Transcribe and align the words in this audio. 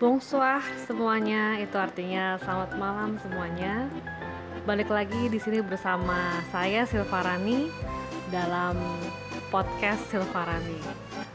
Bonsoir 0.00 0.64
semuanya, 0.88 1.60
itu 1.60 1.76
artinya 1.76 2.40
selamat 2.40 2.72
malam 2.80 3.20
semuanya. 3.20 3.84
Balik 4.64 4.88
lagi 4.88 5.28
di 5.28 5.36
sini 5.36 5.60
bersama 5.60 6.40
saya 6.48 6.88
Silvarani 6.88 7.68
dalam 8.32 8.80
podcast 9.52 10.00
Silvarani. 10.08 10.80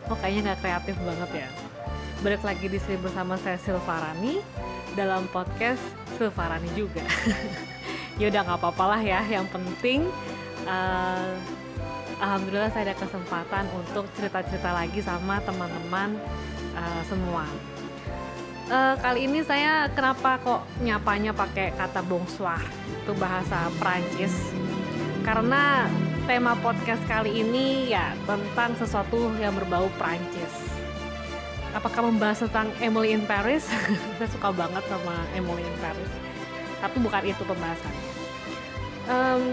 Oh 0.10 0.18
kayaknya 0.18 0.50
nggak 0.50 0.66
kreatif 0.66 0.98
banget 0.98 1.46
ya. 1.46 1.50
Balik 2.26 2.42
lagi 2.42 2.66
di 2.66 2.82
sini 2.82 2.98
bersama 3.06 3.38
saya 3.38 3.62
Silvarani 3.62 4.42
dalam 4.98 5.30
podcast 5.30 5.86
Silvarani 6.18 6.74
juga. 6.74 7.06
ya 8.18 8.34
udah 8.34 8.42
nggak 8.50 8.66
apa-apa 8.66 8.98
lah 8.98 9.02
ya. 9.06 9.22
Yang 9.30 9.46
penting 9.54 10.10
uh, 10.66 11.38
alhamdulillah 12.18 12.74
saya 12.74 12.90
ada 12.90 12.98
kesempatan 12.98 13.70
untuk 13.78 14.10
cerita-cerita 14.18 14.74
lagi 14.74 15.06
sama 15.06 15.38
teman-teman 15.46 16.18
uh, 16.74 17.02
semua 17.06 17.46
uh, 18.70 18.96
kali 19.02 19.30
ini 19.30 19.42
saya 19.46 19.90
kenapa 19.94 20.38
kok 20.42 20.62
nyapanya 20.82 21.32
pakai 21.36 21.74
kata 21.76 22.02
bonsoir 22.06 22.62
itu 22.88 23.14
bahasa 23.18 23.70
Prancis 23.78 24.34
karena 25.26 25.90
tema 26.26 26.58
podcast 26.62 27.02
kali 27.06 27.46
ini 27.46 27.94
ya 27.94 28.14
tentang 28.26 28.74
sesuatu 28.78 29.30
yang 29.38 29.54
berbau 29.54 29.90
Prancis 29.98 30.76
apakah 31.76 32.08
membahas 32.08 32.40
tentang 32.48 32.72
Emily 32.80 33.12
in 33.12 33.28
Paris? 33.28 33.68
Saya 34.18 34.30
suka 34.32 34.56
banget 34.56 34.82
sama 34.88 35.28
Emily 35.36 35.60
in 35.60 35.78
Paris. 35.84 36.12
Tapi 36.80 36.98
bukan 37.04 37.24
itu 37.28 37.44
pembahasannya. 37.44 38.08
Um, 39.06 39.46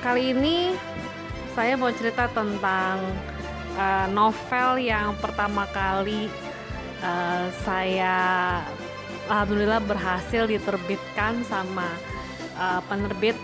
kali 0.00 0.32
ini 0.32 0.72
saya 1.52 1.76
mau 1.76 1.92
cerita 1.92 2.24
tentang 2.32 2.96
uh, 3.76 4.08
novel 4.08 4.80
yang 4.80 5.12
pertama 5.20 5.68
kali 5.76 6.32
uh, 7.02 7.46
saya 7.62 8.16
alhamdulillah 9.28 9.82
berhasil 9.84 10.48
diterbitkan 10.48 11.44
sama 11.46 11.86
uh, 12.56 12.80
penerbit 12.88 13.36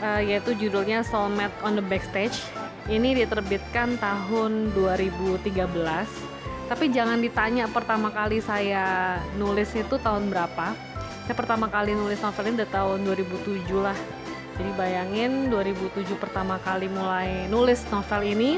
uh, 0.00 0.20
yaitu 0.20 0.56
judulnya 0.56 1.04
Soulmate 1.04 1.54
on 1.62 1.78
the 1.78 1.84
Backstage. 1.84 2.40
Ini 2.84 3.24
diterbitkan 3.24 3.96
tahun 3.96 4.76
2013. 4.76 5.56
Tapi 6.64 6.84
jangan 6.92 7.20
ditanya 7.20 7.64
pertama 7.68 8.12
kali 8.12 8.44
saya 8.44 9.16
nulis 9.40 9.72
itu 9.72 9.96
tahun 10.00 10.28
berapa. 10.28 10.76
Saya 11.24 11.36
pertama 11.36 11.72
kali 11.72 11.96
nulis 11.96 12.20
novel 12.20 12.52
ini 12.52 12.60
udah 12.60 12.70
tahun 12.72 12.98
2007 13.08 13.64
lah. 13.80 13.96
Jadi 14.54 14.70
bayangin 14.76 15.48
2007 15.48 16.14
pertama 16.20 16.60
kali 16.60 16.86
mulai 16.92 17.48
nulis 17.48 17.82
novel 17.88 18.22
ini 18.22 18.50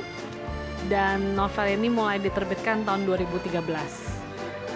dan 0.87 1.35
novel 1.35 1.67
ini 1.67 1.89
mulai 1.89 2.21
diterbitkan 2.21 2.85
tahun 2.85 3.09
2013. 3.09 3.57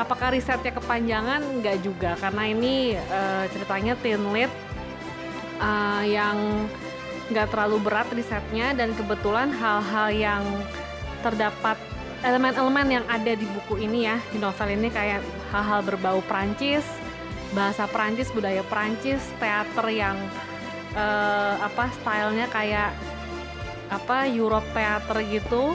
Apakah 0.01 0.33
risetnya 0.33 0.73
kepanjangan? 0.73 1.45
Enggak 1.45 1.85
juga, 1.85 2.17
karena 2.17 2.43
ini 2.49 2.97
uh, 2.97 3.45
ceritanya 3.53 3.93
teen 4.01 4.25
lead 4.33 4.49
uh, 5.61 6.05
yang 6.05 6.67
nggak 7.31 7.47
terlalu 7.53 7.79
berat 7.85 8.09
risetnya 8.11 8.75
dan 8.75 8.91
kebetulan 8.99 9.55
hal-hal 9.55 10.09
yang 10.11 10.43
terdapat 11.23 11.79
elemen-elemen 12.27 13.01
yang 13.01 13.05
ada 13.07 13.33
di 13.33 13.47
buku 13.55 13.81
ini 13.81 14.05
ya 14.09 14.19
di 14.35 14.43
novel 14.43 14.69
ini 14.73 14.89
kayak 14.91 15.23
hal-hal 15.55 15.81
berbau 15.87 16.21
Prancis, 16.27 16.85
bahasa 17.55 17.87
Prancis, 17.87 18.29
budaya 18.35 18.61
Prancis, 18.67 19.23
teater 19.39 19.87
yang 19.89 20.17
uh, 20.99 21.55
apa 21.63 21.89
stylenya 22.03 22.51
kayak 22.51 22.93
apa 23.91 24.31
Europe 24.31 24.67
teater 24.73 25.19
gitu. 25.27 25.75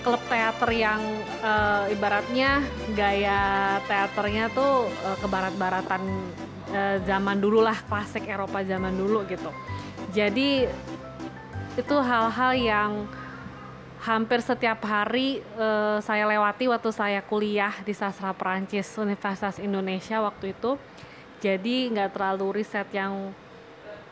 Klub 0.00 0.22
teater 0.30 0.70
yang 0.70 1.02
uh, 1.42 1.90
ibaratnya 1.90 2.62
gaya 2.94 3.76
teaternya 3.90 4.46
tuh 4.54 4.86
uh, 4.86 5.16
ke 5.18 5.26
barat-baratan 5.26 6.02
uh, 6.70 6.96
zaman 7.02 7.42
dulu 7.42 7.60
lah 7.60 7.74
klasik 7.90 8.24
Eropa 8.30 8.62
zaman 8.62 8.94
dulu 8.94 9.26
gitu. 9.26 9.50
Jadi 10.14 10.64
itu 11.76 11.96
hal-hal 11.98 12.52
yang 12.56 12.92
hampir 14.06 14.38
setiap 14.38 14.78
hari 14.86 15.42
uh, 15.58 15.98
saya 15.98 16.30
lewati 16.30 16.70
waktu 16.70 16.94
saya 16.94 17.20
kuliah 17.26 17.74
di 17.82 17.90
sastra 17.90 18.30
Perancis 18.30 18.86
Universitas 18.94 19.58
Indonesia 19.58 20.22
waktu 20.22 20.54
itu. 20.54 20.78
Jadi 21.42 21.90
nggak 21.90 22.14
terlalu 22.14 22.62
riset 22.62 22.86
yang 22.94 23.34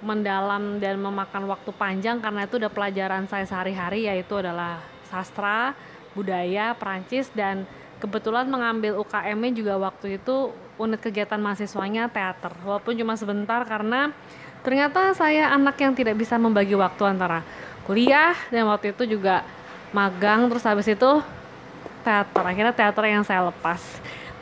mendalam 0.05 0.77
dan 0.79 1.01
memakan 1.01 1.49
waktu 1.49 1.73
panjang 1.73 2.21
karena 2.21 2.45
itu 2.45 2.61
udah 2.61 2.69
pelajaran 2.69 3.25
saya 3.25 3.49
sehari-hari 3.49 4.05
yaitu 4.05 4.37
adalah 4.37 4.85
sastra, 5.09 5.73
budaya, 6.13 6.77
Prancis 6.77 7.33
dan 7.33 7.65
kebetulan 7.99 8.45
mengambil 8.45 9.01
UKM-nya 9.01 9.51
juga 9.57 9.75
waktu 9.81 10.21
itu 10.21 10.53
unit 10.77 11.01
kegiatan 11.01 11.41
mahasiswanya 11.41 12.13
teater. 12.13 12.53
Walaupun 12.61 12.93
cuma 13.01 13.17
sebentar 13.17 13.65
karena 13.65 14.13
ternyata 14.61 15.17
saya 15.17 15.49
anak 15.57 15.81
yang 15.81 15.97
tidak 15.97 16.21
bisa 16.21 16.37
membagi 16.37 16.77
waktu 16.77 17.03
antara 17.09 17.41
kuliah 17.89 18.37
dan 18.53 18.69
waktu 18.69 18.93
itu 18.93 19.17
juga 19.17 19.45
magang 19.97 20.53
terus 20.53 20.65
habis 20.69 20.85
itu 20.85 21.11
teater. 22.05 22.45
Akhirnya 22.45 22.75
teater 22.77 23.05
yang 23.09 23.25
saya 23.25 23.49
lepas. 23.49 23.81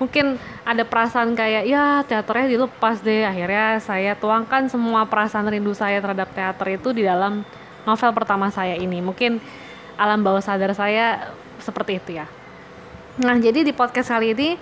Mungkin 0.02 0.34
ada 0.66 0.82
perasaan 0.82 1.38
kayak 1.38 1.62
ya 1.70 2.02
teaternya 2.02 2.58
dilepas 2.58 2.98
deh. 3.06 3.22
Akhirnya 3.22 3.78
saya 3.78 4.18
tuangkan 4.18 4.66
semua 4.66 5.06
perasaan 5.06 5.46
rindu 5.46 5.70
saya 5.78 6.02
terhadap 6.02 6.34
teater 6.34 6.74
itu 6.74 6.90
di 6.90 7.06
dalam 7.06 7.46
novel 7.86 8.10
pertama 8.10 8.50
saya 8.50 8.74
ini. 8.74 8.98
Mungkin 8.98 9.38
alam 9.94 10.26
bawah 10.26 10.42
sadar 10.42 10.74
saya 10.74 11.30
seperti 11.62 12.02
itu 12.02 12.10
ya. 12.18 12.26
Nah, 13.22 13.38
jadi 13.38 13.62
di 13.62 13.70
podcast 13.70 14.10
kali 14.10 14.34
ini 14.34 14.58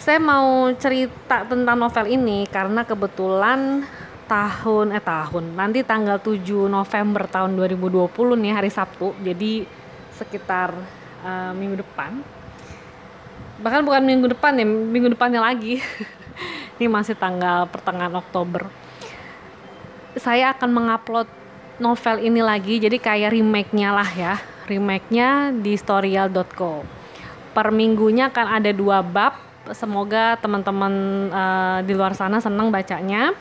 saya 0.00 0.16
mau 0.16 0.72
cerita 0.80 1.44
tentang 1.44 1.76
novel 1.76 2.08
ini 2.08 2.48
karena 2.48 2.88
kebetulan 2.88 3.84
tahun 4.24 4.96
eh 4.96 5.02
tahun 5.02 5.58
nanti 5.58 5.84
tanggal 5.84 6.22
7 6.22 6.70
November 6.70 7.26
tahun 7.28 7.52
2020 7.60 8.08
nih 8.16 8.52
hari 8.56 8.70
Sabtu. 8.72 9.12
Jadi 9.20 9.68
sekitar 10.16 10.72
uh, 11.20 11.52
minggu 11.52 11.84
depan. 11.84 12.39
Bahkan 13.60 13.84
bukan 13.84 14.02
minggu 14.02 14.26
depan 14.32 14.56
ya, 14.56 14.64
minggu 14.64 15.12
depannya 15.12 15.44
lagi. 15.44 15.80
ini 16.80 16.88
masih 16.88 17.14
tanggal 17.14 17.68
pertengahan 17.68 18.16
Oktober. 18.16 18.66
Saya 20.16 20.56
akan 20.56 20.70
mengupload 20.72 21.28
novel 21.80 22.20
ini 22.20 22.44
lagi 22.44 22.76
jadi 22.76 23.00
kayak 23.00 23.32
remake-nya 23.32 23.90
lah 23.90 24.10
ya 24.12 24.34
remake-nya 24.68 25.50
di 25.56 25.74
storyal.co 25.74 26.84
per 27.56 27.72
minggunya 27.74 28.30
akan 28.30 28.46
ada 28.60 28.70
dua 28.70 29.00
bab 29.02 29.34
semoga 29.72 30.36
teman-teman 30.38 30.92
uh, 31.32 31.78
di 31.82 31.96
luar 31.96 32.14
sana 32.14 32.38
senang 32.38 32.68
bacanya 32.70 33.32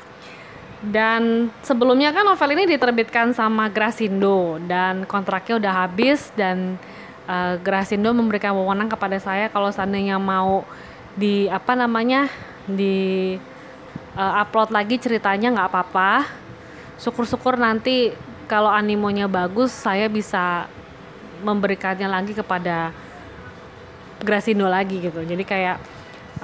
dan 0.80 1.52
sebelumnya 1.62 2.16
kan 2.16 2.24
novel 2.24 2.56
ini 2.56 2.64
diterbitkan 2.74 3.36
sama 3.36 3.68
Grasindo 3.68 4.58
dan 4.64 5.04
kontraknya 5.04 5.60
udah 5.60 5.74
habis 5.86 6.32
dan 6.40 6.80
uh, 7.30 7.56
Grasindo 7.62 8.10
memberikan 8.10 8.58
wewenang 8.58 8.90
kepada 8.90 9.22
saya 9.22 9.54
kalau 9.54 9.70
seandainya 9.70 10.18
mau 10.18 10.66
di 11.14 11.46
apa 11.46 11.78
namanya 11.78 12.26
di 12.66 13.38
uh, 14.18 14.42
upload 14.42 14.74
lagi 14.74 14.98
ceritanya 14.98 15.54
nggak 15.54 15.70
apa-apa. 15.70 16.26
Syukur-syukur 16.98 17.56
nanti 17.56 18.12
kalau 18.50 18.74
animonya 18.74 19.30
bagus 19.30 19.70
saya 19.70 20.10
bisa 20.10 20.66
memberikannya 21.46 22.10
lagi 22.10 22.34
kepada 22.34 22.92
Grasindo 24.20 24.68
lagi 24.68 25.00
gitu. 25.00 25.24
Jadi 25.24 25.48
kayak 25.48 25.80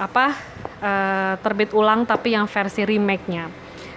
apa 0.00 0.32
uh, 0.80 1.34
terbit 1.44 1.76
ulang 1.76 2.08
tapi 2.08 2.32
yang 2.32 2.48
versi 2.48 2.88
remake-nya. 2.88 3.52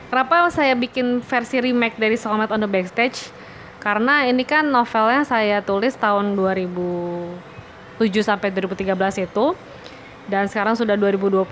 Kenapa 0.10 0.50
saya 0.50 0.74
bikin 0.74 1.22
versi 1.22 1.62
remake 1.62 1.96
dari 1.96 2.18
Soulmate 2.18 2.52
on 2.52 2.66
the 2.66 2.68
Backstage 2.68 3.30
karena 3.80 4.28
ini 4.28 4.44
kan 4.44 4.68
novelnya 4.68 5.24
saya 5.24 5.64
tulis 5.64 5.96
tahun 5.96 6.36
2007 6.36 8.04
sampai 8.20 8.52
2013 8.52 9.24
itu. 9.24 9.56
Dan 10.30 10.46
sekarang 10.46 10.78
sudah 10.78 10.94
2020 10.94 11.48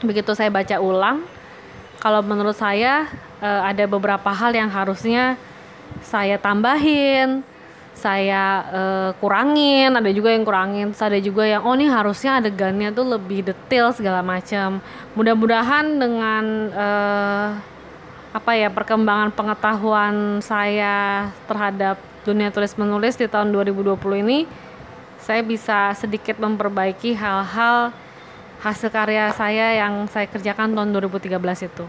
begitu 0.00 0.32
saya 0.32 0.48
baca 0.48 0.80
ulang 0.80 1.22
kalau 2.00 2.24
menurut 2.24 2.56
saya 2.56 3.06
uh, 3.44 3.62
ada 3.68 3.84
beberapa 3.84 4.32
hal 4.32 4.56
yang 4.56 4.72
harusnya 4.72 5.36
saya 6.00 6.40
tambahin 6.40 7.44
saya 7.92 8.64
uh, 8.72 9.10
kurangin. 9.20 9.92
Ada 9.92 10.10
juga 10.10 10.32
yang 10.32 10.42
kurangin 10.42 10.96
ada 10.96 11.20
juga 11.20 11.44
yang 11.44 11.62
oh 11.62 11.76
ini 11.76 11.86
harusnya 11.86 12.40
adegannya 12.40 12.90
tuh 12.90 13.04
lebih 13.04 13.52
detail 13.52 13.92
segala 13.92 14.24
macam. 14.24 14.80
Mudah-mudahan 15.12 15.86
dengan 16.00 16.44
uh, 16.72 17.48
apa 18.30 18.54
ya 18.54 18.70
perkembangan 18.70 19.34
pengetahuan 19.34 20.38
saya 20.38 21.28
terhadap 21.50 21.98
dunia 22.22 22.54
tulis 22.54 22.78
menulis 22.78 23.18
di 23.18 23.26
tahun 23.26 23.50
2020 23.50 23.98
ini 24.22 24.46
saya 25.18 25.42
bisa 25.42 25.92
sedikit 25.98 26.38
memperbaiki 26.38 27.18
hal-hal 27.18 27.90
hasil 28.60 28.88
karya 28.92 29.32
saya 29.34 29.82
yang 29.82 30.06
saya 30.06 30.28
kerjakan 30.28 30.76
tahun 30.76 30.94
2013 30.94 31.32
itu. 31.66 31.84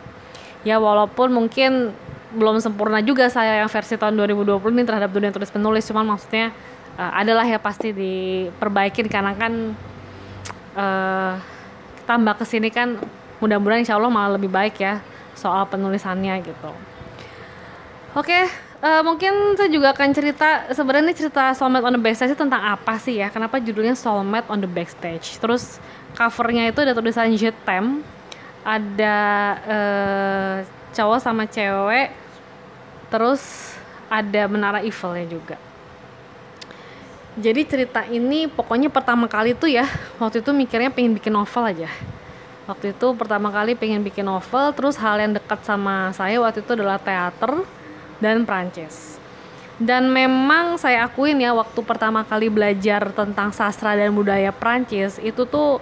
Ya 0.66 0.80
walaupun 0.82 1.30
mungkin 1.30 1.94
belum 2.32 2.64
sempurna 2.64 3.04
juga 3.04 3.28
saya 3.28 3.60
yang 3.60 3.70
versi 3.70 4.00
tahun 4.00 4.16
2020 4.16 4.62
ini 4.72 4.84
terhadap 4.88 5.12
dunia 5.12 5.36
tulis 5.36 5.52
penulis 5.52 5.84
cuman 5.84 6.16
maksudnya 6.16 6.56
uh, 6.96 7.12
adalah 7.20 7.44
ya 7.44 7.60
pasti 7.60 7.92
diperbaiki 7.92 9.04
karena 9.12 9.36
kan 9.36 9.76
uh, 10.80 11.36
tambah 12.08 12.40
ke 12.40 12.46
sini 12.48 12.72
kan 12.72 12.96
mudah-mudahan 13.44 13.84
insya 13.84 14.00
Allah 14.00 14.08
malah 14.08 14.40
lebih 14.40 14.48
baik 14.48 14.80
ya 14.80 15.04
soal 15.42 15.66
penulisannya 15.66 16.46
gitu. 16.46 16.70
Oke 18.14 18.46
uh, 18.82 19.02
mungkin 19.06 19.56
saya 19.56 19.70
juga 19.70 19.94
akan 19.94 20.10
cerita 20.12 20.70
sebenarnya 20.74 21.14
cerita 21.16 21.54
Soulmate 21.58 21.86
on 21.86 21.94
the 21.96 22.02
Backstage 22.02 22.38
tentang 22.38 22.62
apa 22.62 22.98
sih 23.02 23.22
ya? 23.22 23.34
Kenapa 23.34 23.62
judulnya 23.62 23.98
Soulmate 23.98 24.50
on 24.50 24.62
the 24.62 24.70
Backstage? 24.70 25.38
Terus 25.42 25.82
covernya 26.18 26.70
itu 26.70 26.82
ada 26.84 26.94
tulisan 26.94 27.32
Jetem 27.34 28.06
ada 28.62 29.18
uh, 29.66 30.56
cowok 30.94 31.18
sama 31.18 31.50
cewek 31.50 32.14
terus 33.10 33.74
ada 34.06 34.46
menara 34.46 34.86
Eiffelnya 34.86 35.26
juga. 35.26 35.58
Jadi 37.32 37.64
cerita 37.64 38.04
ini 38.12 38.46
pokoknya 38.46 38.92
pertama 38.92 39.26
kali 39.26 39.56
tuh 39.56 39.72
ya 39.72 39.88
waktu 40.20 40.44
itu 40.44 40.52
mikirnya 40.52 40.92
pengen 40.92 41.16
bikin 41.16 41.32
novel 41.32 41.64
aja 41.64 41.90
waktu 42.72 42.96
itu 42.96 43.08
pertama 43.20 43.52
kali 43.52 43.76
pengen 43.76 44.00
bikin 44.00 44.24
novel 44.24 44.72
terus 44.72 44.96
hal 44.96 45.20
yang 45.20 45.36
dekat 45.36 45.60
sama 45.68 46.16
saya 46.16 46.40
waktu 46.40 46.64
itu 46.64 46.72
adalah 46.80 46.96
teater 46.96 47.68
dan 48.24 48.48
Prancis. 48.48 49.20
Dan 49.82 50.14
memang 50.14 50.78
saya 50.78 51.10
akuin 51.10 51.42
ya 51.42 51.52
waktu 51.58 51.82
pertama 51.82 52.22
kali 52.22 52.48
belajar 52.54 53.12
tentang 53.12 53.50
sastra 53.52 53.98
dan 53.98 54.14
budaya 54.14 54.54
Prancis 54.54 55.18
itu 55.20 55.44
tuh 55.44 55.82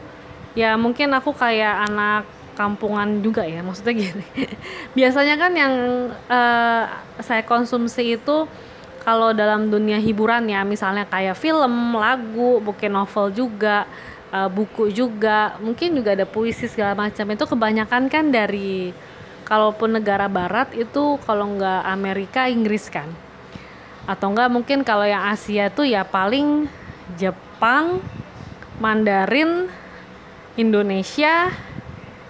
ya 0.55 0.79
mungkin 0.79 1.11
aku 1.13 1.35
kayak 1.35 1.91
anak 1.91 2.23
kampungan 2.55 3.19
juga 3.19 3.43
ya 3.43 3.59
maksudnya 3.59 3.93
gini. 3.99 4.25
Biasanya 4.97 5.35
kan 5.35 5.51
yang 5.51 5.73
uh, 6.31 6.83
saya 7.19 7.43
konsumsi 7.43 8.15
itu 8.15 8.47
kalau 9.03 9.31
dalam 9.31 9.71
dunia 9.71 9.99
hiburan 9.99 10.47
ya 10.47 10.63
misalnya 10.67 11.07
kayak 11.07 11.39
film, 11.39 11.95
lagu, 11.95 12.59
mungkin 12.59 12.91
novel 12.93 13.31
juga, 13.31 13.87
uh, 14.33 14.49
buku 14.49 14.89
juga, 14.93 15.57
mungkin 15.61 15.93
juga 15.97 16.13
ada 16.13 16.25
puisi 16.25 16.65
segala 16.69 16.93
macam. 16.97 17.25
Itu 17.29 17.45
kebanyakan 17.45 18.09
kan 18.09 18.25
dari 18.29 18.93
kalaupun 19.45 19.97
negara 19.97 20.29
barat 20.29 20.73
itu 20.77 21.17
kalau 21.25 21.57
nggak 21.57 21.81
Amerika 21.89 22.45
Inggris 22.49 22.89
kan? 22.89 23.09
Atau 24.09 24.33
enggak 24.33 24.49
mungkin 24.49 24.81
kalau 24.81 25.05
yang 25.05 25.21
Asia 25.29 25.69
tuh 25.69 25.85
ya 25.85 26.01
paling 26.05 26.69
Jepang, 27.17 28.01
Mandarin, 28.77 29.69
Indonesia 30.57 31.53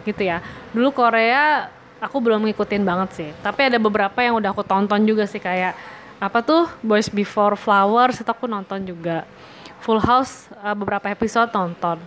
gitu 0.03 0.21
ya. 0.23 0.43
Dulu 0.71 0.91
Korea 0.91 1.71
aku 1.99 2.19
belum 2.23 2.47
ngikutin 2.47 2.83
banget 2.87 3.09
sih, 3.15 3.29
tapi 3.43 3.67
ada 3.67 3.75
beberapa 3.75 4.19
yang 4.23 4.39
udah 4.39 4.55
aku 4.55 4.63
tonton 4.63 5.03
juga 5.03 5.27
sih 5.27 5.39
kayak 5.39 5.75
apa 6.19 6.43
tuh 6.43 6.67
Boys 6.83 7.07
Before 7.07 7.55
Flowers 7.55 8.19
itu 8.19 8.27
aku 8.27 8.43
nonton 8.43 8.83
juga 8.83 9.23
Full 9.89 10.05
House 10.05 10.45
uh, 10.61 10.77
beberapa 10.77 11.09
episode 11.09 11.49
nonton. 11.49 11.97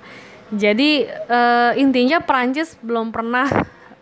Jadi 0.55 1.11
uh, 1.26 1.75
intinya 1.75 2.23
Prancis 2.23 2.79
belum 2.79 3.11
pernah 3.11 3.50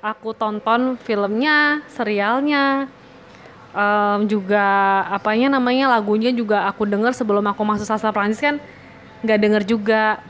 aku 0.05 0.37
tonton 0.37 1.01
filmnya 1.01 1.81
serialnya 1.89 2.93
um, 3.73 4.29
juga 4.29 5.01
apanya 5.09 5.57
namanya 5.57 5.97
lagunya 5.97 6.29
juga 6.29 6.69
aku 6.69 6.85
denger 6.85 7.17
sebelum 7.17 7.41
aku 7.49 7.65
masuk 7.65 7.89
sastra 7.89 8.13
Prancis 8.13 8.45
kan 8.45 8.61
nggak 9.25 9.41
denger 9.41 9.63
juga. 9.65 10.21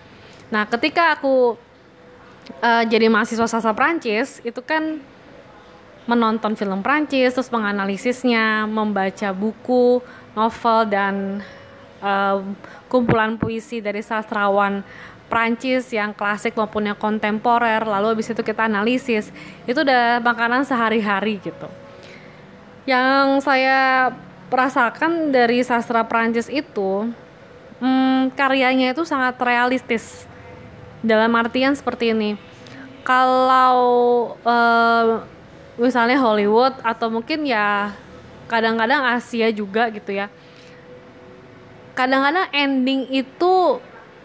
Nah 0.55 0.71
ketika 0.71 1.19
aku 1.19 1.59
uh, 2.63 2.85
jadi 2.87 3.11
mahasiswa 3.11 3.51
sastra 3.51 3.75
Prancis 3.75 4.39
itu 4.47 4.63
kan 4.63 5.03
menonton 6.07 6.55
film 6.55 6.87
Prancis, 6.87 7.35
terus 7.35 7.51
menganalisisnya, 7.51 8.71
membaca 8.71 9.31
buku, 9.35 9.99
novel 10.39 10.79
dan 10.87 11.43
kumpulan 12.91 13.39
puisi 13.39 13.79
dari 13.79 14.03
sastrawan 14.03 14.83
Prancis 15.31 15.87
yang 15.95 16.11
klasik 16.11 16.59
maupun 16.59 16.91
yang 16.91 16.99
kontemporer, 16.99 17.87
lalu 17.87 18.19
habis 18.19 18.35
itu 18.35 18.43
kita 18.43 18.67
analisis. 18.67 19.31
Itu 19.63 19.87
udah 19.87 20.19
makanan 20.19 20.67
sehari-hari 20.67 21.39
gitu. 21.39 21.71
Yang 22.83 23.47
saya 23.47 24.11
rasakan 24.51 25.31
dari 25.31 25.63
sastra 25.63 26.03
Prancis 26.03 26.51
itu, 26.51 27.07
hmm, 27.79 28.35
karyanya 28.35 28.91
itu 28.91 29.07
sangat 29.07 29.39
realistis. 29.39 30.27
Dalam 31.01 31.31
artian 31.39 31.79
seperti 31.79 32.11
ini, 32.11 32.35
kalau 33.07 34.35
uh, 34.43 35.23
misalnya 35.79 36.19
Hollywood 36.19 36.75
atau 36.83 37.09
mungkin 37.09 37.47
ya 37.47 37.95
kadang-kadang 38.51 39.17
Asia 39.17 39.49
juga 39.55 39.89
gitu 39.95 40.11
ya 40.11 40.27
kadang-kadang 42.01 42.49
ending 42.57 43.05
itu 43.13 43.77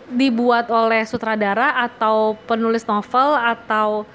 dibuat 0.07 0.71
oleh 0.71 1.03
sutradara 1.03 1.75
atau 1.83 2.39
penulis 2.47 2.87
novel 2.87 3.35
atau 3.35 4.07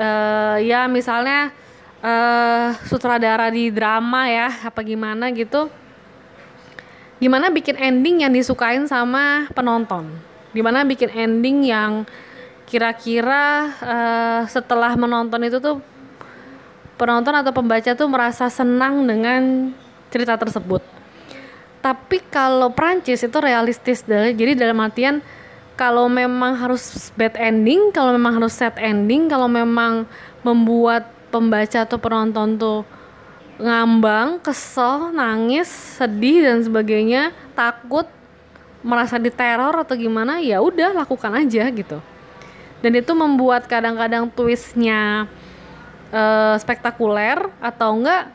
uh, 0.00 0.56
ya 0.58 0.90
misalnya 0.90 1.54
uh, 2.02 2.74
sutradara 2.90 3.46
di 3.52 3.70
drama 3.70 4.26
ya 4.26 4.48
apa 4.66 4.82
gimana 4.82 5.30
gitu 5.30 5.70
gimana 7.22 7.52
bikin 7.52 7.78
ending 7.78 8.26
yang 8.26 8.32
disukain 8.32 8.88
sama 8.90 9.46
penonton 9.54 10.08
gimana 10.50 10.82
bikin 10.82 11.12
ending 11.14 11.68
yang 11.68 12.08
kira-kira 12.66 13.70
uh, 13.82 14.42
setelah 14.50 14.98
menonton 14.98 15.46
itu 15.46 15.62
tuh 15.62 15.78
penonton 16.94 17.32
atau 17.32 17.50
pembaca 17.50 17.96
tuh 17.96 18.08
merasa 18.12 18.52
senang 18.52 19.08
dengan 19.08 19.72
cerita 20.12 20.36
tersebut. 20.36 20.99
Tapi 21.80 22.20
kalau 22.28 22.68
Prancis 22.76 23.24
itu 23.24 23.38
realistis, 23.40 24.04
jadi 24.04 24.52
dalam 24.52 24.76
artian 24.84 25.24
kalau 25.80 26.12
memang 26.12 26.60
harus 26.60 27.08
bad 27.16 27.32
ending, 27.40 27.88
kalau 27.88 28.12
memang 28.12 28.36
harus 28.36 28.52
sad 28.52 28.76
ending, 28.76 29.32
kalau 29.32 29.48
memang 29.48 30.04
membuat 30.44 31.08
pembaca 31.32 31.88
atau 31.88 31.96
penonton 31.96 32.60
tuh 32.60 32.84
ngambang, 33.56 34.44
kesel, 34.44 35.08
nangis, 35.08 35.72
sedih 35.96 36.44
dan 36.44 36.60
sebagainya, 36.60 37.32
takut, 37.56 38.04
merasa 38.84 39.16
diteror 39.16 39.80
atau 39.80 39.96
gimana, 39.96 40.36
ya 40.40 40.60
udah 40.60 40.92
lakukan 40.92 41.32
aja 41.32 41.64
gitu. 41.72 41.96
Dan 42.84 42.92
itu 42.96 43.12
membuat 43.16 43.64
kadang-kadang 43.64 44.28
twistnya 44.32 45.28
uh, 46.12 46.56
spektakuler 46.60 47.48
atau 47.60 47.96
enggak 47.96 48.32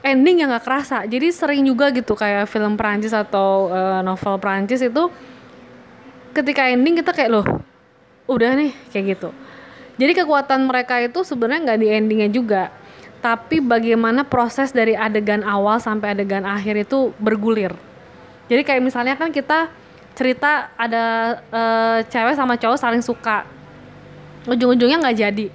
ending 0.00 0.44
yang 0.44 0.48
nggak 0.52 0.64
kerasa. 0.64 1.04
Jadi 1.04 1.28
sering 1.32 1.62
juga 1.64 1.92
gitu 1.92 2.16
kayak 2.16 2.48
film 2.48 2.76
Prancis 2.76 3.12
atau 3.12 3.68
uh, 3.68 4.00
novel 4.00 4.40
Prancis 4.40 4.80
itu 4.80 5.08
ketika 6.32 6.68
ending 6.68 7.00
kita 7.00 7.12
kayak 7.12 7.30
loh 7.30 7.46
udah 8.30 8.56
nih 8.56 8.72
kayak 8.92 9.16
gitu. 9.16 9.30
Jadi 10.00 10.12
kekuatan 10.24 10.64
mereka 10.64 10.96
itu 11.02 11.20
sebenarnya 11.26 11.60
nggak 11.72 11.80
di 11.80 11.88
endingnya 11.92 12.30
juga 12.32 12.62
tapi 13.20 13.60
bagaimana 13.60 14.24
proses 14.24 14.72
dari 14.72 14.96
adegan 14.96 15.44
awal 15.44 15.76
sampai 15.76 16.16
adegan 16.16 16.48
akhir 16.48 16.88
itu 16.88 17.12
bergulir. 17.20 17.76
Jadi 18.48 18.64
kayak 18.64 18.80
misalnya 18.80 19.14
kan 19.20 19.28
kita 19.28 19.68
cerita 20.16 20.72
ada 20.74 21.36
uh, 21.52 21.98
cewek 22.08 22.32
sama 22.32 22.56
cowok 22.56 22.78
saling 22.80 23.04
suka. 23.04 23.44
Ujung-ujungnya 24.48 25.04
nggak 25.04 25.18
jadi 25.20 25.46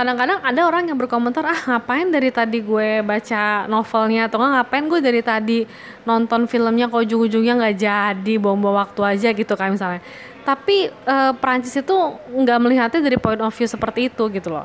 kadang-kadang 0.00 0.40
ada 0.40 0.64
orang 0.64 0.88
yang 0.88 0.96
berkomentar 0.96 1.44
ah 1.44 1.60
ngapain 1.68 2.08
dari 2.08 2.32
tadi 2.32 2.64
gue 2.64 3.04
baca 3.04 3.68
novelnya? 3.68 4.32
Atau 4.32 4.40
ngapain 4.40 4.88
gue 4.88 5.00
dari 5.04 5.20
tadi 5.20 5.68
nonton 6.08 6.48
filmnya 6.48 6.88
kok 6.88 7.04
ujung-ujungnya 7.04 7.60
nggak 7.60 7.76
jadi 7.76 8.34
bom-bom 8.40 8.72
waktu 8.72 9.00
aja 9.04 9.28
gitu 9.36 9.52
kan 9.60 9.76
misalnya. 9.76 10.00
Tapi 10.40 10.88
uh, 11.04 11.36
Perancis 11.36 11.76
itu 11.76 11.92
nggak 12.32 12.58
melihatnya 12.64 13.00
dari 13.04 13.20
point 13.20 13.44
of 13.44 13.52
view 13.52 13.68
seperti 13.68 14.08
itu 14.08 14.24
gitu 14.32 14.48
loh. 14.48 14.64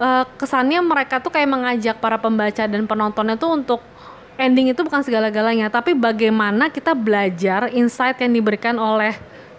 Uh, 0.00 0.24
kesannya 0.40 0.80
mereka 0.80 1.20
tuh 1.20 1.28
kayak 1.28 1.46
mengajak 1.52 2.00
para 2.00 2.16
pembaca 2.16 2.64
dan 2.64 2.82
penontonnya 2.88 3.36
tuh 3.36 3.52
untuk 3.52 3.84
ending 4.40 4.74
itu 4.74 4.80
bukan 4.82 5.06
segala-galanya 5.06 5.70
tapi 5.70 5.94
bagaimana 5.94 6.66
kita 6.66 6.90
belajar 6.90 7.70
insight 7.70 8.18
yang 8.18 8.34
diberikan 8.34 8.74
oleh 8.74 9.14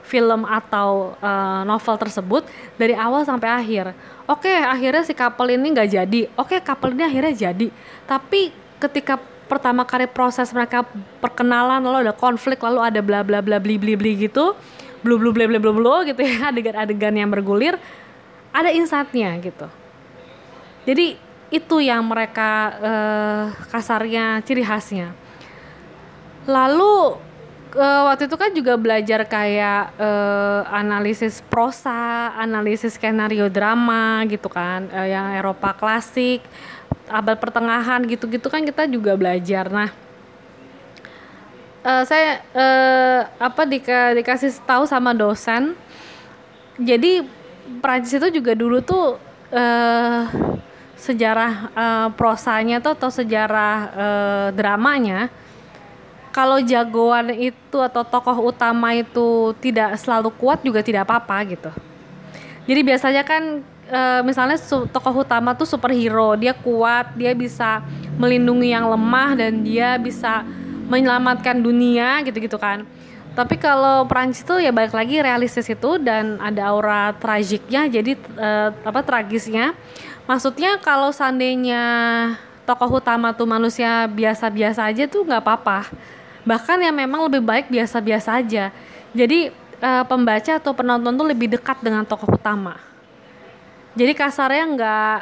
film 0.06 0.46
atau 0.46 1.18
uh, 1.18 1.66
novel 1.66 1.96
tersebut 1.98 2.46
dari 2.78 2.94
awal 2.94 3.26
sampai 3.26 3.50
akhir. 3.50 3.92
Oke, 4.30 4.50
okay, 4.50 4.58
akhirnya 4.62 5.04
si 5.04 5.14
couple 5.18 5.50
ini 5.50 5.74
nggak 5.74 5.90
jadi. 5.90 6.22
Oke, 6.38 6.58
okay, 6.58 6.60
couple 6.62 6.94
ini 6.94 7.04
akhirnya 7.04 7.34
jadi. 7.50 7.68
Tapi 8.06 8.54
ketika 8.78 9.18
pertama 9.46 9.86
kali 9.86 10.10
proses 10.10 10.50
mereka 10.50 10.82
perkenalan 11.22 11.82
lalu 11.82 12.10
ada 12.10 12.16
konflik 12.18 12.58
lalu 12.66 12.82
ada 12.82 13.00
bla 13.02 13.22
bla 13.22 13.46
bla 13.46 13.62
bli 13.62 13.78
bli 13.78 13.94
bli 13.94 14.26
gitu 14.26 14.58
blu 15.06 15.22
blu 15.22 15.30
bla 15.30 15.46
bla 15.46 15.62
bla 15.62 15.70
bla 15.70 15.96
gitu 16.02 16.18
ya 16.26 16.46
adegan-adegan 16.50 17.14
yang 17.14 17.30
bergulir 17.30 17.78
ada 18.50 18.74
insightnya 18.74 19.38
gitu 19.38 19.70
jadi 20.90 21.18
itu 21.54 21.78
yang 21.78 22.02
mereka 22.02 22.50
uh, 22.82 23.44
kasarnya 23.70 24.42
ciri 24.42 24.66
khasnya 24.66 25.14
lalu 26.50 27.22
uh, 27.75 28.10
waktu 28.10 28.32
itu 28.32 28.36
kan 28.39 28.51
juga 28.55 28.74
belajar 28.79 29.27
kayak 29.27 29.94
uh, 30.00 30.63
analisis 30.72 31.44
prosa, 31.46 32.32
analisis 32.39 32.96
skenario 32.96 33.51
drama 33.51 34.24
gitu 34.32 34.48
kan, 34.48 34.88
uh, 34.89 35.08
yang 35.08 35.36
Eropa 35.36 35.75
klasik, 35.75 36.41
abad 37.12 37.38
pertengahan 37.38 38.01
gitu-gitu 38.08 38.48
kan 38.48 38.63
kita 38.63 38.88
juga 38.88 39.13
belajar. 39.20 39.67
Nah, 39.70 39.91
uh, 41.86 42.03
saya 42.08 42.41
uh, 42.55 43.20
apa 43.38 43.62
dika, 43.70 44.17
dikasih 44.17 44.58
tahu 44.65 44.89
sama 44.89 45.13
dosen 45.13 45.77
jadi 46.75 47.24
Prancis 47.79 48.20
itu 48.20 48.41
juga 48.41 48.53
dulu 48.53 48.84
tuh 48.84 49.17
uh, 49.53 50.22
sejarah 50.96 51.53
uh, 51.74 52.08
prosanya 52.13 52.84
tuh 52.84 52.94
atau 52.94 53.10
sejarah 53.10 53.75
uh, 53.96 54.48
dramanya 54.51 55.32
kalau 56.36 56.60
jagoan 56.60 57.32
itu 57.32 57.80
atau 57.80 58.04
tokoh 58.04 58.51
utama 58.51 58.92
itu 58.92 59.56
tidak 59.63 59.96
selalu 59.96 60.36
kuat 60.36 60.60
juga 60.60 60.84
tidak 60.84 61.08
apa-apa 61.08 61.48
gitu. 61.48 61.72
Jadi 62.68 62.82
biasanya 62.84 63.24
kan 63.24 63.63
e, 63.88 64.01
misalnya 64.27 64.60
tokoh 64.92 65.24
utama 65.24 65.56
tuh 65.56 65.63
superhero, 65.63 66.36
dia 66.36 66.51
kuat, 66.51 67.15
dia 67.15 67.32
bisa 67.32 67.80
melindungi 68.20 68.75
yang 68.75 68.84
lemah 68.84 69.39
dan 69.39 69.63
dia 69.63 69.96
bisa 69.96 70.44
menyelamatkan 70.92 71.56
dunia 71.56 72.20
gitu-gitu 72.27 72.60
kan. 72.60 72.84
Tapi 73.32 73.56
kalau 73.56 74.04
Prancis 74.04 74.44
tuh 74.44 74.60
ya 74.60 74.75
balik 74.75 74.92
lagi 74.92 75.24
realistis 75.24 75.72
itu 75.72 75.96
dan 76.04 76.36
ada 76.44 76.68
aura 76.68 77.15
tragiknya, 77.15 77.88
jadi 77.88 78.12
e, 78.20 78.50
apa 78.84 79.00
tragisnya. 79.08 79.72
Maksudnya 80.27 80.84
kalau 80.84 81.15
seandainya 81.15 81.84
tokoh 82.68 83.00
utama 83.00 83.32
tuh 83.32 83.48
manusia 83.48 84.04
biasa-biasa 84.12 84.92
aja 84.92 85.08
tuh 85.08 85.24
nggak 85.24 85.39
apa-apa 85.39 85.88
bahkan 86.46 86.78
yang 86.80 86.94
memang 86.94 87.25
lebih 87.28 87.42
baik 87.42 87.68
biasa-biasa 87.68 88.40
aja. 88.40 88.70
Jadi 89.12 89.52
uh, 89.82 90.04
pembaca 90.06 90.62
atau 90.62 90.72
penonton 90.72 91.12
tuh 91.18 91.28
lebih 91.28 91.52
dekat 91.52 91.82
dengan 91.82 92.06
tokoh 92.06 92.38
utama. 92.38 92.78
Jadi 93.98 94.14
kasarnya 94.14 94.66
nggak 94.78 95.18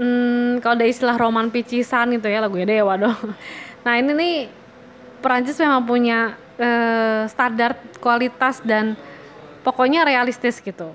hmm, 0.00 0.50
kalau 0.64 0.74
ada 0.80 0.86
istilah 0.88 1.16
roman 1.20 1.52
picisan 1.52 2.16
gitu 2.16 2.26
ya 2.26 2.42
lagunya 2.42 2.80
dewa 2.80 2.96
dong. 2.98 3.16
Nah 3.84 4.00
ini 4.00 4.16
nih 4.16 4.36
Perancis 5.20 5.60
memang 5.60 5.84
punya 5.84 6.40
uh, 6.56 7.28
standar 7.28 7.76
kualitas 8.00 8.64
dan 8.64 8.96
pokoknya 9.60 10.08
realistis 10.08 10.56
gitu 10.56 10.88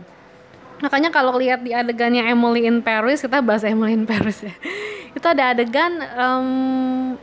makanya 0.79 1.11
kalau 1.11 1.35
lihat 1.35 1.63
di 1.63 1.75
adegannya 1.75 2.23
Emily 2.27 2.67
in 2.67 2.79
Paris 2.79 3.23
kita 3.23 3.43
bahas 3.43 3.63
Emily 3.67 3.95
in 3.95 4.07
Paris 4.07 4.43
ya. 4.43 4.55
Itu 5.17 5.25
ada 5.25 5.51
adegan 5.51 5.99
um, 6.15 6.49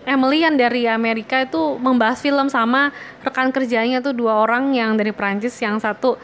Emily 0.02 0.42
yang 0.42 0.58
dari 0.58 0.90
Amerika 0.90 1.46
itu 1.46 1.78
membahas 1.78 2.18
film 2.18 2.50
sama 2.50 2.90
rekan 3.22 3.54
kerjanya 3.54 4.02
tuh 4.02 4.10
dua 4.10 4.42
orang 4.42 4.74
yang 4.74 4.98
dari 4.98 5.14
Prancis 5.14 5.54
yang 5.62 5.78
satu 5.78 6.18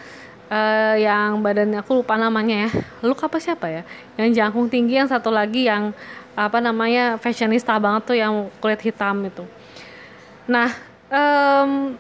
uh, 0.50 0.94
yang 0.98 1.38
badannya 1.38 1.78
aku 1.80 2.02
lupa 2.02 2.18
namanya 2.18 2.66
ya. 2.66 2.70
Lu 3.06 3.14
apa 3.14 3.38
siapa 3.38 3.70
ya? 3.70 3.82
Yang 4.18 4.42
jangkung 4.42 4.66
tinggi 4.66 4.98
yang 4.98 5.06
satu 5.06 5.30
lagi 5.30 5.70
yang 5.70 5.94
apa 6.34 6.58
namanya 6.58 7.20
fashionista 7.22 7.78
banget 7.78 8.02
tuh 8.10 8.16
yang 8.18 8.50
kulit 8.58 8.82
hitam 8.82 9.22
itu. 9.22 9.46
Nah 10.50 10.74
um, 11.08 11.94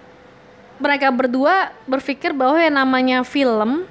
mereka 0.82 1.14
berdua 1.14 1.70
berpikir 1.86 2.34
bahwa 2.34 2.58
yang 2.58 2.74
namanya 2.74 3.22
film 3.22 3.86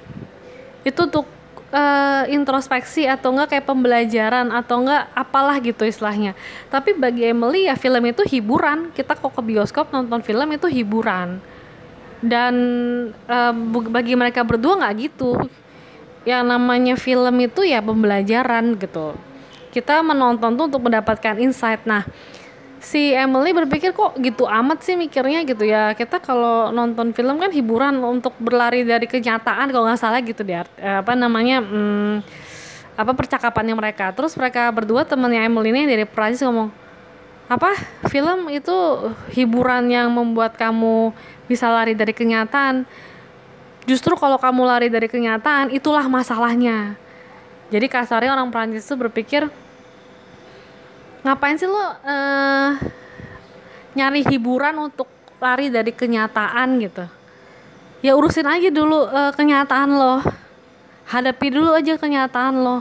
itu 0.82 1.00
untuk 1.02 1.26
uh, 1.72 2.24
introspeksi 2.28 3.08
atau 3.08 3.32
enggak 3.34 3.56
kayak 3.56 3.66
pembelajaran 3.66 4.52
atau 4.52 4.84
enggak 4.84 5.08
apalah 5.16 5.56
gitu 5.58 5.82
istilahnya. 5.88 6.36
Tapi 6.68 6.94
bagi 6.94 7.26
Emily 7.26 7.66
ya 7.66 7.74
film 7.74 8.04
itu 8.06 8.22
hiburan. 8.22 8.92
Kita 8.92 9.16
kok 9.16 9.32
ke 9.32 9.42
bioskop 9.42 9.90
nonton 9.90 10.20
film 10.22 10.48
itu 10.52 10.68
hiburan. 10.68 11.40
Dan 12.22 12.54
uh, 13.26 13.54
bagi 13.90 14.14
mereka 14.14 14.46
berdua 14.46 14.78
nggak 14.78 14.94
gitu. 15.00 15.34
Yang 16.22 16.44
namanya 16.46 16.94
film 16.94 17.34
itu 17.42 17.66
ya 17.66 17.82
pembelajaran 17.82 18.78
gitu. 18.78 19.18
Kita 19.72 20.04
menonton 20.04 20.54
tuh 20.54 20.68
untuk 20.70 20.86
mendapatkan 20.86 21.34
insight. 21.40 21.82
Nah, 21.88 22.06
si 22.82 23.14
Emily 23.14 23.54
berpikir 23.54 23.94
kok 23.94 24.18
gitu 24.18 24.44
amat 24.44 24.82
sih 24.82 24.98
mikirnya? 24.98 25.46
Gitu 25.46 25.62
ya. 25.64 25.94
Kita 25.94 26.18
kalau 26.18 26.74
nonton 26.74 27.14
film 27.14 27.38
kan 27.38 27.54
hiburan 27.54 28.02
untuk 28.02 28.34
berlari 28.42 28.82
dari 28.82 29.06
kenyataan 29.06 29.70
kalau 29.70 29.86
nggak 29.86 30.00
salah 30.02 30.20
gitu 30.20 30.42
deh 30.42 30.66
eh, 30.82 30.98
apa 30.98 31.14
namanya 31.14 31.62
hmm, 31.62 32.14
apa 32.98 33.12
percakapannya 33.14 33.78
mereka. 33.78 34.10
Terus 34.12 34.34
mereka 34.34 34.68
berdua 34.74 35.06
temennya 35.06 35.46
Emily 35.46 35.70
ini 35.70 35.86
dari 35.86 36.04
Prancis 36.04 36.42
ngomong 36.42 36.68
apa? 37.46 37.72
Film 38.10 38.50
itu 38.50 38.74
hiburan 39.32 39.86
yang 39.88 40.10
membuat 40.10 40.58
kamu 40.58 41.14
bisa 41.46 41.70
lari 41.70 41.94
dari 41.94 42.10
kenyataan? 42.10 42.84
Justru 43.86 44.14
kalau 44.14 44.38
kamu 44.38 44.62
lari 44.62 44.88
dari 44.90 45.06
kenyataan 45.10 45.70
itulah 45.74 46.06
masalahnya. 46.06 46.94
Jadi 47.72 47.88
kasarnya 47.88 48.36
orang 48.36 48.52
Prancis 48.52 48.84
itu 48.84 48.94
berpikir 49.00 49.48
ngapain 51.22 51.54
sih 51.54 51.70
lo 51.70 51.78
uh, 51.78 52.70
nyari 53.94 54.26
hiburan 54.26 54.74
untuk 54.90 55.06
lari 55.38 55.70
dari 55.70 55.90
kenyataan 55.90 56.78
gitu? 56.82 57.04
Ya 58.02 58.18
urusin 58.18 58.46
aja 58.46 58.70
dulu 58.70 59.06
uh, 59.06 59.30
kenyataan 59.34 59.90
lo. 59.94 60.22
Hadapi 61.06 61.46
dulu 61.50 61.70
aja 61.74 61.94
kenyataan 61.98 62.54
lo. 62.58 62.78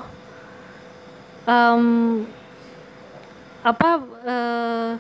Um, 1.46 1.86
apa 3.62 3.90
uh, 4.26 4.92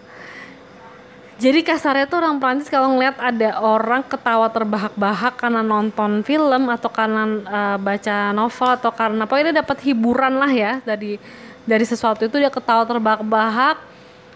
jadi 1.41 1.65
kasarnya 1.65 2.05
tuh 2.05 2.21
orang 2.21 2.38
Prancis 2.38 2.69
kalau 2.69 2.93
ngeliat 2.93 3.17
ada 3.17 3.57
orang 3.57 4.05
ketawa 4.05 4.45
terbahak-bahak 4.53 5.41
karena 5.41 5.65
nonton 5.65 6.21
film 6.21 6.69
atau 6.69 6.89
karena 6.93 7.25
uh, 7.25 7.77
baca 7.81 8.29
novel 8.29 8.69
atau 8.77 8.93
karena 8.93 9.25
apa 9.25 9.41
ini 9.41 9.50
dapat 9.50 9.77
hiburan 9.81 10.38
lah 10.38 10.53
ya 10.53 10.77
dari 10.86 11.17
dari 11.71 11.87
sesuatu 11.87 12.27
itu 12.27 12.35
dia 12.35 12.51
ketawa 12.51 12.83
terbahak-bahak 12.83 13.79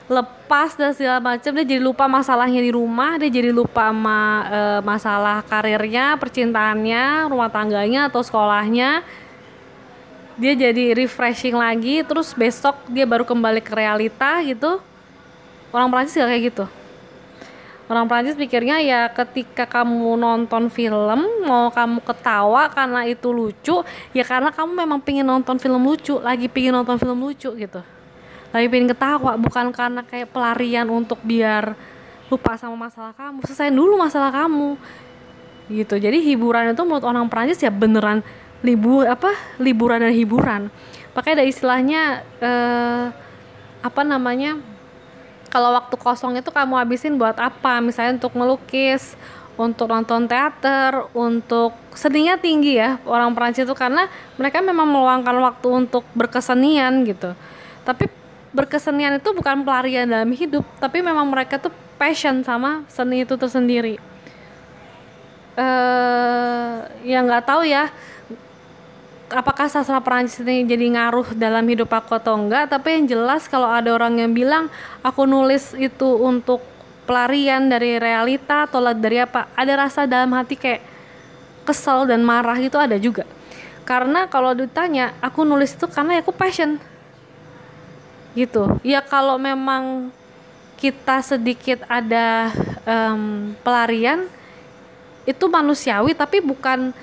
lepas 0.07 0.79
dan 0.79 0.95
segala 0.95 1.19
macam 1.19 1.51
dia 1.51 1.65
jadi 1.67 1.81
lupa 1.83 2.07
masalahnya 2.07 2.63
di 2.63 2.71
rumah 2.71 3.19
dia 3.19 3.27
jadi 3.27 3.51
lupa 3.51 3.91
sama 3.91 4.47
e, 4.47 4.59
masalah 4.85 5.43
karirnya 5.43 6.15
percintaannya 6.15 7.27
rumah 7.27 7.51
tangganya 7.51 8.07
atau 8.07 8.23
sekolahnya. 8.23 9.03
Dia 10.35 10.51
jadi 10.51 10.91
refreshing 10.95 11.55
lagi 11.55 12.03
terus 12.07 12.31
besok 12.31 12.75
dia 12.87 13.03
baru 13.03 13.27
kembali 13.27 13.59
ke 13.59 13.71
realita 13.75 14.39
gitu. 14.47 14.79
Orang 15.75 15.91
Prancis 15.91 16.15
gak 16.15 16.31
kayak 16.31 16.43
gitu 16.55 16.65
orang 17.85 18.09
Prancis 18.09 18.33
pikirnya 18.33 18.81
ya 18.81 19.01
ketika 19.13 19.69
kamu 19.69 20.17
nonton 20.17 20.73
film 20.73 21.45
mau 21.45 21.69
kamu 21.69 22.01
ketawa 22.01 22.65
karena 22.73 23.05
itu 23.05 23.29
lucu 23.29 23.85
ya 24.09 24.23
karena 24.25 24.49
kamu 24.49 24.71
memang 24.73 24.99
pingin 25.01 25.25
nonton 25.25 25.61
film 25.61 25.85
lucu 25.85 26.17
lagi 26.17 26.49
pingin 26.49 26.73
nonton 26.73 26.97
film 26.97 27.21
lucu 27.21 27.53
gitu. 27.53 27.81
Lagi 28.49 28.67
pingin 28.71 28.89
ketawa 28.89 29.37
bukan 29.37 29.69
karena 29.69 30.01
kayak 30.01 30.33
pelarian 30.33 30.89
untuk 30.89 31.21
biar 31.21 31.77
lupa 32.31 32.57
sama 32.57 32.89
masalah 32.89 33.13
kamu. 33.13 33.45
Selesai 33.45 33.69
dulu 33.69 34.01
masalah 34.01 34.33
kamu. 34.33 34.79
Gitu. 35.65 35.97
Jadi 35.97 36.21
hiburan 36.21 36.73
itu 36.73 36.83
menurut 36.85 37.05
orang 37.05 37.25
Prancis 37.29 37.61
ya 37.61 37.73
beneran 37.73 38.21
libur 38.65 39.05
apa 39.05 39.33
liburan 39.61 40.01
dan 40.01 40.13
hiburan. 40.13 40.61
Pakai 41.13 41.37
ada 41.37 41.45
istilahnya 41.45 42.25
eh, 42.41 43.05
apa 43.85 44.01
namanya 44.01 44.57
kalau 45.55 45.71
waktu 45.71 45.95
kosong 45.95 46.35
itu 46.35 46.51
kamu 46.51 46.75
habisin 46.75 47.15
buat 47.15 47.39
apa? 47.39 47.79
Misalnya 47.79 48.19
untuk 48.19 48.35
melukis 48.35 49.15
untuk 49.55 49.87
nonton 49.87 50.27
teater 50.27 51.07
untuk 51.15 51.71
seninya 51.95 52.35
tinggi 52.35 52.75
ya 52.75 52.99
orang 53.07 53.31
Perancis 53.31 53.63
itu 53.63 53.71
karena 53.71 54.11
mereka 54.35 54.59
memang 54.59 54.83
meluangkan 54.83 55.31
waktu 55.39 55.87
untuk 55.87 56.03
berkesenian 56.11 57.07
gitu. 57.07 57.31
Tapi 57.87 58.11
berkesenian 58.51 59.15
itu 59.15 59.31
bukan 59.31 59.63
pelarian 59.63 60.11
dalam 60.11 60.27
hidup 60.35 60.67
tapi 60.83 60.99
memang 60.99 61.31
mereka 61.31 61.55
tuh 61.55 61.71
passion 61.95 62.43
sama 62.43 62.83
seni 62.91 63.23
itu 63.23 63.39
tersendiri. 63.39 63.95
Eh 65.55 65.63
uh, 65.63 66.83
ya 67.07 67.23
nggak 67.23 67.47
tahu 67.47 67.63
ya 67.63 67.95
apakah 69.35 69.67
sastra 69.67 69.99
Perancis 69.99 70.39
ini 70.41 70.63
jadi 70.63 70.95
ngaruh 70.95 71.35
dalam 71.35 71.67
hidup 71.67 71.91
aku 71.91 72.15
atau 72.15 72.39
enggak 72.39 72.71
tapi 72.71 72.95
yang 72.95 73.05
jelas 73.05 73.51
kalau 73.51 73.67
ada 73.67 73.91
orang 73.91 74.17
yang 74.17 74.31
bilang 74.31 74.71
aku 75.03 75.27
nulis 75.27 75.75
itu 75.75 76.07
untuk 76.23 76.63
pelarian 77.05 77.69
dari 77.69 78.01
realita 78.01 78.65
atau 78.65 78.81
dari 78.95 79.21
apa 79.21 79.51
ada 79.53 79.73
rasa 79.77 80.09
dalam 80.09 80.33
hati 80.33 80.57
kayak 80.57 80.81
kesel 81.65 82.05
dan 82.05 82.21
marah 82.21 82.57
itu 82.61 82.77
ada 82.77 82.95
juga. 83.01 83.25
Karena 83.85 84.29
kalau 84.29 84.53
ditanya 84.53 85.17
aku 85.19 85.41
nulis 85.45 85.73
itu 85.73 85.89
karena 85.89 86.21
aku 86.21 86.33
passion. 86.33 86.77
Gitu. 88.37 88.69
Ya 88.85 89.01
kalau 89.01 89.41
memang 89.41 90.13
kita 90.77 91.25
sedikit 91.25 91.81
ada 91.89 92.53
um, 92.85 93.53
pelarian 93.65 94.29
itu 95.25 95.45
manusiawi 95.49 96.13
tapi 96.13 96.37
bukan 96.41 96.93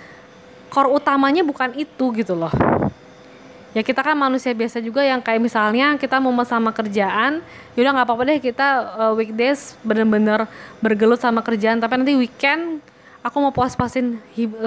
core 0.72 0.88
utamanya 0.88 1.44
bukan 1.44 1.76
itu 1.76 2.04
gitu 2.16 2.32
loh. 2.32 2.48
Ya 3.76 3.84
kita 3.84 4.00
kan 4.00 4.16
manusia 4.16 4.52
biasa 4.56 4.80
juga 4.80 5.04
yang 5.04 5.20
kayak 5.20 5.40
misalnya 5.40 5.96
kita 6.00 6.20
mau 6.20 6.32
sama 6.44 6.72
kerjaan 6.72 7.44
yaudah 7.76 7.92
nggak 7.92 8.06
apa-apa 8.08 8.22
deh 8.28 8.38
kita 8.40 8.68
uh, 8.96 9.12
weekdays 9.16 9.76
bener-bener 9.84 10.48
bergelut 10.80 11.20
sama 11.20 11.44
kerjaan. 11.44 11.76
Tapi 11.76 11.92
nanti 12.00 12.16
weekend 12.16 12.80
aku 13.20 13.36
mau 13.40 13.52
puas-puasin 13.52 14.16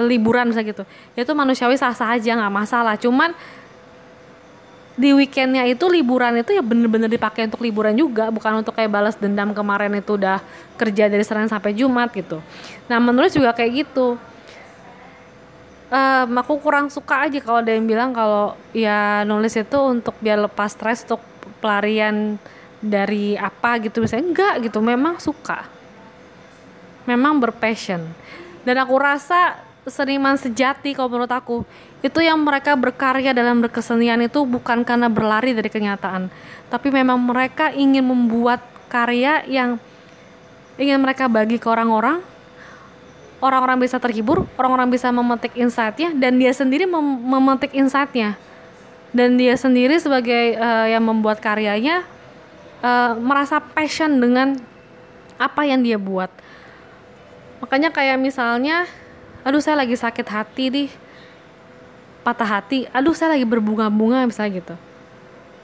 liburan 0.06 0.50
misalnya 0.50 0.70
gitu. 0.74 0.84
Ya 1.18 1.26
itu 1.26 1.34
manusiawi 1.34 1.74
sah-sah 1.74 2.14
aja 2.14 2.38
nggak 2.38 2.54
masalah. 2.54 2.94
Cuman 2.98 3.34
di 4.96 5.12
weekendnya 5.12 5.68
itu 5.68 5.84
liburan 5.86 6.40
itu 6.40 6.56
ya 6.56 6.64
bener-bener 6.64 7.06
dipakai 7.06 7.46
untuk 7.46 7.60
liburan 7.60 7.92
juga 7.92 8.32
bukan 8.32 8.64
untuk 8.64 8.72
kayak 8.72 8.88
balas 8.88 9.14
dendam 9.14 9.52
kemarin 9.52 9.92
itu 9.92 10.16
udah 10.16 10.40
kerja 10.80 11.12
dari 11.12 11.22
Senin 11.22 11.52
sampai 11.52 11.76
Jumat 11.76 12.10
gitu. 12.10 12.40
Nah 12.90 12.98
menulis 12.98 13.36
juga 13.36 13.52
kayak 13.52 13.86
gitu 13.86 14.16
um, 15.90 16.30
aku 16.40 16.58
kurang 16.62 16.90
suka 16.90 17.26
aja 17.26 17.38
kalau 17.42 17.62
ada 17.62 17.72
yang 17.74 17.86
bilang 17.86 18.10
kalau 18.14 18.54
ya 18.74 19.22
nulis 19.26 19.54
itu 19.54 19.78
untuk 19.82 20.14
biar 20.22 20.40
lepas 20.46 20.74
stres 20.74 21.06
untuk 21.06 21.22
pelarian 21.58 22.38
dari 22.82 23.34
apa 23.34 23.80
gitu. 23.82 24.04
Misalnya 24.04 24.26
enggak 24.30 24.54
gitu. 24.70 24.78
Memang 24.82 25.18
suka. 25.18 25.66
Memang 27.06 27.38
berpassion. 27.38 28.02
Dan 28.66 28.82
aku 28.82 28.98
rasa 28.98 29.62
seniman 29.86 30.34
sejati 30.34 30.92
kalau 30.98 31.06
menurut 31.14 31.30
aku 31.30 31.62
itu 32.02 32.18
yang 32.18 32.42
mereka 32.42 32.74
berkarya 32.74 33.30
dalam 33.30 33.62
berkesenian 33.62 34.18
itu 34.26 34.42
bukan 34.42 34.82
karena 34.82 35.06
berlari 35.06 35.54
dari 35.54 35.70
kenyataan 35.70 36.26
tapi 36.66 36.90
memang 36.90 37.22
mereka 37.22 37.70
ingin 37.70 38.02
membuat 38.02 38.58
karya 38.90 39.46
yang 39.46 39.78
ingin 40.76 40.98
mereka 40.98 41.30
bagi 41.30 41.62
ke 41.62 41.70
orang-orang 41.70 42.18
orang-orang 43.40 43.84
bisa 43.84 44.00
terhibur 44.00 44.48
orang-orang 44.56 44.88
bisa 44.88 45.12
memetik 45.12 45.52
insightnya 45.56 46.12
dan 46.16 46.40
dia 46.40 46.52
sendiri 46.52 46.88
mem 46.88 47.04
memetik 47.24 47.72
insightnya. 47.76 48.38
Dan 49.16 49.40
dia 49.40 49.56
sendiri 49.56 49.96
sebagai 49.96 50.60
uh, 50.60 50.92
yang 50.92 51.00
membuat 51.00 51.40
karyanya 51.40 52.04
uh, 52.84 53.16
merasa 53.16 53.62
passion 53.62 54.20
dengan 54.20 54.60
apa 55.40 55.64
yang 55.64 55.80
dia 55.80 55.96
buat. 55.96 56.28
Makanya 57.64 57.88
kayak 57.92 58.20
misalnya 58.20 58.84
aduh 59.40 59.62
saya 59.62 59.80
lagi 59.80 59.96
sakit 59.96 60.26
hati 60.26 60.64
nih 60.68 60.88
patah 62.26 62.58
hati. 62.58 62.90
Aduh 62.90 63.14
saya 63.14 63.38
lagi 63.38 63.46
berbunga-bunga 63.46 64.26
misalnya 64.26 64.52
gitu. 64.60 64.74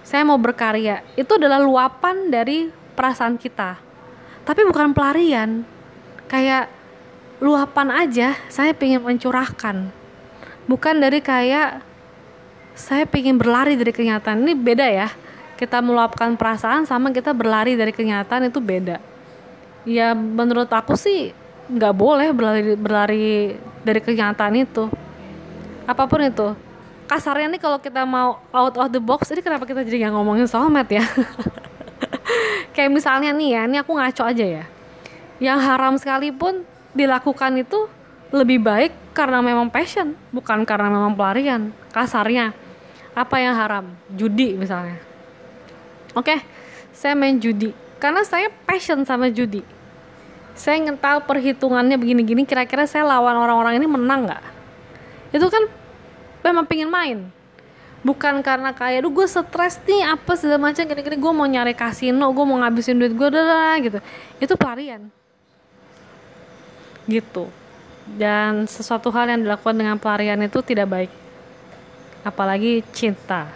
Saya 0.07 0.23
mau 0.23 0.39
berkarya. 0.39 1.03
Itu 1.19 1.37
adalah 1.37 1.59
luapan 1.59 2.31
dari 2.31 2.71
perasaan 2.97 3.37
kita. 3.37 3.77
Tapi 4.47 4.61
bukan 4.65 4.95
pelarian. 4.95 5.67
Kayak 6.31 6.71
luapan 7.43 8.07
aja 8.07 8.39
saya 8.47 8.71
pengen 8.71 9.03
mencurahkan. 9.03 9.91
Bukan 10.71 10.95
dari 11.03 11.19
kayak 11.19 11.83
saya 12.79 13.03
pengen 13.03 13.35
berlari 13.35 13.75
dari 13.75 13.91
kenyataan. 13.91 14.47
Ini 14.47 14.55
beda 14.55 14.87
ya 14.87 15.11
kita 15.59 15.83
meluapkan 15.83 16.35
perasaan 16.39 16.87
sama 16.87 17.11
kita 17.11 17.35
berlari 17.35 17.75
dari 17.75 17.91
kenyataan 17.91 18.47
itu 18.47 18.63
beda. 18.63 19.03
Ya 19.83 20.15
menurut 20.15 20.71
aku 20.71 20.95
sih 20.95 21.35
nggak 21.67 21.95
boleh 21.95 22.31
berlari 22.31 22.79
berlari 22.79 23.25
dari 23.83 24.01
kenyataan 24.03 24.55
itu. 24.63 24.87
Apa 25.83 26.07
pun 26.07 26.23
itu. 26.23 26.55
Kasarnya 27.11 27.51
nih 27.51 27.63
kalau 27.63 27.79
kita 27.83 28.07
mau 28.07 28.39
out 28.55 28.75
of 28.79 28.89
the 28.95 29.03
box 29.03 29.35
ini 29.35 29.43
kenapa 29.43 29.67
kita 29.67 29.83
jadi 29.83 30.07
nggak 30.07 30.15
ngomongin 30.15 30.47
soulmate 30.47 31.03
ya? 31.03 31.05
Kayak 32.75 32.91
misalnya 32.95 33.35
nih 33.35 33.59
ya 33.59 33.61
ini 33.67 33.77
aku 33.83 33.99
ngaco 33.99 34.23
aja 34.23 34.47
ya. 34.47 34.65
Yang 35.43 35.59
haram 35.63 35.95
sekalipun 35.99 36.67
dilakukan 36.93 37.61
itu 37.61 37.89
lebih 38.33 38.65
baik 38.65 38.93
karena 39.13 39.45
memang 39.45 39.69
passion 39.69 40.17
bukan 40.33 40.65
karena 40.65 40.89
memang 40.89 41.13
pelarian 41.13 41.73
kasarnya. 41.93 42.57
Apa 43.13 43.45
yang 43.45 43.53
haram? 43.53 43.93
Judi 44.09 44.57
misalnya. 44.57 44.97
Oke 46.17 46.41
saya 46.93 47.19
main 47.19 47.41
judi. 47.41 47.75
Karena 47.99 48.23
saya 48.23 48.53
passion 48.69 49.03
sama 49.03 49.33
judi. 49.33 49.65
Saya 50.53 50.79
ingin 50.79 51.01
tahu 51.01 51.25
perhitungannya 51.25 51.97
begini-gini 51.97 52.45
kira-kira 52.45 52.85
saya 52.85 53.09
lawan 53.09 53.35
orang-orang 53.35 53.81
ini 53.81 53.89
menang 53.89 54.29
nggak? 54.29 54.43
Itu 55.33 55.49
kan 55.49 55.65
memang 56.45 56.69
pengen 56.69 56.93
main. 56.93 57.19
Bukan 58.03 58.43
karena 58.43 58.75
kayak 58.75 59.07
duh 59.07 59.15
gue 59.15 59.27
stres 59.31 59.79
nih 59.87 60.03
apa 60.03 60.35
segala 60.35 60.71
macam 60.71 60.83
gini-gini 60.83 61.17
gue 61.17 61.33
mau 61.33 61.47
nyari 61.47 61.73
kasino 61.73 62.35
gue 62.35 62.45
mau 62.45 62.59
ngabisin 62.59 62.99
duit 62.99 63.15
gue 63.15 63.29
dah 63.33 63.79
gitu. 63.81 63.99
Itu 64.43 64.55
pelarian 64.59 65.22
gitu. 67.07 67.49
Dan 68.19 68.67
sesuatu 68.67 69.09
hal 69.15 69.31
yang 69.31 69.41
dilakukan 69.47 69.77
dengan 69.79 69.97
pelarian 69.97 70.43
itu 70.43 70.59
tidak 70.63 70.91
baik. 70.91 71.13
Apalagi 72.23 72.87
cinta. 72.95 73.51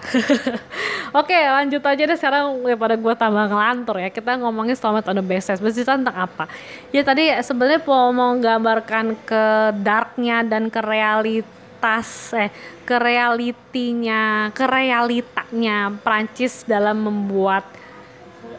Oke 1.14 1.38
lanjut 1.38 1.80
aja 1.86 2.02
deh 2.02 2.18
sekarang 2.18 2.66
daripada 2.66 2.98
gue 2.98 3.14
tambah 3.14 3.46
ngelantur 3.46 3.96
ya. 4.02 4.10
Kita 4.10 4.36
ngomongin 4.42 4.74
Stormlight 4.74 5.06
on 5.06 5.22
the 5.22 5.24
Basis. 5.24 5.62
Tentang 5.62 6.14
apa? 6.14 6.50
Ya 6.90 7.06
tadi 7.06 7.30
sebenarnya 7.30 7.80
mau 7.86 8.10
menggambarkan 8.10 9.14
ke 9.22 9.44
darknya 9.86 10.42
dan 10.42 10.66
ke 10.66 10.82
realitas 10.82 12.34
eh 12.34 12.50
ke 12.82 12.96
realitinya 12.98 14.50
ke 14.50 14.64
realitanya 14.66 15.94
Prancis 16.02 16.66
dalam 16.66 17.06
membuat 17.06 17.66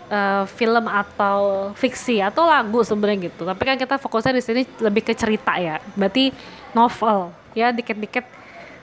uh, 0.10 0.43
film 0.48 0.86
atau 0.88 1.72
fiksi 1.78 2.20
atau 2.20 2.48
lagu 2.48 2.84
sebenarnya 2.84 3.32
gitu 3.32 3.48
tapi 3.48 3.63
kan 3.63 3.76
kita 3.80 3.96
fokusnya 4.02 4.34
di 4.36 4.43
sini 4.43 4.62
lebih 4.82 5.06
ke 5.08 5.13
cerita 5.13 5.56
ya 5.60 5.80
berarti 5.96 6.32
novel 6.76 7.32
ya 7.56 7.72
dikit-dikit 7.72 8.26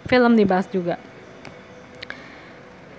film 0.09 0.37
dibahas 0.37 0.69
juga 0.69 0.97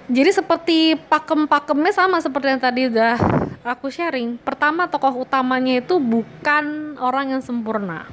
jadi 0.05 0.29
seperti 0.29 0.93
pakem-pakemnya 1.09 1.89
sama 1.89 2.21
seperti 2.21 2.53
yang 2.53 2.61
tadi 2.61 2.81
udah 2.93 3.17
aku 3.65 3.89
sharing. 3.89 4.37
Pertama 4.37 4.85
tokoh 4.85 5.25
utamanya 5.25 5.81
itu 5.81 5.97
bukan 5.97 6.95
orang 7.01 7.33
yang 7.33 7.41
sempurna. 7.41 8.05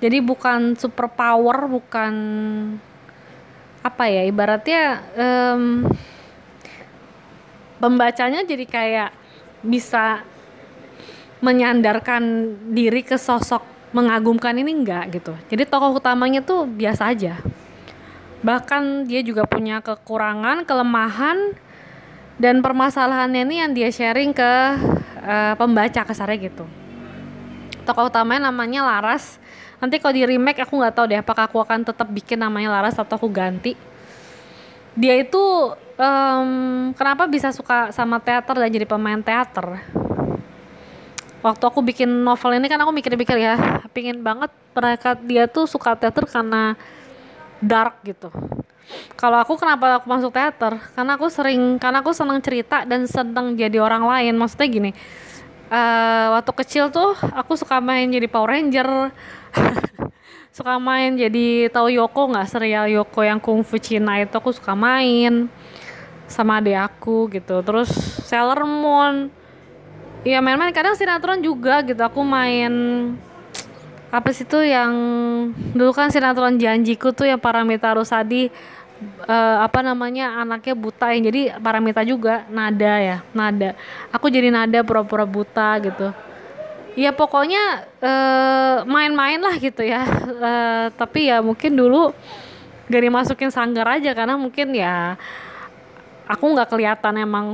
Jadi 0.00 0.24
bukan 0.24 0.80
super 0.80 1.12
power, 1.12 1.68
bukan 1.68 2.12
apa 3.84 4.04
ya 4.08 4.24
ibaratnya 4.24 5.04
um, 5.16 5.88
pembacanya 7.80 8.44
jadi 8.44 8.64
kayak 8.68 9.10
bisa 9.64 10.22
menyandarkan 11.40 12.54
diri 12.76 13.00
ke 13.00 13.16
sosok 13.16 13.64
mengagumkan 13.90 14.54
ini 14.54 14.70
enggak 14.70 15.18
gitu. 15.18 15.32
Jadi 15.50 15.66
tokoh 15.66 15.98
utamanya 15.98 16.44
tuh 16.44 16.68
biasa 16.68 17.10
aja. 17.10 17.40
Bahkan 18.40 19.08
dia 19.08 19.20
juga 19.24 19.44
punya 19.44 19.82
kekurangan 19.82 20.62
kelemahan 20.62 21.56
dan 22.40 22.64
permasalahannya 22.64 23.44
ini 23.44 23.56
yang 23.60 23.72
dia 23.74 23.90
sharing 23.90 24.32
ke 24.32 24.52
uh, 25.20 25.54
pembaca 25.58 26.06
kasarnya 26.06 26.38
gitu. 26.48 26.64
Tokoh 27.84 28.08
utamanya 28.08 28.48
namanya 28.52 28.86
Laras. 28.86 29.40
Nanti 29.80 29.96
kalau 29.96 30.12
di 30.12 30.24
remake 30.28 30.60
aku 30.62 30.76
nggak 30.76 30.94
tahu 30.94 31.04
deh 31.08 31.20
apakah 31.20 31.48
aku 31.48 31.58
akan 31.60 31.84
tetap 31.84 32.08
bikin 32.12 32.38
namanya 32.40 32.80
Laras 32.80 32.94
atau 32.96 33.16
aku 33.16 33.28
ganti. 33.32 33.74
Dia 34.94 35.18
itu 35.18 35.74
um, 36.00 36.50
kenapa 36.96 37.28
bisa 37.28 37.52
suka 37.52 37.92
sama 37.92 38.16
teater 38.18 38.56
dan 38.56 38.72
jadi 38.72 38.88
pemain 38.88 39.20
teater? 39.20 39.84
Waktu 41.40 41.64
aku 41.64 41.80
bikin 41.80 42.08
novel 42.08 42.60
ini 42.60 42.68
kan 42.68 42.80
aku 42.84 42.92
mikir-mikir 42.92 43.36
ya 43.40 43.56
pingin 43.96 44.20
banget 44.20 44.52
mereka 44.76 45.16
dia 45.16 45.48
tuh 45.48 45.64
suka 45.64 45.96
teater 45.96 46.28
karena 46.28 46.76
dark 47.60 48.00
gitu. 48.04 48.28
Kalau 49.14 49.38
aku 49.38 49.56
kenapa 49.56 50.02
aku 50.02 50.06
masuk 50.10 50.32
teater? 50.34 50.76
Karena 50.96 51.16
aku 51.16 51.30
sering 51.32 51.80
karena 51.80 52.04
aku 52.04 52.12
senang 52.12 52.42
cerita 52.44 52.84
dan 52.84 53.08
senang 53.08 53.56
jadi 53.56 53.80
orang 53.80 54.04
lain. 54.04 54.34
Maksudnya 54.36 54.68
gini 54.68 54.90
uh, 55.70 56.26
waktu 56.36 56.52
kecil 56.60 56.92
tuh 56.92 57.14
aku 57.32 57.56
suka 57.56 57.78
main 57.80 58.10
jadi 58.10 58.26
Power 58.26 58.52
Ranger. 58.52 58.88
Suka 60.50 60.82
main 60.82 61.14
jadi 61.14 61.70
tahu 61.70 61.94
Yoko 61.94 62.34
nggak 62.34 62.50
serial 62.50 62.90
Yoko 62.90 63.22
yang 63.22 63.38
kungfu 63.38 63.78
Cina 63.78 64.18
itu 64.18 64.34
aku 64.34 64.50
suka 64.50 64.74
main 64.74 65.46
sama 66.30 66.62
adik 66.62 66.78
aku 66.78 67.26
gitu. 67.34 67.58
Terus 67.66 67.90
Sailor 68.22 68.62
Moon. 68.62 69.28
Ya 70.22 70.38
main-main. 70.38 70.70
Kadang 70.70 70.94
sinetron 70.94 71.42
juga 71.42 71.82
gitu. 71.82 71.98
Aku 71.98 72.22
main 72.22 72.72
apa 74.10 74.30
sih 74.34 74.42
tuh 74.46 74.66
yang 74.66 74.92
dulu 75.74 75.94
kan 75.94 76.10
sinetron 76.10 76.58
janjiku 76.58 77.14
tuh 77.14 77.30
yang 77.30 77.38
Paramita 77.38 77.94
Rusadi 77.94 78.50
uh, 79.30 79.62
apa 79.62 79.86
namanya 79.86 80.42
anaknya 80.42 80.74
buta 80.74 81.14
yang 81.14 81.30
jadi 81.30 81.58
Paramita 81.58 82.04
juga. 82.06 82.46
Nada 82.46 82.94
ya 83.00 83.16
nada. 83.34 83.74
Aku 84.14 84.30
jadi 84.30 84.52
nada 84.54 84.86
pura-pura 84.86 85.26
buta 85.26 85.78
gitu. 85.82 86.14
Ya 86.98 87.14
pokoknya 87.14 87.86
uh, 88.02 88.76
main-main 88.84 89.38
lah 89.38 89.54
gitu 89.56 89.82
ya. 89.86 90.02
Uh, 90.26 90.86
tapi 90.98 91.30
ya 91.30 91.38
mungkin 91.38 91.78
dulu 91.78 92.10
gak 92.90 93.02
dimasukin 93.06 93.48
sanggar 93.54 93.86
aja. 93.86 94.10
Karena 94.10 94.34
mungkin 94.34 94.74
ya 94.74 95.14
aku 96.30 96.44
nggak 96.54 96.70
kelihatan 96.70 97.14
emang 97.18 97.46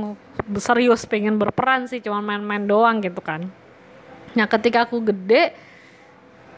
serius 0.61 1.09
pengen 1.09 1.41
berperan 1.41 1.89
sih 1.89 1.97
cuma 1.97 2.21
main-main 2.21 2.61
doang 2.61 3.01
gitu 3.01 3.17
kan. 3.17 3.49
Nah 4.37 4.45
ketika 4.45 4.85
aku 4.85 5.01
gede 5.01 5.57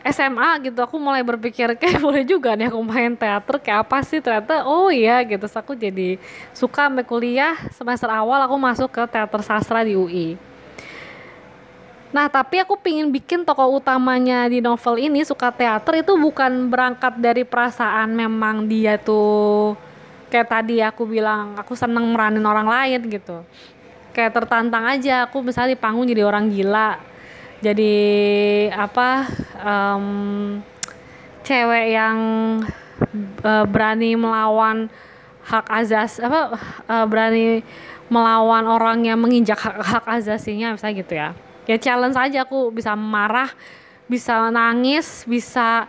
SMA 0.03 0.63
gitu 0.67 0.79
aku 0.84 0.95
mulai 0.99 1.23
berpikir 1.23 1.79
kayak 1.79 1.99
boleh 2.05 2.27
juga 2.27 2.60
nih 2.60 2.67
aku 2.67 2.79
main 2.84 3.15
teater 3.15 3.55
kayak 3.63 3.88
apa 3.88 4.03
sih? 4.03 4.19
Ternyata 4.19 4.67
oh 4.67 4.91
iya 4.91 5.23
gitu. 5.23 5.47
So, 5.47 5.63
aku 5.63 5.79
jadi 5.79 6.19
suka 6.51 6.91
sampai 6.91 7.08
kuliah 7.08 7.55
semester 7.71 8.12
awal 8.12 8.43
aku 8.43 8.55
masuk 8.60 8.91
ke 8.91 9.03
teater 9.08 9.39
sastra 9.39 9.88
di 9.88 9.95
UI 9.95 10.36
Nah 12.10 12.25
tapi 12.25 12.58
aku 12.58 12.73
pingin 12.73 13.13
bikin 13.13 13.45
tokoh 13.45 13.77
utamanya 13.77 14.49
di 14.49 14.65
novel 14.65 14.97
ini 14.97 15.21
suka 15.21 15.53
teater 15.53 16.01
itu 16.01 16.17
bukan 16.17 16.65
berangkat 16.65 17.21
dari 17.21 17.45
perasaan 17.45 18.17
memang 18.17 18.65
dia 18.65 18.97
tuh 18.97 19.77
kayak 20.30 20.48
tadi 20.48 20.80
aku 20.80 21.10
bilang 21.10 21.58
aku 21.58 21.74
seneng 21.74 22.06
meranin 22.13 22.46
orang 22.46 22.70
lain 22.70 23.02
gitu. 23.10 23.44
Kayak 24.13 24.42
tertantang 24.42 24.86
aja 24.86 25.30
aku 25.30 25.42
misalnya 25.42 25.74
di 25.74 25.80
panggung 25.80 26.06
jadi 26.10 26.26
orang 26.26 26.50
gila 26.50 26.98
jadi 27.60 27.96
apa 28.72 29.28
um, 29.60 30.06
cewek 31.44 31.86
yang 31.92 32.18
uh, 33.44 33.65
berani 33.68 34.15
melawan 34.15 34.88
hak 35.44 35.68
azas 35.68 36.24
apa 36.24 36.56
uh, 36.88 37.06
berani 37.10 37.60
melawan 38.08 38.63
orang 38.63 39.04
yang 39.04 39.20
menginjak 39.20 39.60
hak, 39.60 39.76
hak 39.76 40.06
azasinya 40.08 40.74
misalnya 40.74 40.96
gitu 41.04 41.13
ya. 41.20 41.30
Ya 41.68 41.78
challenge 41.78 42.18
aja 42.18 42.48
aku 42.48 42.72
bisa 42.72 42.96
marah 42.96 43.52
bisa 44.08 44.50
nangis 44.50 45.28
bisa 45.28 45.86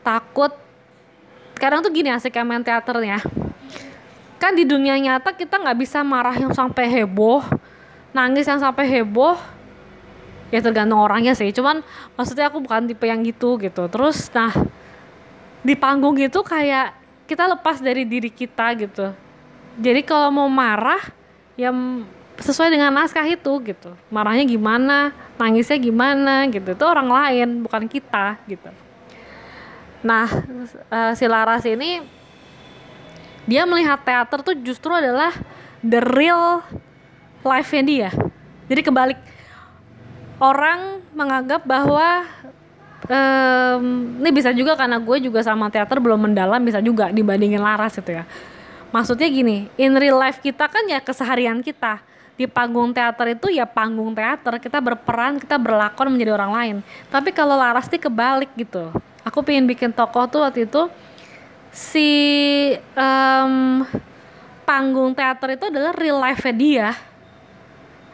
takut. 0.00 0.50
Kadang 1.60 1.84
tuh 1.84 1.92
gini 1.94 2.10
asik 2.10 2.40
main 2.42 2.64
teaternya 2.64 3.22
kan 4.42 4.58
di 4.58 4.66
dunia 4.66 4.98
nyata 4.98 5.30
kita 5.38 5.62
nggak 5.62 5.78
bisa 5.78 6.02
marah 6.02 6.34
yang 6.34 6.50
sampai 6.50 6.90
heboh 6.90 7.46
nangis 8.10 8.50
yang 8.50 8.58
sampai 8.58 8.90
heboh. 8.90 9.38
Ya 10.52 10.60
tergantung 10.60 11.00
orangnya 11.00 11.32
sih 11.32 11.48
cuman 11.48 11.80
maksudnya 12.12 12.52
aku 12.52 12.60
bukan 12.60 12.84
tipe 12.84 13.08
yang 13.08 13.24
gitu 13.24 13.56
gitu. 13.56 13.88
Terus 13.88 14.28
nah 14.36 14.52
di 15.64 15.72
panggung 15.72 16.18
itu 16.20 16.42
kayak 16.44 16.92
kita 17.24 17.48
lepas 17.56 17.80
dari 17.80 18.04
diri 18.04 18.28
kita 18.28 18.76
gitu. 18.76 19.16
Jadi 19.80 20.04
kalau 20.04 20.28
mau 20.28 20.52
marah 20.52 21.00
ya 21.56 21.72
sesuai 22.36 22.68
dengan 22.68 22.92
naskah 22.92 23.24
itu 23.24 23.48
gitu. 23.64 23.96
Marahnya 24.12 24.44
gimana 24.44 25.16
nangisnya 25.40 25.80
gimana 25.80 26.44
gitu. 26.52 26.76
Itu 26.76 26.84
orang 26.84 27.08
lain 27.08 27.64
bukan 27.64 27.88
kita 27.88 28.36
gitu. 28.44 28.68
Nah 30.04 30.28
uh, 30.92 31.16
si 31.16 31.24
Laras 31.24 31.64
ini 31.64 32.04
dia 33.46 33.66
melihat 33.66 33.98
teater 34.02 34.38
tuh 34.42 34.54
justru 34.62 34.94
adalah 34.94 35.34
the 35.82 35.98
real 36.14 36.62
life-nya 37.42 37.82
dia. 37.82 38.10
Jadi 38.70 38.80
kebalik. 38.86 39.18
Orang 40.42 41.06
menganggap 41.14 41.62
bahwa 41.62 42.26
um, 43.06 43.84
ini 44.18 44.30
bisa 44.34 44.50
juga 44.50 44.74
karena 44.74 44.98
gue 44.98 45.18
juga 45.22 45.42
sama 45.42 45.70
teater 45.70 46.02
belum 46.02 46.30
mendalam 46.30 46.58
bisa 46.62 46.82
juga 46.82 47.10
dibandingin 47.14 47.62
Laras 47.62 47.98
itu 47.98 48.10
ya. 48.10 48.26
Maksudnya 48.90 49.30
gini 49.30 49.70
in 49.78 49.94
real 49.96 50.18
life 50.18 50.42
kita 50.42 50.66
kan 50.66 50.82
ya 50.90 50.98
keseharian 50.98 51.62
kita. 51.62 52.02
Di 52.32 52.48
panggung 52.48 52.90
teater 52.96 53.38
itu 53.38 53.52
ya 53.52 53.68
panggung 53.68 54.16
teater 54.16 54.58
kita 54.58 54.82
berperan 54.82 55.38
kita 55.38 55.60
berlakon 55.60 56.10
menjadi 56.10 56.34
orang 56.34 56.52
lain. 56.52 56.76
Tapi 57.06 57.30
kalau 57.30 57.54
Laras 57.54 57.86
tuh 57.86 58.02
kebalik 58.02 58.50
gitu. 58.58 58.90
Aku 59.22 59.46
pengen 59.46 59.70
bikin 59.70 59.94
tokoh 59.94 60.26
tuh 60.26 60.42
waktu 60.42 60.66
itu 60.66 60.90
si 61.72 62.10
um, 62.94 63.82
panggung 64.68 65.16
teater 65.16 65.56
itu 65.56 65.64
adalah 65.72 65.96
real 65.96 66.20
life 66.20 66.44
dia. 66.52 66.92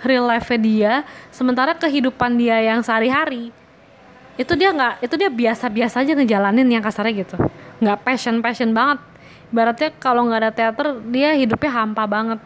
Real 0.01 0.25
life 0.25 0.49
dia. 0.63 1.03
Sementara 1.35 1.75
kehidupan 1.75 2.39
dia 2.39 2.63
yang 2.63 2.81
sehari-hari 2.87 3.51
itu 4.39 4.55
dia 4.55 4.71
nggak 4.71 5.03
itu 5.03 5.15
dia 5.19 5.27
biasa-biasa 5.27 6.07
aja 6.07 6.15
ngejalanin 6.15 6.71
yang 6.71 6.79
kasarnya 6.79 7.27
gitu. 7.27 7.37
Nggak 7.83 7.99
passion 8.07 8.39
passion 8.39 8.71
banget. 8.71 9.03
Ibaratnya 9.51 9.91
kalau 9.99 10.31
nggak 10.31 10.41
ada 10.47 10.53
teater 10.55 10.87
dia 11.11 11.35
hidupnya 11.35 11.75
hampa 11.75 12.07
banget. 12.07 12.39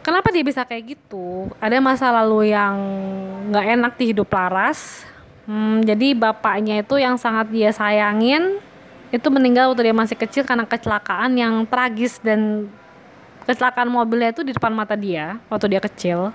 Kenapa 0.00 0.32
dia 0.32 0.40
bisa 0.40 0.64
kayak 0.64 0.96
gitu? 0.96 1.52
Ada 1.60 1.76
masa 1.76 2.08
lalu 2.08 2.56
yang 2.56 2.72
nggak 3.52 3.66
enak 3.76 3.92
di 4.00 4.04
hidup 4.16 4.32
Laras. 4.32 5.04
Hmm, 5.44 5.84
jadi 5.84 6.16
bapaknya 6.16 6.80
itu 6.80 6.96
yang 6.96 7.20
sangat 7.20 7.52
dia 7.52 7.68
sayangin 7.68 8.64
itu 9.10 9.26
meninggal 9.26 9.74
waktu 9.74 9.90
dia 9.90 9.96
masih 9.96 10.14
kecil 10.14 10.46
karena 10.46 10.62
kecelakaan 10.62 11.34
yang 11.34 11.66
tragis 11.66 12.22
dan 12.22 12.70
kecelakaan 13.42 13.90
mobilnya 13.90 14.30
itu 14.30 14.46
di 14.46 14.54
depan 14.54 14.70
mata 14.70 14.94
dia 14.94 15.42
waktu 15.50 15.66
dia 15.66 15.82
kecil. 15.82 16.30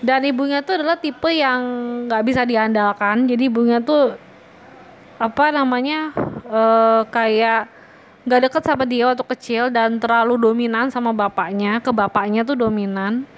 Dan 0.00 0.24
ibunya 0.24 0.64
itu 0.64 0.72
adalah 0.72 0.96
tipe 0.96 1.28
yang 1.28 1.60
nggak 2.08 2.22
bisa 2.24 2.46
diandalkan. 2.46 3.28
Jadi 3.28 3.50
ibunya 3.50 3.82
tuh 3.82 4.16
apa 5.20 5.52
namanya 5.52 6.14
uh, 6.48 7.04
kayak 7.12 7.68
nggak 8.24 8.40
deket 8.48 8.62
sama 8.64 8.88
dia 8.88 9.12
waktu 9.12 9.24
kecil 9.36 9.68
dan 9.68 10.00
terlalu 10.00 10.40
dominan 10.40 10.88
sama 10.88 11.12
bapaknya. 11.12 11.84
Ke 11.84 11.92
bapaknya 11.92 12.46
tuh 12.46 12.56
dominan. 12.56 13.28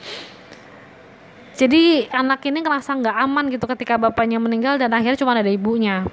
Jadi 1.59 2.07
anak 2.15 2.47
ini 2.47 2.63
ngerasa 2.63 2.95
nggak 2.95 3.17
aman 3.27 3.45
gitu 3.51 3.67
ketika 3.67 3.99
bapaknya 3.99 4.39
meninggal 4.39 4.79
dan 4.79 4.95
akhirnya 4.95 5.19
cuma 5.19 5.35
ada 5.35 5.51
ibunya 5.51 6.07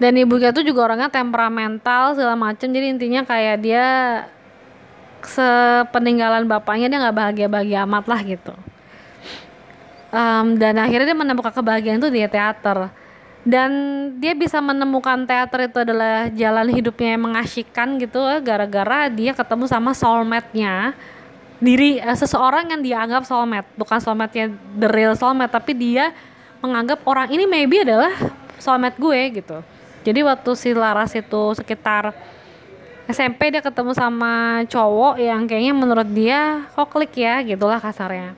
dan 0.00 0.16
ibunya 0.16 0.48
tuh 0.48 0.64
juga 0.64 0.88
orangnya 0.88 1.12
temperamental 1.12 2.16
segala 2.16 2.32
macam 2.32 2.72
jadi 2.72 2.88
intinya 2.88 3.20
kayak 3.20 3.56
dia 3.60 3.86
sepeninggalan 5.20 6.48
bapaknya 6.48 6.88
dia 6.88 6.98
nggak 7.04 7.16
bahagia 7.20 7.46
bahagia 7.52 7.78
amat 7.84 8.04
lah 8.08 8.20
gitu. 8.24 8.54
Um, 10.10 10.56
dan 10.56 10.80
akhirnya 10.80 11.12
dia 11.12 11.18
menemukan 11.20 11.52
kebahagiaan 11.52 12.00
itu 12.00 12.08
di 12.08 12.24
teater. 12.24 12.88
Dan 13.44 13.70
dia 14.20 14.32
bisa 14.32 14.60
menemukan 14.64 15.28
teater 15.28 15.68
itu 15.68 15.84
adalah 15.84 16.32
jalan 16.32 16.72
hidupnya 16.72 17.16
yang 17.16 17.24
mengasyikkan 17.28 18.00
gitu 18.00 18.20
gara-gara 18.40 19.12
dia 19.12 19.36
ketemu 19.36 19.68
sama 19.68 19.92
soulmate-nya. 19.92 20.96
Diri 21.60 22.00
uh, 22.00 22.16
seseorang 22.16 22.72
yang 22.72 22.80
dia 22.80 22.96
anggap 23.04 23.28
soulmate. 23.28 23.68
Bukan 23.76 24.00
soulmate-nya 24.00 24.48
the 24.80 24.88
real 24.88 25.12
soulmate 25.12 25.52
tapi 25.52 25.76
dia 25.76 26.16
menganggap 26.64 27.04
orang 27.04 27.28
ini 27.28 27.44
maybe 27.44 27.84
adalah 27.84 28.16
soulmate 28.56 28.96
gue 28.96 29.44
gitu 29.44 29.60
jadi 30.00 30.20
waktu 30.24 30.50
si 30.56 30.72
Laras 30.72 31.12
itu 31.12 31.42
sekitar 31.52 32.16
SMP 33.10 33.52
dia 33.52 33.60
ketemu 33.60 33.92
sama 33.92 34.64
cowok 34.70 35.18
yang 35.20 35.44
kayaknya 35.44 35.74
menurut 35.74 36.08
dia 36.08 36.64
kok 36.72 36.88
klik 36.88 37.12
ya? 37.18 37.42
Gitulah 37.44 37.82
kasarnya. 37.82 38.32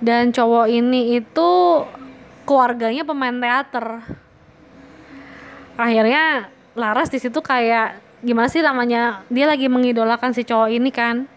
Dan 0.00 0.32
cowok 0.32 0.66
ini 0.72 1.20
itu 1.20 1.50
keluarganya 2.48 3.04
pemain 3.04 3.36
teater. 3.36 4.02
Akhirnya 5.76 6.50
Laras 6.74 7.12
di 7.12 7.20
situ 7.20 7.38
kayak 7.44 8.00
gimana 8.24 8.48
sih 8.48 8.64
namanya 8.64 9.22
dia 9.28 9.44
lagi 9.46 9.68
mengidolakan 9.70 10.34
si 10.34 10.42
cowok 10.42 10.70
ini 10.72 10.90
kan. 10.90 11.28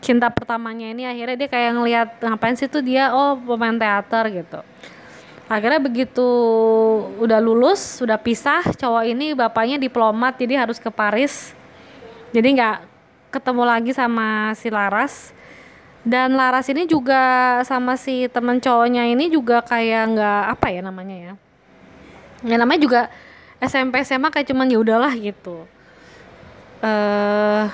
Cinta 0.00 0.32
pertamanya 0.32 0.90
ini 0.90 1.06
akhirnya 1.06 1.36
dia 1.38 1.48
kayak 1.48 1.70
ngelihat 1.76 2.08
ngapain 2.24 2.56
sih 2.58 2.66
tuh 2.66 2.82
dia? 2.82 3.14
Oh 3.14 3.38
pemain 3.38 3.76
teater 3.78 4.26
gitu 4.32 4.60
akhirnya 5.46 5.78
begitu 5.78 6.26
udah 7.22 7.38
lulus 7.38 8.02
udah 8.02 8.18
pisah 8.18 8.66
cowok 8.74 9.04
ini 9.06 9.30
bapaknya 9.32 9.78
diplomat 9.78 10.38
jadi 10.38 10.66
harus 10.66 10.82
ke 10.82 10.90
Paris. 10.90 11.54
Jadi 12.34 12.58
nggak 12.58 12.76
ketemu 13.30 13.62
lagi 13.62 13.92
sama 13.94 14.52
si 14.58 14.68
Laras. 14.68 15.32
Dan 16.06 16.38
Laras 16.38 16.70
ini 16.70 16.86
juga 16.86 17.58
sama 17.66 17.98
si 17.98 18.30
teman 18.30 18.62
cowoknya 18.62 19.10
ini 19.10 19.26
juga 19.26 19.58
kayak 19.62 20.04
nggak 20.14 20.42
apa 20.54 20.66
ya 20.70 20.80
namanya 20.82 21.16
ya? 21.16 21.32
Ya 22.46 22.56
namanya 22.62 22.80
juga 22.82 23.00
SMP 23.58 24.06
SMA 24.06 24.30
kayak 24.30 24.46
cuman 24.50 24.70
ya 24.70 24.78
udahlah 24.78 25.10
gitu. 25.18 25.66
Eh 26.82 27.64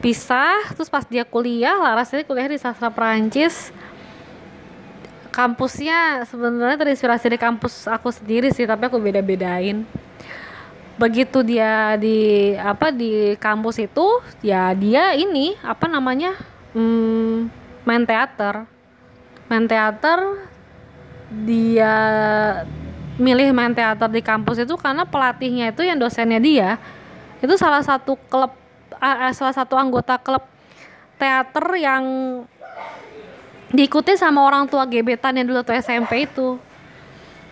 pisah 0.00 0.70
terus 0.72 0.88
pas 0.88 1.04
dia 1.04 1.26
kuliah 1.26 1.76
Laras 1.76 2.14
ini 2.14 2.22
kuliah 2.22 2.46
di 2.46 2.56
sastra 2.56 2.88
Perancis 2.88 3.74
kampusnya 5.30 6.26
sebenarnya 6.26 6.76
terinspirasi 6.76 7.30
dari 7.30 7.40
kampus 7.40 7.86
aku 7.86 8.10
sendiri 8.10 8.50
sih 8.50 8.66
tapi 8.66 8.90
aku 8.90 8.98
beda-bedain. 8.98 9.86
Begitu 11.00 11.40
dia 11.40 11.96
di 11.96 12.52
apa 12.58 12.92
di 12.92 13.38
kampus 13.40 13.80
itu 13.80 14.20
ya 14.44 14.74
dia 14.76 15.16
ini 15.16 15.56
apa 15.64 15.88
namanya 15.88 16.36
hmm, 16.76 17.48
main 17.88 18.04
teater. 18.04 18.68
Main 19.48 19.64
teater 19.66 20.20
dia 21.30 21.94
milih 23.16 23.54
main 23.54 23.72
teater 23.72 24.10
di 24.10 24.20
kampus 24.20 24.62
itu 24.66 24.74
karena 24.76 25.08
pelatihnya 25.08 25.72
itu 25.72 25.86
yang 25.86 25.96
dosennya 25.96 26.42
dia. 26.42 26.76
Itu 27.40 27.56
salah 27.56 27.80
satu 27.80 28.18
klub 28.28 28.52
uh, 29.00 29.32
salah 29.32 29.54
satu 29.56 29.78
anggota 29.80 30.20
klub 30.20 30.44
teater 31.16 31.66
yang 31.76 32.04
diikuti 33.70 34.18
sama 34.18 34.42
orang 34.42 34.66
tua 34.66 34.86
gebetan 34.86 35.38
yang 35.38 35.46
dulu 35.46 35.62
tuh 35.62 35.78
SMP 35.78 36.26
itu. 36.26 36.58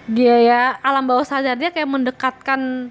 Dia 0.09 0.37
ya 0.41 0.63
alam 0.83 1.05
bawah 1.05 1.25
sadar 1.25 1.55
dia 1.55 1.71
kayak 1.71 1.89
mendekatkan 1.89 2.91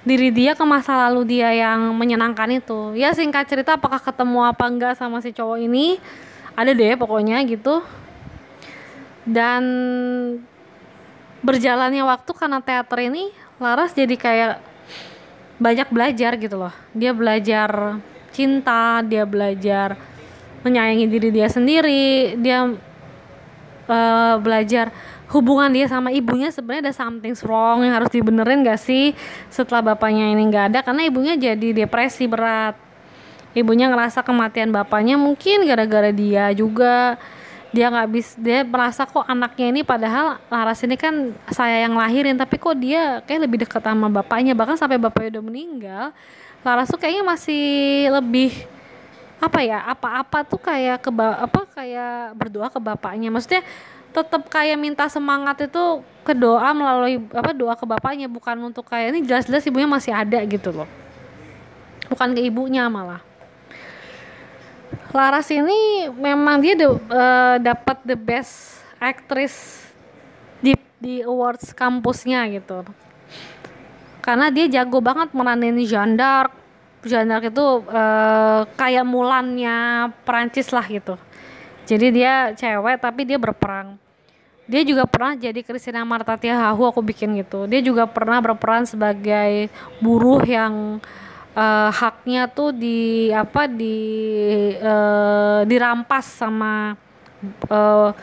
diri 0.00 0.32
dia 0.32 0.56
ke 0.56 0.64
masa 0.64 0.96
lalu 1.08 1.36
dia 1.38 1.52
yang 1.52 1.92
menyenangkan 1.96 2.48
itu. 2.60 2.96
Ya 2.96 3.12
singkat 3.12 3.48
cerita 3.48 3.76
apakah 3.76 4.00
ketemu 4.00 4.44
apa 4.44 4.64
enggak 4.68 4.94
sama 4.96 5.20
si 5.20 5.32
cowok 5.32 5.60
ini 5.60 6.00
ada 6.56 6.72
deh 6.72 6.96
pokoknya 6.96 7.40
gitu. 7.48 7.80
Dan 9.24 9.62
berjalannya 11.40 12.04
waktu 12.04 12.30
karena 12.36 12.60
teater 12.60 13.00
ini 13.08 13.32
Laras 13.60 13.92
jadi 13.92 14.16
kayak 14.16 14.52
banyak 15.60 15.88
belajar 15.92 16.32
gitu 16.40 16.56
loh. 16.56 16.72
Dia 16.96 17.12
belajar 17.12 18.00
cinta 18.32 19.04
dia 19.04 19.28
belajar 19.28 20.00
menyayangi 20.60 21.06
diri 21.08 21.28
dia 21.32 21.48
sendiri 21.48 22.36
dia 22.36 22.68
uh, 23.90 24.36
belajar 24.38 24.92
hubungan 25.30 25.70
dia 25.70 25.86
sama 25.86 26.10
ibunya 26.10 26.50
sebenarnya 26.50 26.90
ada 26.90 26.94
something 26.94 27.34
wrong 27.46 27.86
yang 27.86 27.94
harus 27.94 28.10
dibenerin 28.10 28.66
gak 28.66 28.82
sih 28.82 29.14
setelah 29.46 29.94
bapaknya 29.94 30.34
ini 30.34 30.42
nggak 30.50 30.64
ada? 30.74 30.78
Karena 30.82 31.06
ibunya 31.06 31.34
jadi 31.38 31.86
depresi 31.86 32.26
berat. 32.26 32.74
Ibunya 33.50 33.90
ngerasa 33.90 34.22
kematian 34.22 34.70
bapaknya 34.70 35.18
mungkin 35.18 35.66
gara-gara 35.66 36.10
dia 36.14 36.50
juga. 36.54 37.18
Dia 37.70 37.86
nggak 37.86 38.08
bisa 38.10 38.34
dia 38.34 38.66
merasa 38.66 39.06
kok 39.06 39.22
anaknya 39.30 39.70
ini 39.70 39.80
padahal 39.86 40.42
Laras 40.50 40.82
ini 40.82 40.98
kan 40.98 41.30
saya 41.54 41.86
yang 41.86 41.94
lahirin 41.94 42.34
tapi 42.34 42.58
kok 42.58 42.74
dia 42.74 43.22
kayak 43.22 43.46
lebih 43.46 43.62
dekat 43.62 43.82
sama 43.86 44.10
bapaknya. 44.10 44.58
Bahkan 44.58 44.74
sampai 44.74 44.98
bapaknya 44.98 45.38
udah 45.38 45.44
meninggal 45.46 46.04
Laras 46.66 46.90
tuh 46.90 46.98
kayaknya 46.98 47.22
masih 47.22 47.62
lebih 48.10 48.66
apa 49.40 49.64
ya 49.64 49.80
apa-apa 49.88 50.44
tuh 50.44 50.60
kayak 50.60 51.00
ke 51.00 51.10
apa 51.16 51.60
kayak 51.72 52.36
berdoa 52.36 52.68
ke 52.68 52.76
bapaknya. 52.76 53.32
Maksudnya 53.32 53.64
tetap 54.12 54.52
kayak 54.52 54.76
minta 54.76 55.08
semangat 55.08 55.64
itu 55.64 56.04
ke 56.20 56.36
doa 56.36 56.76
melalui 56.76 57.24
apa 57.32 57.56
doa 57.56 57.72
ke 57.72 57.88
bapaknya. 57.88 58.28
Bukan 58.28 58.60
untuk 58.60 58.84
kayak 58.84 59.16
ini 59.16 59.24
jelas-jelas 59.24 59.64
ibunya 59.64 59.88
masih 59.88 60.12
ada 60.12 60.44
gitu 60.44 60.70
loh. 60.76 60.88
Bukan 62.12 62.36
ke 62.36 62.44
ibunya 62.44 62.84
malah. 62.92 63.24
Laras 65.10 65.48
ini 65.50 66.06
memang 66.12 66.60
dia 66.60 66.76
uh, 66.76 67.56
dapat 67.58 67.98
the 68.04 68.14
best 68.14 68.78
actress 69.00 69.88
di 70.60 70.76
di 71.00 71.24
awards 71.24 71.72
kampusnya 71.72 72.44
gitu. 72.52 72.84
Karena 74.20 74.52
dia 74.52 74.68
jago 74.68 75.00
banget 75.00 75.32
meranin 75.32 75.80
Jeanne 75.88 76.14
d'Arc 76.14 76.59
Jeanne 77.04 77.32
d'Arc 77.32 77.48
itu 77.48 77.66
uh, 77.88 78.68
kayak 78.76 79.04
Mulannya 79.08 80.10
Perancis 80.24 80.68
lah 80.68 80.84
gitu. 80.84 81.16
Jadi 81.88 82.06
dia 82.12 82.52
cewek 82.54 83.00
tapi 83.00 83.24
dia 83.24 83.40
berperang. 83.40 83.96
Dia 84.70 84.86
juga 84.86 85.02
pernah 85.08 85.34
jadi 85.34 85.66
Christina 85.66 86.06
Marta 86.06 86.38
Tiahahu 86.38 86.86
aku 86.86 87.00
bikin 87.02 87.34
gitu. 87.42 87.66
Dia 87.66 87.82
juga 87.82 88.06
pernah 88.06 88.38
berperan 88.38 88.86
sebagai 88.86 89.66
buruh 89.98 90.44
yang 90.46 91.02
uh, 91.56 91.90
haknya 91.90 92.46
tuh 92.46 92.70
di 92.70 93.32
apa 93.34 93.66
di 93.66 93.98
uh, 94.78 95.66
dirampas 95.66 96.26
sama 96.38 96.94
uh, 97.66 98.14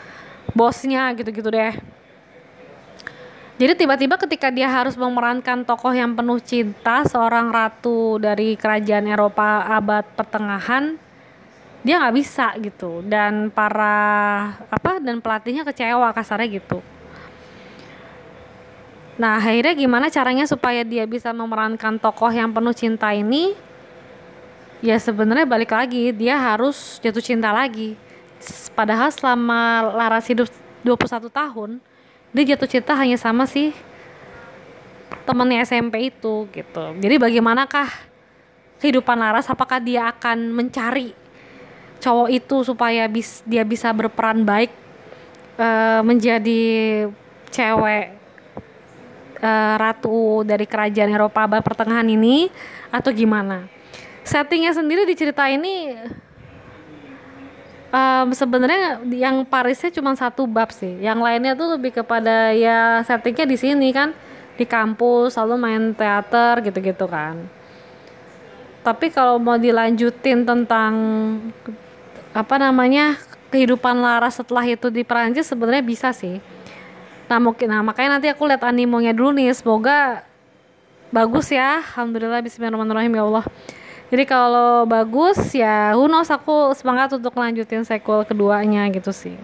bosnya 0.56 1.12
gitu-gitu 1.12 1.52
deh 1.52 1.97
jadi 3.58 3.74
tiba-tiba 3.74 4.14
ketika 4.14 4.54
dia 4.54 4.70
harus 4.70 4.94
memerankan 4.94 5.66
tokoh 5.66 5.90
yang 5.90 6.14
penuh 6.14 6.38
cinta 6.38 7.02
seorang 7.02 7.50
ratu 7.50 8.22
dari 8.22 8.54
kerajaan 8.54 9.10
Eropa 9.10 9.66
abad 9.66 10.06
pertengahan 10.14 10.94
dia 11.82 11.98
nggak 11.98 12.14
bisa 12.14 12.54
gitu. 12.62 13.02
Dan 13.02 13.50
para 13.50 13.98
apa 14.70 15.02
dan 15.02 15.18
pelatihnya 15.18 15.66
kecewa 15.66 16.14
kasarnya 16.14 16.46
gitu. 16.54 16.78
Nah 19.18 19.42
akhirnya 19.42 19.74
gimana 19.74 20.06
caranya 20.06 20.46
supaya 20.46 20.86
dia 20.86 21.02
bisa 21.02 21.34
memerankan 21.34 21.98
tokoh 21.98 22.30
yang 22.30 22.54
penuh 22.54 22.70
cinta 22.70 23.10
ini? 23.10 23.58
Ya 24.78 24.94
sebenarnya 25.02 25.42
balik 25.42 25.74
lagi 25.74 26.14
dia 26.14 26.38
harus 26.38 27.02
jatuh 27.02 27.18
cinta 27.26 27.50
lagi. 27.50 27.98
Padahal 28.78 29.10
selama 29.10 29.82
Laras 29.98 30.30
hidup 30.30 30.46
21 30.86 31.26
tahun 31.26 31.82
dia 32.32 32.54
jatuh 32.54 32.68
cinta 32.68 32.92
hanya 32.96 33.16
sama 33.16 33.48
si 33.48 33.72
temennya 35.24 35.64
SMP 35.64 36.12
itu 36.12 36.48
gitu 36.52 36.84
jadi 37.00 37.14
bagaimanakah 37.16 37.88
kehidupan 38.78 39.18
Laras 39.18 39.50
apakah 39.50 39.82
dia 39.82 40.08
akan 40.08 40.54
mencari 40.54 41.12
cowok 41.98 42.28
itu 42.30 42.56
supaya 42.62 43.10
bis, 43.10 43.42
dia 43.42 43.66
bisa 43.66 43.90
berperan 43.90 44.46
baik 44.46 44.70
uh, 45.58 46.00
menjadi 46.06 46.62
cewek 47.50 48.14
uh, 49.42 49.74
ratu 49.76 50.46
dari 50.46 50.64
kerajaan 50.64 51.10
Eropa 51.10 51.44
abad 51.44 51.62
pertengahan 51.62 52.06
ini 52.06 52.46
atau 52.94 53.10
gimana? 53.10 53.66
Settingnya 54.22 54.76
sendiri 54.76 55.08
di 55.08 55.14
cerita 55.18 55.48
ini 55.50 55.96
um, 57.92 58.28
sebenarnya 58.32 59.00
yang 59.12 59.44
Parisnya 59.44 59.92
cuma 59.92 60.14
satu 60.16 60.44
bab 60.44 60.72
sih. 60.72 61.00
Yang 61.00 61.18
lainnya 61.20 61.52
tuh 61.56 61.76
lebih 61.76 61.92
kepada 62.02 62.52
ya 62.52 63.02
settingnya 63.04 63.46
di 63.48 63.56
sini 63.56 63.88
kan. 63.92 64.12
Di 64.58 64.66
kampus 64.66 65.38
selalu 65.38 65.54
main 65.54 65.82
teater 65.94 66.60
gitu-gitu 66.66 67.06
kan. 67.06 67.38
Tapi 68.82 69.12
kalau 69.12 69.38
mau 69.38 69.54
dilanjutin 69.54 70.42
tentang 70.42 70.92
apa 72.34 72.54
namanya 72.58 73.18
kehidupan 73.48 73.96
Laras 74.00 74.38
setelah 74.38 74.64
itu 74.66 74.88
di 74.92 75.02
Perancis 75.06 75.48
sebenarnya 75.48 75.84
bisa 75.84 76.10
sih. 76.10 76.42
Nah 77.28 77.38
mungkin 77.38 77.68
nah 77.68 77.84
makanya 77.84 78.18
nanti 78.18 78.26
aku 78.32 78.48
lihat 78.48 78.64
animonya 78.64 79.12
dulu 79.14 79.36
nih. 79.36 79.52
Semoga 79.54 80.24
bagus 81.14 81.52
ya. 81.52 81.84
Alhamdulillah 81.94 82.40
bismillahirrahmanirrahim. 82.42 83.12
Ya 83.14 83.22
Allah 83.24 83.44
jadi 84.08 84.24
kalau 84.24 84.88
bagus 84.88 85.52
ya 85.52 85.92
who 85.92 86.08
knows 86.08 86.32
aku 86.32 86.72
semangat 86.72 87.12
untuk 87.12 87.36
lanjutin 87.36 87.84
sequel 87.84 88.24
keduanya 88.24 88.88
gitu 88.88 89.12
sih. 89.12 89.36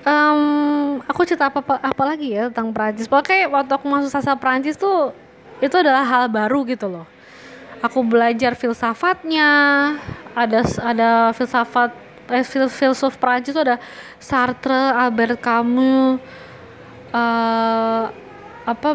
Um, 0.00 0.98
aku 1.04 1.28
cerita 1.28 1.52
apa, 1.52 1.60
apa 1.60 1.76
apa 1.78 2.02
lagi 2.02 2.34
ya 2.34 2.50
tentang 2.50 2.72
Perancis? 2.74 3.06
Pokoknya 3.06 3.46
waktu 3.52 3.72
aku 3.76 3.86
masuk 3.86 4.10
sasa 4.10 4.34
Perancis 4.34 4.74
tuh 4.74 5.14
itu 5.62 5.76
adalah 5.76 6.02
hal 6.02 6.26
baru 6.26 6.66
gitu 6.66 6.90
loh. 6.90 7.06
Aku 7.84 8.02
belajar 8.02 8.58
filsafatnya 8.58 9.48
ada 10.34 10.60
ada 10.82 11.10
filsafat 11.36 11.94
eh, 12.32 12.42
filsuf 12.46 13.14
Prancis 13.20 13.54
itu 13.54 13.62
ada 13.62 13.76
Sartre, 14.18 14.94
Albert 14.96 15.38
Camus, 15.38 16.18
uh, 17.14 18.04
apa 18.66 18.90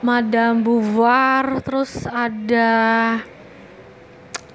Madame 0.00 0.64
Beauvoir, 0.64 1.60
terus 1.60 2.08
ada 2.08 2.70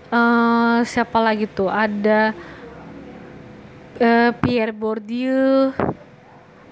uh, 0.10 0.82
siapa 0.82 1.22
lagi 1.22 1.46
tuh? 1.46 1.70
Ada 1.70 2.34
uh, 4.02 4.32
Pierre 4.42 4.74
Bourdieu, 4.74 5.70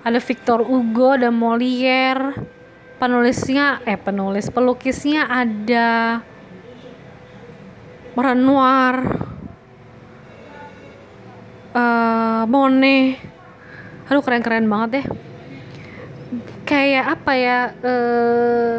ada 0.02 0.20
Victor 0.20 0.66
Hugo, 0.66 1.14
ada 1.14 1.30
Molière. 1.30 2.34
Penulisnya 2.94 3.84
eh 3.84 4.00
penulis 4.00 4.48
pelukisnya 4.48 5.28
ada 5.28 6.24
Renoir 8.16 8.96
uh, 11.76 12.48
Monet 12.48 13.20
aduh 14.08 14.22
keren-keren 14.22 14.70
banget 14.70 14.90
deh 15.02 15.06
kayak 16.64 17.06
apa 17.20 17.32
ya 17.36 17.60
uh, 17.84 18.78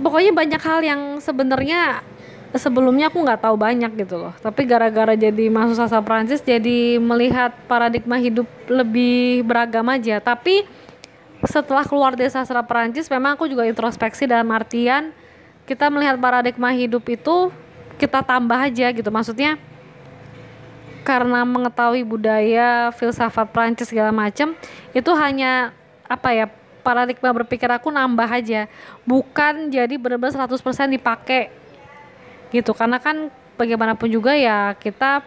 pokoknya 0.00 0.32
banyak 0.36 0.62
hal 0.62 0.80
yang 0.84 1.00
sebenarnya 1.18 2.04
sebelumnya 2.54 3.10
aku 3.10 3.20
nggak 3.20 3.42
tahu 3.42 3.56
banyak 3.58 3.92
gitu 4.06 4.16
loh. 4.16 4.32
Tapi 4.40 4.64
gara-gara 4.64 5.12
jadi 5.18 5.50
masuk 5.50 5.76
sastra 5.76 6.00
Prancis 6.00 6.40
jadi 6.40 6.96
melihat 7.00 7.52
paradigma 7.68 8.16
hidup 8.16 8.46
lebih 8.68 9.44
beragam 9.44 9.84
aja. 9.92 10.22
Tapi 10.22 10.64
setelah 11.44 11.84
keluar 11.84 12.16
dari 12.16 12.32
sastra 12.32 12.64
Prancis 12.64 13.12
memang 13.12 13.36
aku 13.36 13.44
juga 13.50 13.68
introspeksi 13.68 14.24
dalam 14.24 14.48
artian 14.54 15.12
kita 15.68 15.90
melihat 15.90 16.16
paradigma 16.16 16.72
hidup 16.72 17.02
itu 17.10 17.50
kita 18.00 18.22
tambah 18.22 18.56
aja 18.56 18.94
gitu. 18.94 19.10
Maksudnya 19.10 19.58
karena 21.06 21.46
mengetahui 21.46 22.02
budaya 22.02 22.90
filsafat 22.98 23.46
Prancis 23.54 23.86
segala 23.86 24.10
macam 24.10 24.58
itu 24.90 25.10
hanya 25.14 25.70
apa 26.10 26.34
ya 26.34 26.46
paradigma 26.82 27.30
berpikir 27.30 27.70
aku 27.70 27.94
nambah 27.94 28.26
aja. 28.26 28.66
Bukan 29.06 29.70
jadi 29.70 29.94
benar-benar 29.94 30.50
100% 30.50 30.90
dipakai. 30.90 31.50
Gitu 32.50 32.70
karena 32.74 32.98
kan 32.98 33.30
bagaimanapun 33.54 34.10
juga 34.10 34.34
ya 34.34 34.74
kita 34.78 35.22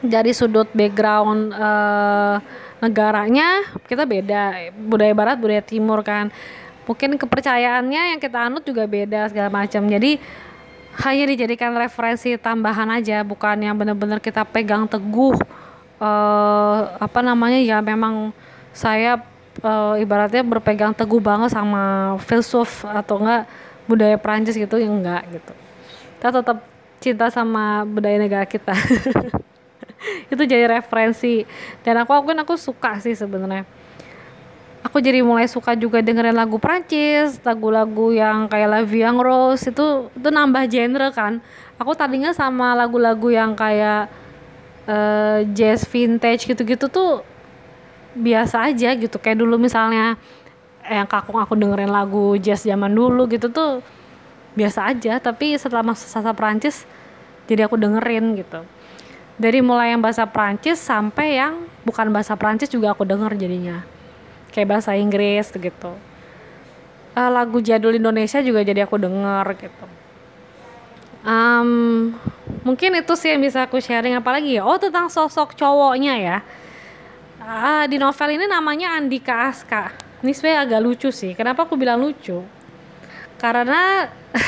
dari 0.00 0.32
sudut 0.32 0.68
background 0.72 1.52
uh, 1.52 2.40
negaranya 2.80 3.68
kita 3.84 4.04
beda. 4.04 4.72
Budaya 4.72 5.12
barat 5.16 5.36
budaya 5.36 5.64
timur 5.64 6.00
kan. 6.00 6.28
Mungkin 6.88 7.20
kepercayaannya 7.20 8.16
yang 8.16 8.20
kita 8.20 8.52
anut 8.52 8.64
juga 8.64 8.88
beda 8.88 9.28
segala 9.32 9.48
macam 9.48 9.84
jadi 9.84 10.16
hanya 10.98 11.24
dijadikan 11.30 11.70
referensi 11.78 12.34
tambahan 12.34 12.90
aja 12.90 13.22
bukan 13.22 13.62
yang 13.62 13.78
benar-benar 13.78 14.18
kita 14.18 14.42
pegang 14.42 14.90
teguh 14.90 15.38
uh, 16.02 16.80
apa 16.98 17.20
namanya 17.22 17.62
ya 17.62 17.78
memang 17.78 18.34
saya 18.74 19.22
uh, 19.62 19.94
ibaratnya 19.98 20.42
berpegang 20.42 20.90
teguh 20.90 21.22
banget 21.22 21.54
sama 21.54 22.14
filsuf 22.22 22.82
atau 22.86 23.22
enggak 23.22 23.46
budaya 23.86 24.16
Prancis 24.18 24.54
gitu 24.54 24.78
yang 24.78 25.02
enggak 25.02 25.26
gitu. 25.30 25.52
Kita 26.18 26.28
tetap 26.30 26.58
cinta 27.02 27.26
sama 27.32 27.82
budaya 27.82 28.20
negara 28.20 28.46
kita. 28.46 28.74
Itu 30.32 30.46
jadi 30.46 30.70
referensi. 30.70 31.42
Dan 31.82 31.98
aku 31.98 32.14
aku 32.14 32.54
suka 32.54 33.02
sih 33.02 33.18
sebenarnya 33.18 33.66
aku 34.80 34.98
jadi 35.00 35.20
mulai 35.20 35.44
suka 35.44 35.76
juga 35.76 36.00
dengerin 36.00 36.36
lagu 36.36 36.56
Prancis, 36.56 37.40
lagu-lagu 37.44 38.12
yang 38.16 38.48
kayak 38.48 38.68
La 38.68 38.80
Vie 38.84 39.04
en 39.04 39.20
Rose 39.20 39.68
itu 39.68 40.08
itu 40.12 40.28
nambah 40.28 40.64
genre 40.68 41.08
kan. 41.12 41.32
Aku 41.80 41.92
tadinya 41.96 42.32
sama 42.32 42.76
lagu-lagu 42.76 43.32
yang 43.32 43.56
kayak 43.56 44.08
uh, 44.88 45.44
jazz 45.52 45.84
vintage 45.88 46.44
gitu-gitu 46.48 46.88
tuh 46.88 47.24
biasa 48.16 48.72
aja 48.72 48.96
gitu. 48.96 49.16
Kayak 49.20 49.44
dulu 49.44 49.56
misalnya 49.60 50.16
yang 50.88 51.08
kakung 51.08 51.40
aku 51.40 51.56
dengerin 51.56 51.92
lagu 51.92 52.36
jazz 52.40 52.64
zaman 52.64 52.92
dulu 52.92 53.28
gitu 53.28 53.52
tuh 53.52 53.84
biasa 54.56 54.92
aja. 54.92 55.20
Tapi 55.20 55.56
setelah 55.56 55.84
masuk 55.84 56.08
sasa 56.08 56.32
Prancis 56.32 56.84
jadi 57.48 57.68
aku 57.68 57.76
dengerin 57.76 58.36
gitu. 58.36 58.64
Dari 59.40 59.64
mulai 59.64 59.96
yang 59.96 60.04
bahasa 60.04 60.28
Prancis 60.28 60.76
sampai 60.76 61.40
yang 61.40 61.64
bukan 61.80 62.12
bahasa 62.12 62.36
Prancis 62.36 62.68
juga 62.68 62.92
aku 62.92 63.08
denger 63.08 63.40
jadinya 63.40 63.99
kayak 64.50 64.68
bahasa 64.68 64.98
Inggris 64.98 65.50
gitu. 65.54 65.94
Uh, 67.14 67.30
lagu 67.30 67.58
jadul 67.58 67.96
Indonesia 67.96 68.38
juga 68.42 68.62
jadi 68.62 68.86
aku 68.86 68.98
denger 68.98 69.46
gitu. 69.58 69.86
Um, 71.20 72.16
mungkin 72.64 72.96
itu 72.96 73.12
sih 73.12 73.36
yang 73.36 73.44
bisa 73.44 73.68
aku 73.68 73.76
sharing 73.76 74.16
apalagi 74.16 74.56
ya 74.56 74.64
oh 74.64 74.80
tentang 74.80 75.12
sosok 75.12 75.56
cowoknya 75.56 76.14
ya. 76.16 76.38
Uh, 77.40 77.88
di 77.88 77.96
novel 77.96 78.36
ini 78.36 78.46
namanya 78.46 79.00
Andika 79.00 79.48
Aska. 79.48 79.96
Ini 80.20 80.32
sebenarnya 80.36 80.60
agak 80.68 80.80
lucu 80.84 81.08
sih. 81.08 81.32
Kenapa 81.32 81.64
aku 81.64 81.80
bilang 81.80 82.04
lucu? 82.04 82.44
Karena 83.40 84.12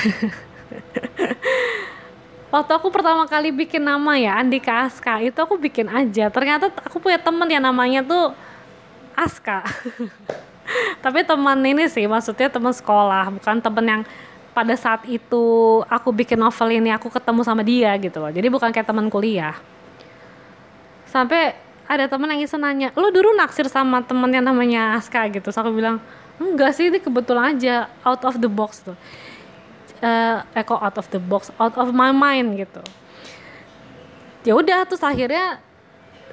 waktu 2.52 2.72
aku 2.76 2.92
pertama 2.92 3.24
kali 3.24 3.48
bikin 3.48 3.80
nama 3.80 4.20
ya 4.20 4.36
Andika 4.36 4.84
Aska 4.84 5.24
itu 5.24 5.40
aku 5.40 5.56
bikin 5.56 5.88
aja. 5.88 6.28
Ternyata 6.28 6.68
aku 6.84 7.00
punya 7.00 7.16
temen 7.16 7.48
yang 7.48 7.64
namanya 7.64 8.04
tuh 8.04 8.36
Aska. 9.16 9.64
Tapi 11.04 11.26
teman 11.26 11.58
ini 11.66 11.90
sih 11.90 12.06
maksudnya 12.06 12.48
teman 12.48 12.72
sekolah 12.72 13.34
bukan 13.34 13.58
temen 13.58 13.84
yang 13.84 14.02
pada 14.52 14.76
saat 14.76 15.08
itu 15.08 15.80
aku 15.88 16.12
bikin 16.12 16.36
novel 16.36 16.68
ini 16.68 16.92
aku 16.92 17.08
ketemu 17.08 17.40
sama 17.42 17.64
dia 17.64 17.96
gitu 17.98 18.20
loh. 18.20 18.30
Jadi 18.30 18.46
bukan 18.52 18.70
kayak 18.70 18.86
teman 18.88 19.08
kuliah. 19.08 19.56
Sampai 21.08 21.56
ada 21.88 22.08
temen 22.08 22.30
yang 22.32 22.40
iseng 22.40 22.62
nanya 22.62 22.88
lo 22.96 23.12
dulu 23.12 23.36
naksir 23.36 23.68
sama 23.68 24.00
temen 24.04 24.28
yang 24.32 24.44
namanya 24.44 24.96
Aska? 24.96 25.28
gitu. 25.28 25.48
So 25.50 25.64
aku 25.64 25.72
bilang 25.76 26.00
enggak 26.40 26.72
sih 26.76 26.88
ini 26.88 27.00
kebetulan 27.00 27.56
aja 27.56 27.90
out 28.04 28.22
of 28.24 28.38
the 28.38 28.48
box 28.48 28.84
tuh. 28.84 28.96
Uh, 30.02 30.42
eh 30.58 30.64
kok 30.66 30.82
out 30.82 30.96
of 30.98 31.06
the 31.10 31.20
box? 31.20 31.54
Out 31.56 31.76
of 31.78 31.94
my 31.94 32.10
mind 32.10 32.58
gitu. 32.58 32.82
Ya 34.42 34.58
udah 34.58 34.82
terus 34.84 35.02
akhirnya 35.02 35.62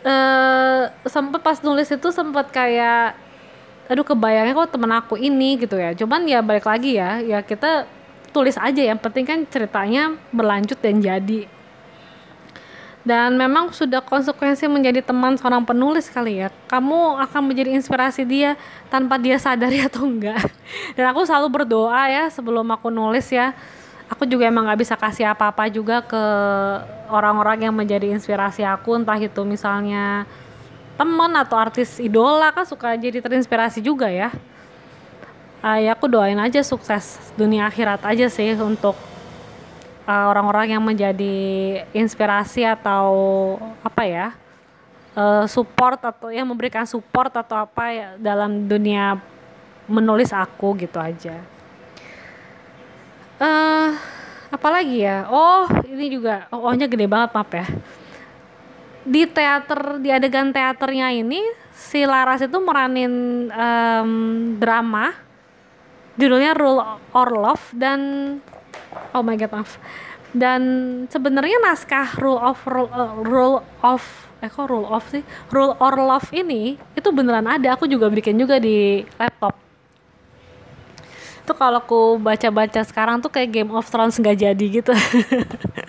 uh, 0.05 0.91
sempet 1.07 1.41
pas 1.43 1.57
nulis 1.63 1.89
itu 1.89 2.09
sempet 2.12 2.51
kayak 2.51 3.15
aduh 3.89 4.05
kebayangnya 4.05 4.53
kok 4.53 4.71
temen 4.77 4.91
aku 4.93 5.17
ini 5.17 5.57
gitu 5.57 5.75
ya. 5.75 5.95
Cuman 5.97 6.27
ya 6.29 6.45
balik 6.45 6.69
lagi 6.69 6.99
ya 6.99 7.19
ya 7.19 7.41
kita 7.41 7.89
tulis 8.29 8.55
aja 8.62 8.81
yang 8.85 9.01
penting 9.01 9.25
kan 9.25 9.39
ceritanya 9.49 10.13
berlanjut 10.29 10.77
dan 10.77 11.01
jadi. 11.01 11.49
Dan 12.99 13.39
memang 13.39 13.73
sudah 13.73 14.03
konsekuensi 14.03 14.69
menjadi 14.69 15.01
teman 15.01 15.33
seorang 15.39 15.65
penulis 15.65 16.12
kali 16.12 16.45
ya. 16.45 16.53
Kamu 16.69 17.17
akan 17.17 17.41
menjadi 17.49 17.73
inspirasi 17.73 18.27
dia 18.27 18.53
tanpa 18.91 19.17
dia 19.17 19.39
sadari 19.41 19.81
atau 19.89 20.05
enggak. 20.05 20.45
Dan 20.93 21.09
aku 21.09 21.25
selalu 21.25 21.47
berdoa 21.49 22.05
ya 22.12 22.29
sebelum 22.29 22.67
aku 22.69 22.93
nulis 22.93 23.25
ya 23.33 23.55
aku 24.10 24.26
juga 24.26 24.50
emang 24.50 24.65
nggak 24.65 24.82
bisa 24.82 24.98
kasih 24.98 25.30
apa-apa 25.30 25.69
juga 25.69 26.02
ke 26.02 26.24
orang-orang 27.13 27.69
yang 27.69 27.74
menjadi 27.74 28.10
inspirasi 28.12 28.65
aku 28.65 28.98
entah 28.98 29.17
itu 29.22 29.41
misalnya 29.45 30.26
teman 30.98 31.32
atau 31.38 31.56
artis 31.56 32.02
idola 32.02 32.52
kan 32.52 32.67
suka 32.67 32.98
jadi 32.98 33.22
terinspirasi 33.24 33.80
juga 33.80 34.12
ya 34.12 34.34
uh, 35.63 35.80
ya 35.80 35.95
aku 35.95 36.12
doain 36.12 36.38
aja 36.41 36.60
sukses 36.65 37.22
dunia 37.38 37.69
akhirat 37.69 38.04
aja 38.04 38.28
sih 38.28 38.52
untuk 38.60 38.98
uh, 40.10 40.26
orang-orang 40.28 40.76
yang 40.76 40.84
menjadi 40.84 41.38
inspirasi 41.93 42.65
atau 42.65 43.13
apa 43.86 44.04
ya 44.04 44.28
uh, 45.13 45.45
support 45.45 46.02
atau 46.02 46.34
yang 46.34 46.50
memberikan 46.50 46.84
support 46.89 47.32
atau 47.32 47.63
apa 47.63 47.86
ya 47.93 48.08
dalam 48.17 48.65
dunia 48.65 49.22
menulis 49.89 50.30
aku 50.30 50.78
gitu 50.78 51.02
aja. 51.02 51.41
Uh, 53.39 53.95
apalagi 54.52 55.08
ya? 55.08 55.25
Oh 55.32 55.65
ini 55.88 56.12
juga. 56.12 56.45
Oh 56.52 56.67
ohnya 56.67 56.91
gede 56.91 57.08
banget 57.08 57.32
maaf 57.32 57.52
ya. 57.56 57.65
Di 59.08 59.23
teater 59.25 60.04
di 60.04 60.12
adegan 60.12 60.52
teaternya 60.52 61.15
ini 61.15 61.39
si 61.71 62.04
Laras 62.04 62.43
itu 62.43 62.60
meranin 62.60 63.47
um, 63.47 64.12
drama. 64.60 65.15
Judulnya 66.19 66.52
Rule 66.52 66.84
or 67.15 67.30
Love 67.32 67.65
dan 67.71 67.99
oh 69.15 69.23
my 69.23 69.39
god 69.39 69.56
maaf. 69.56 69.80
Dan 70.30 70.62
sebenarnya 71.10 71.58
naskah 71.63 72.21
rule 72.21 72.38
of 72.38 72.60
rule, 72.69 72.91
uh, 72.93 73.17
rule 73.23 73.58
of 73.82 74.04
eh 74.43 74.52
kok 74.52 74.67
rule 74.69 74.86
of 74.86 75.04
sih? 75.10 75.23
Rule 75.49 75.73
or 75.80 75.95
love 75.99 76.30
ini 76.36 76.78
itu 76.93 77.10
beneran 77.10 77.49
ada. 77.49 77.73
Aku 77.73 77.89
juga 77.89 78.12
bikin 78.13 78.38
juga 78.38 78.62
di 78.62 79.02
laptop 79.17 79.68
itu 81.49 81.57
kalau 81.57 81.81
aku 81.81 82.21
baca-baca 82.21 82.85
sekarang 82.85 83.25
tuh 83.25 83.33
kayak 83.33 83.49
Game 83.49 83.73
of 83.73 83.89
Thrones 83.89 84.21
nggak 84.21 84.38
jadi 84.38 84.65
gitu. 84.69 84.93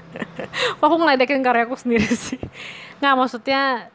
Aku 0.81 0.97
ngeledekin 0.97 1.45
karyaku 1.45 1.77
sendiri 1.77 2.09
sih. 2.25 2.41
Nggak 2.97 3.15
maksudnya 3.21 3.93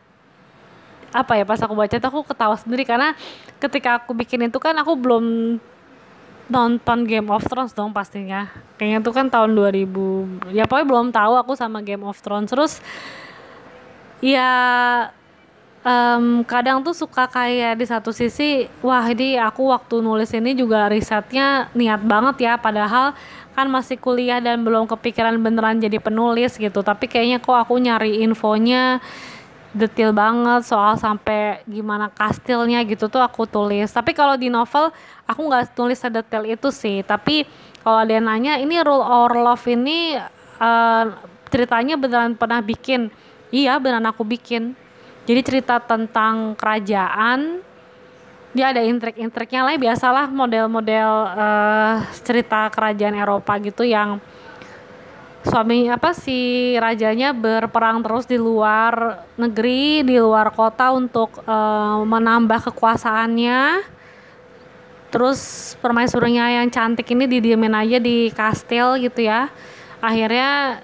apa 1.10 1.42
ya 1.42 1.48
pas 1.48 1.58
aku 1.58 1.74
baca 1.74 1.98
tuh 1.98 2.06
aku 2.06 2.22
ketawa 2.22 2.54
sendiri. 2.54 2.86
Karena 2.86 3.18
ketika 3.58 3.98
aku 3.98 4.14
bikin 4.14 4.46
itu 4.46 4.62
kan 4.62 4.78
aku 4.78 4.94
belum 4.94 5.58
nonton 6.54 7.00
Game 7.10 7.34
of 7.34 7.42
Thrones 7.50 7.74
dong 7.74 7.90
pastinya. 7.90 8.46
Kayaknya 8.78 9.00
tuh 9.02 9.14
kan 9.18 9.26
tahun 9.34 9.58
2000 9.58 10.54
ya 10.54 10.70
pokoknya 10.70 10.86
belum 10.86 11.08
tahu 11.10 11.34
aku 11.42 11.58
sama 11.58 11.82
Game 11.82 12.06
of 12.06 12.22
Thrones. 12.22 12.54
Terus 12.54 12.78
ya 14.22 14.54
um, 15.86 16.42
kadang 16.44 16.82
tuh 16.82 16.98
suka 16.98 17.30
kayak 17.30 17.78
di 17.78 17.86
satu 17.86 18.10
sisi 18.10 18.66
wah 18.82 19.06
ini 19.06 19.38
aku 19.38 19.70
waktu 19.70 20.02
nulis 20.02 20.34
ini 20.34 20.58
juga 20.58 20.90
risetnya 20.90 21.70
niat 21.78 22.02
banget 22.02 22.50
ya 22.50 22.54
padahal 22.58 23.14
kan 23.56 23.72
masih 23.72 23.96
kuliah 23.96 24.44
dan 24.44 24.68
belum 24.68 24.84
kepikiran 24.84 25.40
beneran 25.40 25.80
jadi 25.80 25.96
penulis 26.04 26.60
gitu. 26.60 26.84
Tapi 26.84 27.08
kayaknya 27.08 27.40
kok 27.40 27.56
aku 27.56 27.80
nyari 27.80 28.20
infonya 28.20 29.00
detail 29.72 30.12
banget 30.12 30.68
soal 30.68 31.00
sampai 31.00 31.64
gimana 31.64 32.12
kastilnya 32.12 32.84
gitu 32.84 33.08
tuh 33.08 33.24
aku 33.24 33.48
tulis. 33.48 33.88
Tapi 33.88 34.12
kalau 34.12 34.36
di 34.36 34.52
novel 34.52 34.92
aku 35.24 35.40
nggak 35.48 35.72
tulis 35.72 35.96
sedetail 35.96 36.44
itu 36.44 36.68
sih. 36.68 37.00
Tapi 37.08 37.48
kalau 37.80 38.04
ada 38.04 38.12
yang 38.12 38.28
nanya 38.28 38.60
ini 38.60 38.76
rule 38.84 39.00
or 39.00 39.32
love 39.40 39.64
ini 39.72 40.20
uh, 40.60 41.16
ceritanya 41.48 41.96
beneran 41.96 42.36
pernah 42.36 42.60
bikin? 42.60 43.08
Iya 43.56 43.80
beneran 43.80 44.04
aku 44.04 44.28
bikin 44.28 44.76
jadi 45.26 45.42
cerita 45.42 45.82
tentang 45.82 46.54
kerajaan 46.54 47.66
dia 48.56 48.72
ada 48.72 48.80
intrik-intriknya 48.80 49.68
lah. 49.68 49.76
Biasalah 49.76 50.32
model-model 50.32 51.10
uh, 51.36 51.96
cerita 52.24 52.72
kerajaan 52.72 53.20
Eropa 53.20 53.60
gitu 53.60 53.84
yang 53.84 54.24
suami 55.46 55.92
apa 55.92 56.16
si 56.16 56.74
rajanya 56.80 57.30
berperang 57.36 58.02
terus 58.02 58.26
di 58.26 58.40
luar 58.40 59.22
negeri 59.38 60.02
di 60.02 60.18
luar 60.18 60.50
kota 60.56 60.96
untuk 60.96 61.44
uh, 61.44 62.00
menambah 62.08 62.72
kekuasaannya. 62.72 63.92
Terus 65.12 65.74
permaisurinya 65.84 66.64
yang 66.64 66.72
cantik 66.72 67.12
ini 67.12 67.28
didiemin 67.28 67.76
aja 67.76 68.00
di 68.00 68.32
kastil 68.32 69.04
gitu 69.04 69.28
ya. 69.28 69.52
Akhirnya 70.00 70.80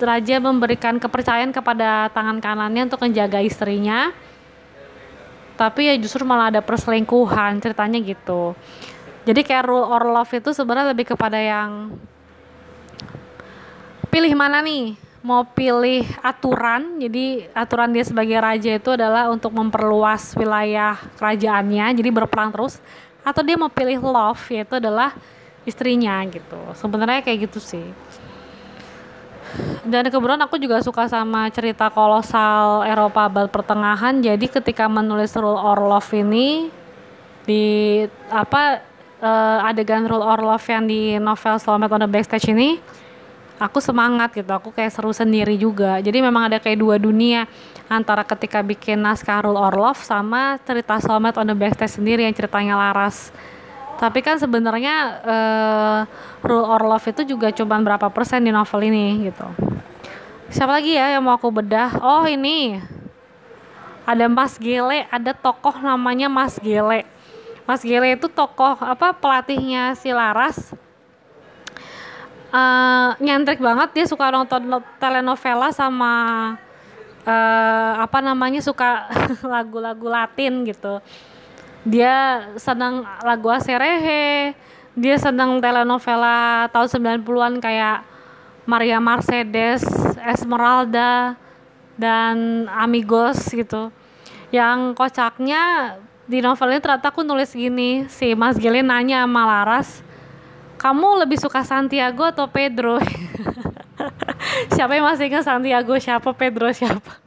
raja 0.00 0.36
memberikan 0.36 1.00
kepercayaan 1.00 1.52
kepada 1.54 2.12
tangan 2.12 2.36
kanannya 2.40 2.88
untuk 2.88 3.00
menjaga 3.00 3.40
istrinya. 3.40 4.12
Tapi 5.56 5.88
ya 5.88 5.94
justru 5.96 6.28
malah 6.28 6.52
ada 6.52 6.60
perselingkuhan 6.60 7.64
ceritanya 7.64 7.96
gitu. 8.04 8.52
Jadi 9.24 9.40
kayak 9.40 9.64
rule 9.64 9.88
or 9.88 10.04
love 10.12 10.28
itu 10.28 10.52
sebenarnya 10.52 10.92
lebih 10.92 11.16
kepada 11.16 11.40
yang 11.40 11.96
pilih 14.12 14.36
mana 14.36 14.60
nih? 14.60 14.94
Mau 15.26 15.42
pilih 15.42 16.06
aturan 16.22 17.02
jadi 17.02 17.50
aturan 17.50 17.90
dia 17.90 18.04
sebagai 18.06 18.38
raja 18.38 18.78
itu 18.78 18.94
adalah 18.94 19.26
untuk 19.32 19.50
memperluas 19.50 20.38
wilayah 20.38 20.94
kerajaannya 21.18 21.98
jadi 21.98 22.10
berperang 22.12 22.52
terus. 22.52 22.78
Atau 23.26 23.42
dia 23.42 23.58
mau 23.58 23.72
pilih 23.72 23.98
love 23.98 24.44
yaitu 24.52 24.78
adalah 24.78 25.16
istrinya 25.66 26.20
gitu. 26.30 26.60
Sebenarnya 26.78 27.24
kayak 27.26 27.50
gitu 27.50 27.58
sih 27.58 27.82
dan 29.86 30.10
kebetulan 30.10 30.42
aku 30.42 30.58
juga 30.58 30.82
suka 30.82 31.06
sama 31.06 31.46
cerita 31.54 31.86
kolosal 31.88 32.82
Eropa 32.82 33.30
abad 33.30 33.46
pertengahan. 33.46 34.18
Jadi 34.18 34.50
ketika 34.50 34.90
menulis 34.90 35.32
Rule 35.38 35.56
or 35.56 35.78
Love 35.78 36.10
ini 36.12 36.68
di 37.46 38.02
apa 38.26 38.82
uh, 39.22 39.68
adegan 39.70 40.04
Rule 40.04 40.26
or 40.26 40.42
Love 40.42 40.66
yang 40.66 40.84
di 40.90 41.14
novel 41.22 41.56
Selamat 41.62 41.94
on 41.94 42.00
the 42.04 42.10
Backstage 42.10 42.50
ini 42.50 42.82
aku 43.62 43.78
semangat 43.78 44.34
gitu. 44.34 44.50
Aku 44.50 44.74
kayak 44.74 44.90
seru 44.92 45.14
sendiri 45.14 45.54
juga. 45.56 46.02
Jadi 46.02 46.18
memang 46.18 46.50
ada 46.50 46.58
kayak 46.58 46.78
dua 46.82 46.98
dunia 46.98 47.46
antara 47.86 48.26
ketika 48.26 48.60
bikin 48.66 48.98
naskah 48.98 49.46
Rule 49.46 49.56
or 49.56 49.74
Love 49.78 50.02
sama 50.02 50.58
cerita 50.66 50.98
Soulmate 50.98 51.38
on 51.38 51.46
the 51.46 51.56
Backstage 51.56 51.96
sendiri 51.96 52.26
yang 52.26 52.34
ceritanya 52.34 52.74
Laras 52.74 53.30
tapi 53.96 54.20
kan 54.20 54.36
sebenarnya 54.36 54.96
uh, 55.24 56.00
Rule 56.44 56.68
or 56.68 56.82
Love 56.84 57.08
itu 57.08 57.36
juga 57.36 57.48
cuma 57.52 57.80
berapa 57.80 58.12
persen 58.12 58.44
di 58.44 58.52
novel 58.52 58.92
ini 58.92 59.32
gitu. 59.32 59.48
Siapa 60.52 60.78
lagi 60.78 60.94
ya 60.94 61.16
yang 61.16 61.24
mau 61.24 61.34
aku 61.34 61.48
bedah? 61.48 61.96
Oh 62.04 62.28
ini. 62.28 62.78
Ada 64.06 64.30
Mas 64.30 64.54
Gele 64.60 65.08
ada 65.10 65.32
tokoh 65.34 65.74
namanya 65.82 66.30
Mas 66.30 66.60
Gele. 66.60 67.08
Mas 67.66 67.82
Gele 67.82 68.14
itu 68.14 68.30
tokoh 68.30 68.78
apa 68.78 69.16
pelatihnya 69.16 69.96
si 69.98 70.12
Laras. 70.12 70.76
Uh, 72.54 73.18
nyentrik 73.18 73.58
banget 73.58 73.90
dia 73.90 74.06
suka 74.06 74.30
nonton 74.30 74.80
telenovela 75.02 75.74
sama 75.74 76.14
uh, 77.26 77.92
apa 78.00 78.22
namanya 78.22 78.62
suka 78.62 79.10
lagu-lagu 79.52 80.06
Latin 80.06 80.62
gitu 80.62 81.02
dia 81.86 82.42
senang 82.58 83.06
lagu 83.22 83.46
Aserehe. 83.46 84.58
Dia 84.98 85.16
senang 85.22 85.62
telenovela 85.62 86.66
tahun 86.74 87.22
90-an 87.22 87.62
kayak 87.62 88.02
Maria 88.66 88.98
Mercedes 88.98 89.86
Esmeralda 90.26 91.38
dan 91.94 92.66
Amigos 92.74 93.38
gitu. 93.54 93.94
Yang 94.50 94.98
kocaknya 94.98 95.94
di 96.26 96.42
novel 96.42 96.74
ini 96.74 96.82
ternyata 96.82 97.14
aku 97.14 97.22
nulis 97.22 97.54
gini 97.54 98.10
si 98.10 98.34
Mas 98.34 98.58
Gili 98.58 98.82
nanya 98.82 99.22
sama 99.22 99.46
Laras 99.46 100.02
kamu 100.74 101.22
lebih 101.22 101.38
suka 101.38 101.62
Santiago 101.62 102.26
atau 102.26 102.50
Pedro? 102.50 102.98
Siapa 104.74 104.98
yang 104.98 105.06
masih 105.06 105.30
ingat 105.30 105.46
Santiago? 105.46 105.94
Siapa? 106.02 106.34
Pedro 106.34 106.66
siapa 106.74 107.25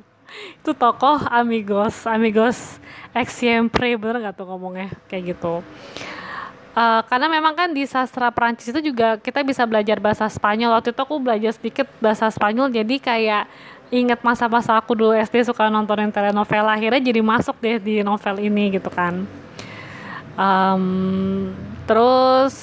itu 0.61 0.71
tokoh 0.75 1.21
Amigos 1.29 2.05
Amigos 2.05 2.79
ex 3.15 3.41
siempre 3.41 3.97
bener 3.97 4.21
gak 4.29 4.37
tuh 4.37 4.45
ngomongnya? 4.49 4.93
Kayak 5.09 5.35
gitu. 5.35 5.65
Uh, 6.79 7.01
karena 7.09 7.27
memang 7.27 7.57
kan 7.57 7.73
di 7.73 7.83
sastra 7.83 8.29
Prancis 8.31 8.71
itu 8.71 8.93
juga 8.93 9.17
kita 9.19 9.43
bisa 9.43 9.65
belajar 9.65 9.97
bahasa 9.99 10.29
Spanyol. 10.29 10.77
Waktu 10.77 10.93
itu 10.95 11.01
aku 11.01 11.17
belajar 11.19 11.51
sedikit 11.51 11.89
bahasa 11.99 12.29
Spanyol 12.29 12.71
jadi 12.71 12.95
kayak 13.01 13.43
inget 13.89 14.21
masa-masa 14.21 14.77
aku 14.77 14.93
dulu 14.93 15.17
SD 15.17 15.49
suka 15.49 15.67
nontonin 15.67 16.13
telenovela. 16.13 16.77
Akhirnya 16.77 17.01
jadi 17.01 17.21
masuk 17.25 17.57
deh 17.57 17.81
di 17.81 18.05
novel 18.05 18.37
ini 18.45 18.77
gitu 18.77 18.87
kan. 18.93 19.25
Um, 20.39 21.51
terus 21.89 22.55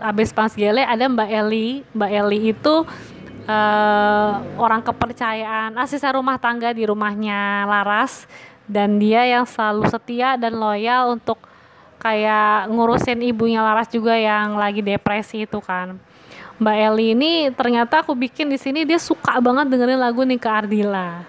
abis 0.00 0.32
pas 0.32 0.50
gele 0.56 0.82
ada 0.82 1.04
Mbak 1.04 1.28
Eli. 1.28 1.84
Mbak 1.92 2.10
Eli 2.10 2.38
itu 2.56 2.74
uh, 3.46 4.30
orang 4.58 4.82
kepercayaan 4.82 5.74
asisten 5.78 6.14
rumah 6.18 6.36
tangga 6.38 6.70
di 6.74 6.86
rumahnya 6.86 7.66
Laras 7.66 8.26
dan 8.66 8.98
dia 9.02 9.26
yang 9.26 9.44
selalu 9.48 9.88
setia 9.90 10.38
dan 10.38 10.54
loyal 10.54 11.14
untuk 11.18 11.38
kayak 11.98 12.70
ngurusin 12.70 13.22
ibunya 13.22 13.62
Laras 13.62 13.90
juga 13.90 14.14
yang 14.18 14.58
lagi 14.58 14.82
depresi 14.82 15.46
itu 15.46 15.58
kan 15.62 15.98
Mbak 16.62 16.76
Eli 16.78 17.06
ini 17.18 17.32
ternyata 17.50 18.06
aku 18.06 18.14
bikin 18.14 18.46
di 18.46 18.54
sini 18.54 18.86
dia 18.86 19.00
suka 19.02 19.42
banget 19.42 19.66
dengerin 19.66 19.98
lagu 19.98 20.22
Nika 20.22 20.62
Ardila. 20.62 21.26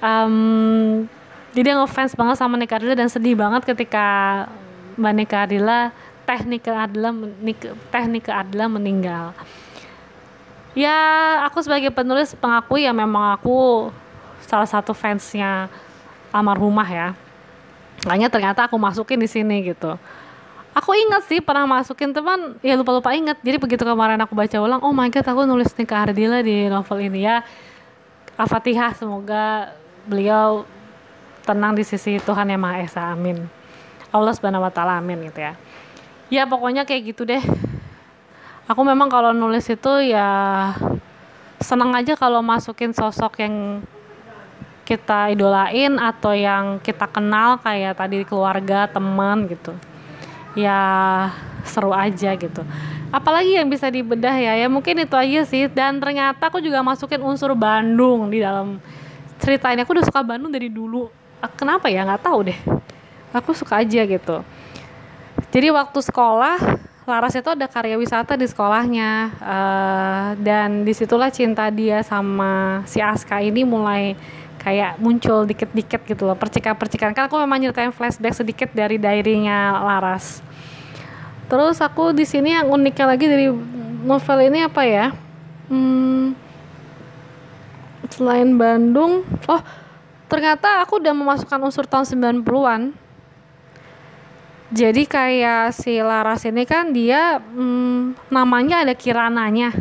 Um, 0.00 1.04
jadi 1.52 1.74
dia 1.74 1.76
ngefans 1.76 2.16
banget 2.16 2.40
sama 2.40 2.56
Nika 2.56 2.80
Ardila 2.80 2.96
dan 2.96 3.12
sedih 3.12 3.36
banget 3.36 3.68
ketika 3.68 4.48
Mbak 4.96 5.12
Nika 5.12 5.36
Ardila 5.44 5.78
teh 6.24 6.40
Nika 6.48 6.72
Ardila 6.72 7.10
teh 7.92 8.04
Nika 8.08 8.32
Ardila 8.32 8.66
meninggal. 8.72 9.36
Ya 10.80 10.96
aku 11.44 11.60
sebagai 11.60 11.92
penulis 11.92 12.32
pengakui 12.32 12.88
ya 12.88 12.92
memang 12.96 13.36
aku 13.36 13.92
salah 14.48 14.64
satu 14.64 14.96
fansnya 14.96 15.68
almarhumah 16.32 16.88
ya. 16.88 17.08
Makanya 18.08 18.32
ternyata 18.32 18.64
aku 18.64 18.80
masukin 18.80 19.20
di 19.20 19.28
sini 19.28 19.60
gitu. 19.60 20.00
Aku 20.72 20.96
ingat 20.96 21.28
sih 21.28 21.44
pernah 21.44 21.68
masukin 21.68 22.16
teman 22.16 22.56
ya 22.64 22.80
lupa 22.80 22.96
lupa 22.96 23.12
ingat. 23.12 23.36
Jadi 23.44 23.60
begitu 23.60 23.84
kemarin 23.84 24.16
aku 24.24 24.32
baca 24.32 24.56
ulang 24.56 24.80
oh 24.80 24.96
my 24.96 25.12
god 25.12 25.28
aku 25.28 25.44
nulis 25.44 25.68
nikah 25.76 26.08
Ardila 26.08 26.40
di 26.40 26.72
novel 26.72 27.12
ini 27.12 27.28
ya. 27.28 27.44
Al-Fatihah 28.40 28.96
semoga 28.96 29.76
beliau 30.08 30.64
tenang 31.44 31.76
di 31.76 31.84
sisi 31.84 32.16
Tuhan 32.24 32.48
yang 32.48 32.56
Maha 32.56 32.80
Esa 32.80 33.12
amin. 33.12 33.36
Allah 34.08 34.32
subhanahu 34.32 34.64
wa 34.64 34.72
ta'ala 34.72 34.96
amin 34.96 35.28
gitu 35.28 35.44
ya. 35.44 35.60
Ya 36.32 36.48
pokoknya 36.48 36.88
kayak 36.88 37.12
gitu 37.12 37.28
deh 37.28 37.44
aku 38.70 38.86
memang 38.86 39.10
kalau 39.10 39.34
nulis 39.34 39.66
itu 39.66 39.92
ya 40.06 40.30
senang 41.58 41.90
aja 41.98 42.14
kalau 42.14 42.38
masukin 42.38 42.94
sosok 42.94 43.42
yang 43.42 43.82
kita 44.86 45.34
idolain 45.34 45.98
atau 45.98 46.30
yang 46.30 46.78
kita 46.78 47.10
kenal 47.10 47.58
kayak 47.58 47.98
tadi 47.98 48.22
keluarga 48.22 48.86
teman 48.86 49.50
gitu. 49.50 49.74
Ya 50.54 50.78
seru 51.66 51.90
aja 51.90 52.34
gitu. 52.38 52.62
Apalagi 53.10 53.58
yang 53.58 53.66
bisa 53.66 53.90
dibedah 53.90 54.34
ya 54.34 54.54
ya 54.54 54.66
mungkin 54.70 55.02
itu 55.02 55.14
aja 55.18 55.42
sih. 55.46 55.66
Dan 55.70 55.98
ternyata 55.98 56.50
aku 56.50 56.62
juga 56.62 56.82
masukin 56.82 57.22
unsur 57.22 57.54
Bandung 57.58 58.30
di 58.30 58.42
dalam 58.42 58.78
cerita 59.42 59.70
ini 59.70 59.82
aku 59.82 59.98
udah 59.98 60.06
suka 60.06 60.22
Bandung 60.22 60.50
dari 60.50 60.70
dulu. 60.70 61.10
Kenapa 61.58 61.86
ya? 61.86 62.06
Nggak 62.06 62.22
tahu 62.26 62.50
deh. 62.50 62.58
Aku 63.30 63.54
suka 63.54 63.82
aja 63.82 64.02
gitu. 64.02 64.42
Jadi 65.54 65.70
waktu 65.70 65.98
sekolah 66.02 66.89
Laras 67.10 67.34
itu 67.34 67.50
ada 67.50 67.66
karya 67.66 67.98
wisata 67.98 68.38
di 68.38 68.46
sekolahnya 68.46 69.34
uh, 69.42 70.28
dan 70.38 70.86
di 70.86 70.94
situlah 70.94 71.34
cinta 71.34 71.66
dia 71.74 72.06
sama 72.06 72.86
si 72.86 73.02
Aska 73.02 73.42
ini 73.42 73.66
mulai 73.66 74.14
kayak 74.62 75.02
muncul 75.02 75.42
dikit-dikit 75.42 76.06
gitu 76.06 76.30
loh 76.30 76.38
percikan-percikan. 76.38 77.10
Kan 77.10 77.26
aku 77.26 77.34
memang 77.42 77.58
nyeritain 77.58 77.90
flashback 77.90 78.38
sedikit 78.38 78.70
dari 78.70 78.94
diary-nya 78.94 79.82
Laras. 79.82 80.38
Terus 81.50 81.82
aku 81.82 82.14
di 82.14 82.22
sini 82.22 82.54
yang 82.54 82.70
uniknya 82.70 83.06
lagi 83.10 83.26
dari 83.26 83.50
novel 84.06 84.38
ini 84.46 84.62
apa 84.62 84.86
ya? 84.86 85.10
Hmm, 85.66 86.38
selain 88.10 88.54
Bandung 88.58 89.22
oh 89.46 89.62
ternyata 90.30 90.82
aku 90.82 91.02
udah 91.02 91.14
memasukkan 91.14 91.58
unsur 91.62 91.86
tahun 91.86 92.06
90-an 92.06 92.92
jadi 94.70 95.02
kayak 95.02 95.74
si 95.74 95.98
Laras 95.98 96.46
ini 96.46 96.62
kan 96.62 96.94
dia 96.94 97.42
hmm, 97.42 98.30
namanya 98.30 98.86
ada 98.86 98.94
Kirananya. 98.94 99.74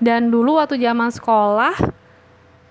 Dan 0.00 0.32
dulu 0.32 0.56
waktu 0.56 0.80
zaman 0.80 1.12
sekolah 1.12 1.76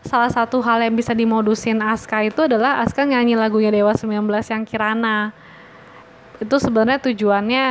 salah 0.02 0.32
satu 0.34 0.60
hal 0.66 0.82
yang 0.82 0.98
bisa 0.98 1.14
dimodusin 1.14 1.80
Aska 1.80 2.26
itu 2.26 2.50
adalah 2.50 2.82
Aska 2.82 3.06
nyanyi 3.06 3.38
lagunya 3.38 3.70
Dewa 3.70 3.94
19 3.94 4.26
yang 4.50 4.66
Kirana. 4.66 5.30
Itu 6.42 6.58
sebenarnya 6.58 7.00
tujuannya 7.06 7.66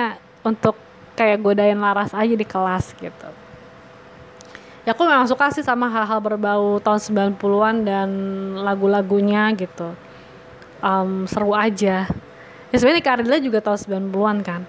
untuk 0.47 0.79
kayak 1.19 1.43
godain 1.43 1.83
Laras 1.83 2.15
aja 2.15 2.35
di 2.39 2.47
kelas 2.47 2.95
gitu. 2.95 3.31
Ya 4.87 4.95
aku 4.95 5.03
memang 5.07 5.27
suka 5.27 5.51
sih 5.51 5.67
sama 5.67 5.91
hal-hal 5.91 6.23
berbau 6.23 6.79
tahun 6.79 7.35
90-an 7.35 7.77
dan 7.83 8.09
lagu-lagunya 8.63 9.51
gitu. 9.59 9.91
Um, 10.83 11.27
seru 11.27 11.55
aja 11.55 12.07
ya 12.73 12.77
sebenarnya 12.81 13.05
Kardila 13.05 13.39
juga 13.39 13.61
tahun 13.61 14.09
90-an 14.09 14.39
kan 14.41 14.63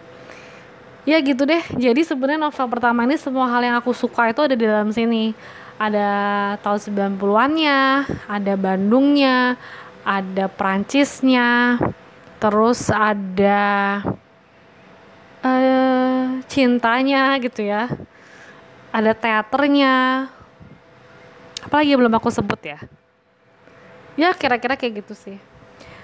ya 1.08 1.18
gitu 1.24 1.47
deh 1.47 1.64
jadi 1.74 2.01
sebenarnya 2.04 2.39
novel 2.47 2.68
pertama 2.68 3.08
ini 3.08 3.16
semua 3.16 3.47
hal 3.47 3.64
yang 3.64 3.76
aku 3.80 3.95
suka 3.95 4.30
itu 4.30 4.43
ada 4.43 4.56
di 4.56 4.68
dalam 4.68 4.91
sini 4.91 5.32
ada 5.84 6.10
tahun 6.62 7.18
90-annya, 7.18 8.08
ada 8.30 8.54
Bandungnya, 8.56 9.58
ada 10.06 10.45
Prancisnya, 10.47 11.80
terus 12.38 12.88
ada 12.93 13.99
uh, 15.41 16.39
cintanya 16.47 17.36
gitu 17.41 17.66
ya. 17.66 17.89
Ada 18.93 19.18
teaternya. 19.18 20.30
Apalagi 21.66 21.97
belum 21.97 22.14
aku 22.14 22.30
sebut 22.30 22.62
ya. 22.62 22.80
Ya 24.14 24.30
kira-kira 24.38 24.78
kayak 24.78 25.01
gitu 25.01 25.18
sih. 25.18 25.41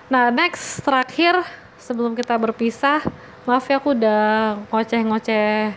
Nah 0.09 0.33
next 0.33 0.81
terakhir 0.81 1.45
sebelum 1.89 2.13
kita 2.13 2.37
berpisah, 2.37 3.01
maaf 3.49 3.65
ya 3.65 3.81
aku 3.81 3.97
udah 3.97 4.61
ngoceh-ngoceh 4.69 5.73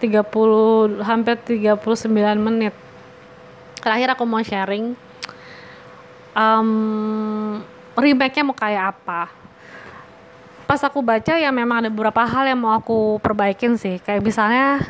30 0.00 1.04
hampir 1.04 1.36
39 1.60 1.76
menit. 2.40 2.72
Terakhir 3.84 4.16
aku 4.16 4.24
mau 4.24 4.40
sharing 4.40 4.96
um, 6.32 7.60
remake-nya 8.00 8.48
mau 8.48 8.56
kayak 8.56 8.96
apa. 8.96 9.28
Pas 10.64 10.80
aku 10.80 11.04
baca 11.04 11.36
ya 11.36 11.52
memang 11.52 11.84
ada 11.84 11.90
beberapa 11.92 12.24
hal 12.24 12.48
yang 12.48 12.64
mau 12.64 12.72
aku 12.72 13.20
perbaikin 13.20 13.76
sih. 13.76 14.00
Kayak 14.00 14.24
misalnya 14.24 14.80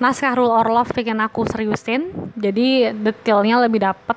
naskah 0.00 0.32
Rule 0.32 0.64
Orlov 0.64 0.88
bikin 0.96 1.20
aku 1.20 1.44
seriusin 1.44 2.32
jadi 2.40 2.96
detailnya 2.96 3.60
lebih 3.60 3.84
dapet 3.84 4.16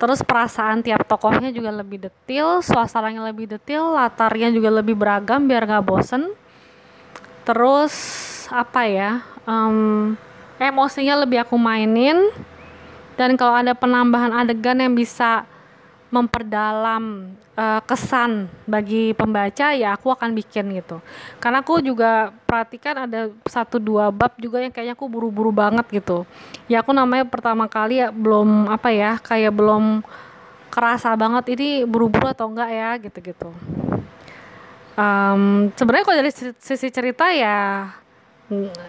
terus 0.00 0.24
perasaan 0.24 0.80
tiap 0.80 1.04
tokohnya 1.04 1.52
juga 1.52 1.68
lebih 1.68 2.08
detail 2.08 2.64
suasananya 2.64 3.28
lebih 3.28 3.52
detail 3.52 3.92
latarnya 3.92 4.48
juga 4.48 4.72
lebih 4.72 4.96
beragam 4.96 5.44
biar 5.44 5.68
gak 5.68 5.84
bosen. 5.84 6.32
Terus 7.44 7.92
apa 8.48 8.88
ya 8.88 9.20
um, 9.44 10.16
emosinya 10.56 11.20
lebih 11.20 11.44
aku 11.44 11.60
mainin. 11.60 12.32
Dan 13.20 13.36
kalau 13.36 13.52
ada 13.52 13.76
penambahan 13.76 14.32
adegan 14.32 14.80
yang 14.80 14.96
bisa 14.96 15.44
memperdalam 16.10 17.30
uh, 17.54 17.80
kesan 17.86 18.50
bagi 18.66 19.14
pembaca 19.14 19.70
ya 19.72 19.94
aku 19.94 20.10
akan 20.10 20.34
bikin 20.34 20.74
gitu. 20.74 20.98
Karena 21.38 21.62
aku 21.62 21.78
juga 21.78 22.34
perhatikan 22.44 23.06
ada 23.06 23.30
satu 23.46 23.78
dua 23.78 24.10
bab 24.10 24.34
juga 24.36 24.58
yang 24.58 24.74
kayaknya 24.74 24.98
aku 24.98 25.06
buru-buru 25.06 25.54
banget 25.54 25.86
gitu. 25.90 26.26
Ya 26.66 26.82
aku 26.82 26.90
namanya 26.90 27.24
pertama 27.26 27.70
kali 27.70 28.02
ya 28.02 28.10
belum 28.10 28.66
apa 28.66 28.90
ya 28.90 29.22
kayak 29.22 29.54
belum 29.54 30.02
kerasa 30.70 31.14
banget 31.14 31.58
ini 31.58 31.86
buru-buru 31.86 32.30
atau 32.30 32.50
enggak 32.50 32.70
ya 32.70 32.90
gitu-gitu. 32.98 33.50
Um, 34.98 35.72
sebenarnya 35.78 36.04
kalau 36.04 36.18
dari 36.20 36.32
sisi 36.58 36.88
cerita 36.92 37.30
ya 37.32 37.88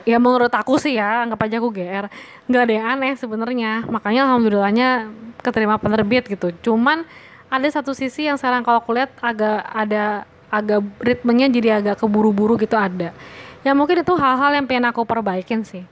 ya 0.03 0.17
menurut 0.17 0.49
aku 0.49 0.81
sih 0.81 0.97
ya 0.97 1.25
anggap 1.25 1.45
aja 1.45 1.61
aku 1.61 1.69
GR 1.69 2.05
nggak 2.49 2.61
ada 2.65 2.73
yang 2.73 2.87
aneh 2.97 3.13
sebenarnya. 3.17 3.85
Makanya 3.87 4.27
alhamdulillahnya 4.29 4.89
keterima 5.41 5.77
penerbit 5.77 6.29
gitu. 6.29 6.53
Cuman 6.61 7.05
ada 7.51 7.67
satu 7.67 7.91
sisi 7.91 8.25
yang 8.25 8.39
sekarang 8.39 8.63
kalau 8.63 8.79
aku 8.81 8.95
lihat 8.95 9.11
agak 9.19 9.61
ada 9.69 10.25
agak 10.51 10.83
ritmenya 10.99 11.47
jadi 11.47 11.69
agak 11.79 12.03
keburu-buru 12.03 12.59
gitu 12.59 12.75
ada. 12.75 13.15
Ya 13.61 13.71
mungkin 13.77 14.01
itu 14.01 14.13
hal-hal 14.17 14.57
yang 14.57 14.65
pengen 14.65 14.89
aku 14.89 15.05
perbaikin 15.05 15.63
sih. 15.63 15.85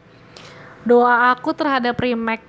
Doa 0.84 1.32
aku 1.36 1.54
terhadap 1.54 1.96
remake 2.00 2.44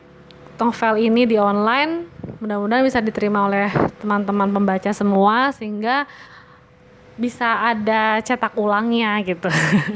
novel 0.60 0.94
ini 1.00 1.24
di 1.24 1.36
online 1.40 2.08
mudah-mudahan 2.40 2.84
bisa 2.84 3.00
diterima 3.04 3.44
oleh 3.48 3.68
teman-teman 4.00 4.48
pembaca 4.48 4.90
semua 4.96 5.52
sehingga 5.52 6.08
bisa 7.20 7.68
ada 7.68 8.24
cetak 8.24 8.56
ulangnya 8.56 9.20
gitu. 9.20 9.52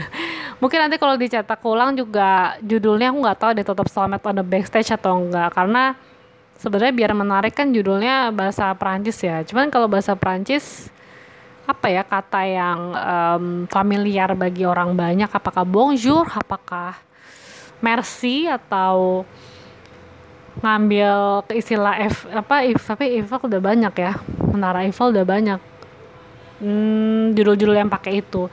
Mungkin 0.60 0.78
nanti 0.84 1.00
kalau 1.00 1.16
dicetak 1.16 1.64
ulang 1.64 1.96
juga 1.96 2.60
judulnya 2.60 3.08
aku 3.08 3.18
nggak 3.24 3.38
tahu 3.40 3.50
deh 3.56 3.64
tetap 3.64 3.88
selamat 3.88 4.20
on 4.28 4.36
the 4.36 4.44
backstage 4.44 4.92
atau 4.92 5.24
enggak 5.24 5.48
karena 5.56 5.96
sebenarnya 6.60 6.94
biar 6.94 7.12
menarik 7.16 7.56
kan 7.56 7.72
judulnya 7.72 8.28
bahasa 8.28 8.68
Perancis 8.76 9.16
ya. 9.24 9.40
Cuman 9.40 9.72
kalau 9.72 9.88
bahasa 9.88 10.12
Perancis 10.12 10.92
apa 11.64 11.88
ya 11.88 12.04
kata 12.04 12.44
yang 12.44 12.80
um, 12.92 13.44
familiar 13.72 14.36
bagi 14.36 14.68
orang 14.68 14.92
banyak? 14.92 15.32
Apakah 15.32 15.64
bonjour? 15.64 16.28
Apakah 16.28 17.00
merci? 17.80 18.44
Atau 18.44 19.24
ngambil 20.60 21.42
istilah 21.50 21.98
F 22.06 22.30
apa 22.30 22.62
if 22.62 22.78
tapi 22.84 23.18
Eiffel 23.18 23.48
udah 23.48 23.60
banyak 23.64 23.94
ya. 23.96 24.12
Menara 24.54 24.84
Eiffel 24.86 25.10
udah 25.10 25.26
banyak 25.26 25.73
hmm, 26.64 27.36
judul-judul 27.36 27.76
yang 27.76 27.92
pakai 27.92 28.24
itu. 28.24 28.48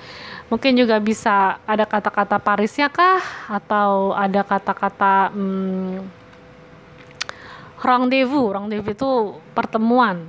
Mungkin 0.51 0.76
juga 0.76 0.99
bisa 0.99 1.64
ada 1.64 1.88
kata-kata 1.88 2.36
Parisnya 2.36 2.91
kah? 2.91 3.24
Atau 3.47 4.12
ada 4.12 4.43
kata-kata 4.43 5.32
hmm, 5.32 6.03
rendezvous. 7.80 8.51
Rendezvous 8.51 8.91
itu 8.91 9.12
pertemuan 9.55 10.28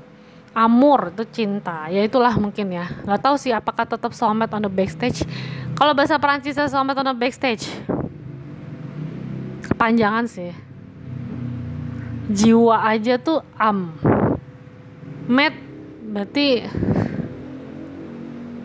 amur 0.54 1.10
itu 1.10 1.24
cinta. 1.32 1.88
Ya 1.90 2.06
itulah 2.06 2.38
mungkin 2.38 2.70
ya. 2.70 2.86
Nggak 3.02 3.20
tahu 3.24 3.36
sih 3.40 3.50
apakah 3.50 3.88
tetap 3.88 4.14
soulmate 4.14 4.52
on 4.54 4.62
the 4.62 4.72
backstage. 4.72 5.26
Kalau 5.74 5.96
bahasa 5.96 6.20
Perancisnya 6.20 6.70
soulmate 6.70 7.02
on 7.02 7.10
the 7.10 7.16
backstage. 7.16 7.66
Kepanjangan 9.66 10.30
sih. 10.30 10.52
Jiwa 12.30 12.86
aja 12.86 13.18
tuh 13.18 13.42
am. 13.58 13.96
Met 15.26 15.56
berarti 16.12 16.68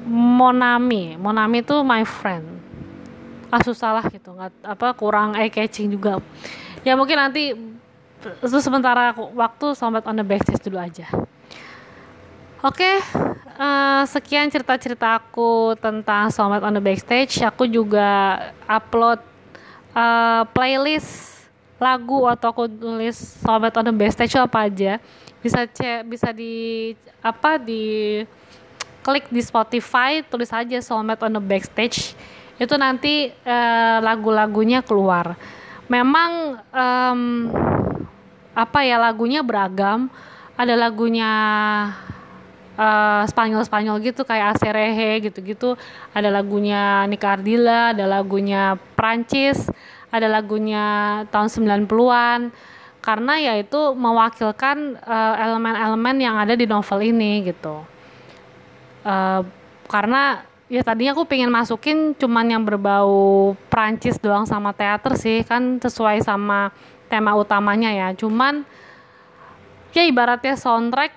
Monami. 0.07 1.19
Monami 1.19 1.59
itu 1.59 1.75
my 1.83 2.07
friend. 2.07 2.47
Ah 3.51 3.59
susah 3.59 3.99
lah 3.99 4.05
gitu. 4.07 4.31
Nggak 4.31 4.51
apa 4.63 4.87
kurang 4.95 5.35
eye 5.35 5.51
catching 5.51 5.91
juga. 5.91 6.23
Ya 6.87 6.95
mungkin 6.95 7.19
nanti 7.19 7.51
itu 8.17 8.57
sementara 8.63 9.13
waktu 9.13 9.75
sobat 9.77 10.07
on 10.07 10.17
the 10.17 10.25
backstage 10.25 10.63
dulu 10.63 10.79
aja. 10.79 11.07
Oke 12.65 12.81
okay, 12.81 12.95
uh, 13.61 14.01
eh, 14.01 14.03
sekian 14.09 14.49
cerita-cerita 14.49 15.21
aku 15.21 15.77
tentang 15.77 16.33
sobat 16.33 16.65
on 16.65 16.73
the 16.73 16.81
backstage. 16.81 17.37
Aku 17.45 17.69
juga 17.69 18.39
upload 18.65 19.21
uh, 19.93 20.41
playlist 20.51 21.37
lagu 21.77 22.25
atau 22.25 22.49
aku 22.49 22.65
tulis 22.65 23.13
sobat 23.45 23.75
on 23.77 23.85
the 23.85 23.93
backstage 23.93 24.33
apa 24.35 24.65
aja. 24.65 24.97
Bisa 25.37 25.69
cek 25.69 26.09
bisa 26.09 26.33
di 26.33 26.95
apa 27.21 27.61
di 27.61 28.25
klik 29.07 29.31
di 29.31 29.39
Spotify 29.39 30.19
tulis 30.19 30.51
aja 30.51 30.83
Soulmate 30.83 31.23
on 31.23 31.39
the 31.39 31.43
Backstage 31.43 32.11
itu 32.59 32.75
nanti 32.75 33.31
uh, 33.47 34.03
lagu-lagunya 34.03 34.83
keluar. 34.83 35.39
Memang 35.87 36.59
um, 36.75 37.21
apa 38.51 38.83
ya 38.83 38.99
lagunya 38.99 39.39
beragam. 39.39 40.11
Ada 40.57 40.75
lagunya 40.75 41.31
uh, 42.75 43.23
Spanyol 43.29 43.63
Spanyol 43.63 44.03
gitu 44.03 44.27
kayak 44.27 44.59
Acerehe 44.59 45.23
gitu-gitu. 45.23 45.79
Ada 46.11 46.27
lagunya 46.27 47.07
Nika 47.07 47.39
Ardila 47.39 47.95
ada 47.95 48.03
lagunya 48.03 48.75
Prancis 48.99 49.71
ada 50.11 50.27
lagunya 50.27 50.85
tahun 51.31 51.47
90-an 51.51 52.39
karena 53.03 53.33
ya 53.39 53.53
itu 53.55 53.95
mewakilkan 53.95 54.99
eh, 54.99 55.35
elemen-elemen 55.47 56.15
uh, 56.19 56.23
yang 56.27 56.35
ada 56.35 56.59
di 56.59 56.67
novel 56.67 56.99
ini 56.99 57.43
gitu 57.47 57.83
uh, 59.03 59.41
karena 59.89 60.45
ya 60.67 60.83
tadinya 60.83 61.15
aku 61.15 61.23
pengen 61.27 61.51
masukin 61.51 62.11
cuman 62.15 62.47
yang 62.51 62.63
berbau 62.63 63.55
Prancis 63.71 64.19
doang 64.19 64.43
sama 64.43 64.75
teater 64.75 65.15
sih 65.15 65.43
kan 65.47 65.79
sesuai 65.79 66.23
sama 66.23 66.71
tema 67.07 67.33
utamanya 67.35 67.91
ya. 67.91 68.09
Cuman 68.13 68.63
ya 69.95 70.03
ibaratnya 70.05 70.59
soundtrack 70.59 71.11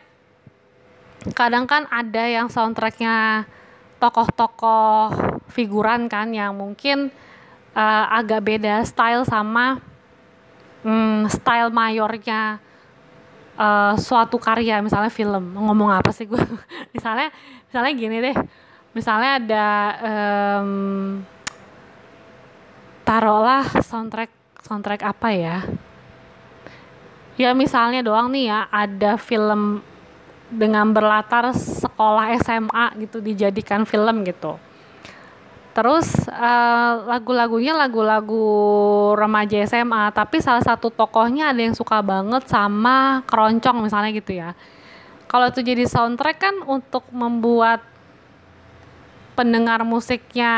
kadang 1.36 1.68
kan 1.68 1.84
ada 1.92 2.24
yang 2.24 2.48
soundtracknya 2.48 3.44
tokoh-tokoh 4.00 5.12
figuran 5.52 6.08
kan 6.08 6.32
yang 6.32 6.56
mungkin 6.56 7.12
uh, 7.76 8.04
agak 8.08 8.40
beda 8.40 8.80
style 8.88 9.28
sama 9.28 9.76
um, 10.80 11.28
style 11.28 11.68
mayornya 11.68 12.62
uh, 13.60 13.92
suatu 14.00 14.40
karya 14.40 14.80
misalnya 14.80 15.12
film. 15.12 15.52
Ngomong 15.52 15.92
apa 15.92 16.08
sih 16.16 16.24
gue 16.24 16.40
misalnya 16.96 17.28
misalnya 17.68 17.92
gini 17.92 18.16
deh. 18.24 18.36
Misalnya 18.96 19.30
ada 19.38 19.66
um, 20.02 20.70
taruhlah 23.04 23.68
soundtrack 23.84 24.32
soundtrack 24.64 25.04
apa 25.04 25.28
ya? 25.36 25.56
Ya 27.36 27.52
misalnya 27.52 28.00
doang 28.00 28.32
nih 28.32 28.48
ya 28.48 28.66
ada 28.72 29.20
film 29.20 29.84
dengan 30.50 30.90
berlatar 30.90 31.54
sekolah 31.54 32.34
SMA 32.42 33.06
gitu 33.06 33.22
dijadikan 33.22 33.86
film 33.86 34.26
gitu 34.26 34.58
Terus 35.80 36.12
uh, 36.28 37.08
lagu-lagunya 37.08 37.72
lagu-lagu 37.72 38.44
remaja 39.16 39.64
SMA, 39.64 40.12
tapi 40.12 40.44
salah 40.44 40.60
satu 40.60 40.92
tokohnya 40.92 41.56
ada 41.56 41.64
yang 41.64 41.72
suka 41.72 42.04
banget 42.04 42.44
sama 42.52 43.24
keroncong 43.24 43.88
misalnya 43.88 44.12
gitu 44.12 44.36
ya. 44.36 44.52
Kalau 45.24 45.48
itu 45.48 45.64
jadi 45.64 45.88
soundtrack 45.88 46.36
kan 46.36 46.60
untuk 46.68 47.08
membuat 47.08 47.80
pendengar 49.32 49.80
musiknya 49.88 50.52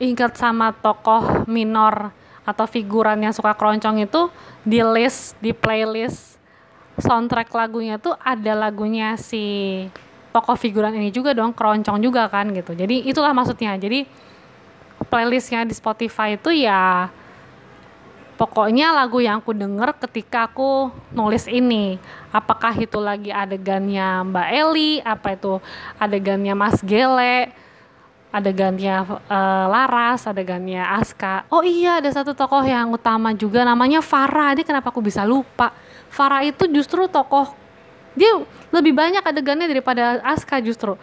ingat 0.00 0.40
sama 0.40 0.72
tokoh 0.72 1.44
minor 1.44 2.08
atau 2.48 2.64
figuran 2.64 3.20
yang 3.20 3.36
suka 3.36 3.52
keroncong 3.52 4.00
itu 4.00 4.32
di 4.64 4.80
list, 4.80 5.36
di 5.44 5.52
playlist 5.52 6.40
soundtrack 6.96 7.52
lagunya 7.52 8.00
tuh 8.00 8.16
ada 8.16 8.56
lagunya 8.56 9.12
si 9.20 9.84
tokoh 10.32 10.56
figuran 10.56 10.96
ini 10.96 11.12
juga 11.12 11.36
dong, 11.36 11.52
keroncong 11.52 12.00
juga 12.00 12.32
kan 12.32 12.48
gitu. 12.56 12.72
Jadi 12.72 13.04
itulah 13.04 13.36
maksudnya. 13.36 13.76
Jadi 13.76 14.27
playlistnya 15.06 15.62
di 15.62 15.74
Spotify 15.76 16.34
itu 16.34 16.50
ya 16.50 17.12
pokoknya 18.38 18.94
lagu 18.94 19.18
yang 19.18 19.42
aku 19.42 19.50
denger 19.50 19.98
ketika 20.06 20.46
aku 20.46 20.94
nulis 21.10 21.50
ini. 21.50 21.98
Apakah 22.30 22.70
itu 22.78 22.98
lagi 23.02 23.34
adegannya 23.34 24.22
Mbak 24.30 24.48
Eli 24.54 24.92
apa 25.02 25.34
itu 25.34 25.58
adegannya 25.98 26.54
Mas 26.54 26.78
Gele 26.82 27.50
adegannya 28.28 29.08
uh, 29.08 29.66
Laras 29.66 30.28
adegannya 30.30 30.86
Aska. 30.86 31.50
Oh 31.50 31.66
iya 31.66 31.98
ada 31.98 32.10
satu 32.14 32.36
tokoh 32.36 32.62
yang 32.62 32.94
utama 32.94 33.34
juga 33.34 33.66
namanya 33.66 33.98
Farah. 33.98 34.54
Ini 34.54 34.62
kenapa 34.62 34.94
aku 34.94 35.02
bisa 35.02 35.26
lupa? 35.26 35.74
Farah 36.08 36.46
itu 36.46 36.70
justru 36.70 37.10
tokoh 37.10 37.58
dia 38.18 38.34
lebih 38.74 38.92
banyak 38.94 39.22
adegannya 39.22 39.70
daripada 39.70 40.18
Aska 40.26 40.58
justru 40.58 40.98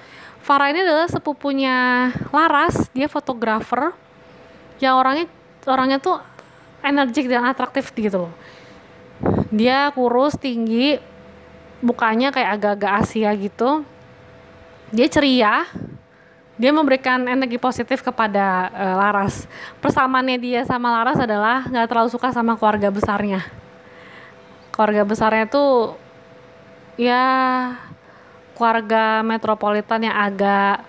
Farah 0.45 0.69
ini 0.69 0.85
adalah 0.85 1.09
sepupunya 1.09 2.13
Laras 2.29 2.85
dia 2.93 3.09
fotografer 3.09 3.97
yang 4.77 5.01
orangnya 5.01 5.25
orangnya 5.65 5.97
tuh 5.97 6.21
energik 6.85 7.25
dan 7.25 7.49
atraktif 7.49 7.89
gitu 7.97 8.29
loh. 8.29 8.33
Dia 9.49 9.89
kurus 9.97 10.37
tinggi 10.37 11.01
mukanya 11.81 12.29
kayak 12.29 12.61
agak-agak 12.61 12.91
Asia 13.01 13.33
gitu. 13.33 13.81
Dia 14.93 15.09
ceria 15.09 15.65
dia 16.55 16.71
memberikan 16.71 17.25
energi 17.25 17.57
positif 17.57 18.05
kepada 18.05 18.69
uh, 18.69 18.95
Laras. 19.01 19.49
Persamaannya 19.81 20.37
dia 20.37 20.61
sama 20.61 20.93
Laras 20.93 21.19
adalah 21.25 21.65
nggak 21.65 21.89
terlalu 21.89 22.09
suka 22.13 22.29
sama 22.29 22.53
keluarga 22.53 22.93
besarnya. 22.93 23.41
Keluarga 24.69 25.09
besarnya 25.09 25.49
tuh 25.49 25.97
ya 27.01 27.25
keluarga 28.55 29.21
metropolitan 29.21 30.07
yang 30.07 30.15
agak 30.15 30.87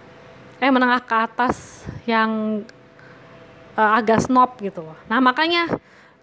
eh 0.57 0.73
menengah 0.73 1.03
ke 1.05 1.15
atas 1.15 1.85
yang 2.09 2.63
uh, 3.77 3.93
agak 3.99 4.25
snob 4.25 4.57
gitu 4.63 4.81
loh. 4.81 4.97
Nah 5.11 5.21
makanya 5.21 5.69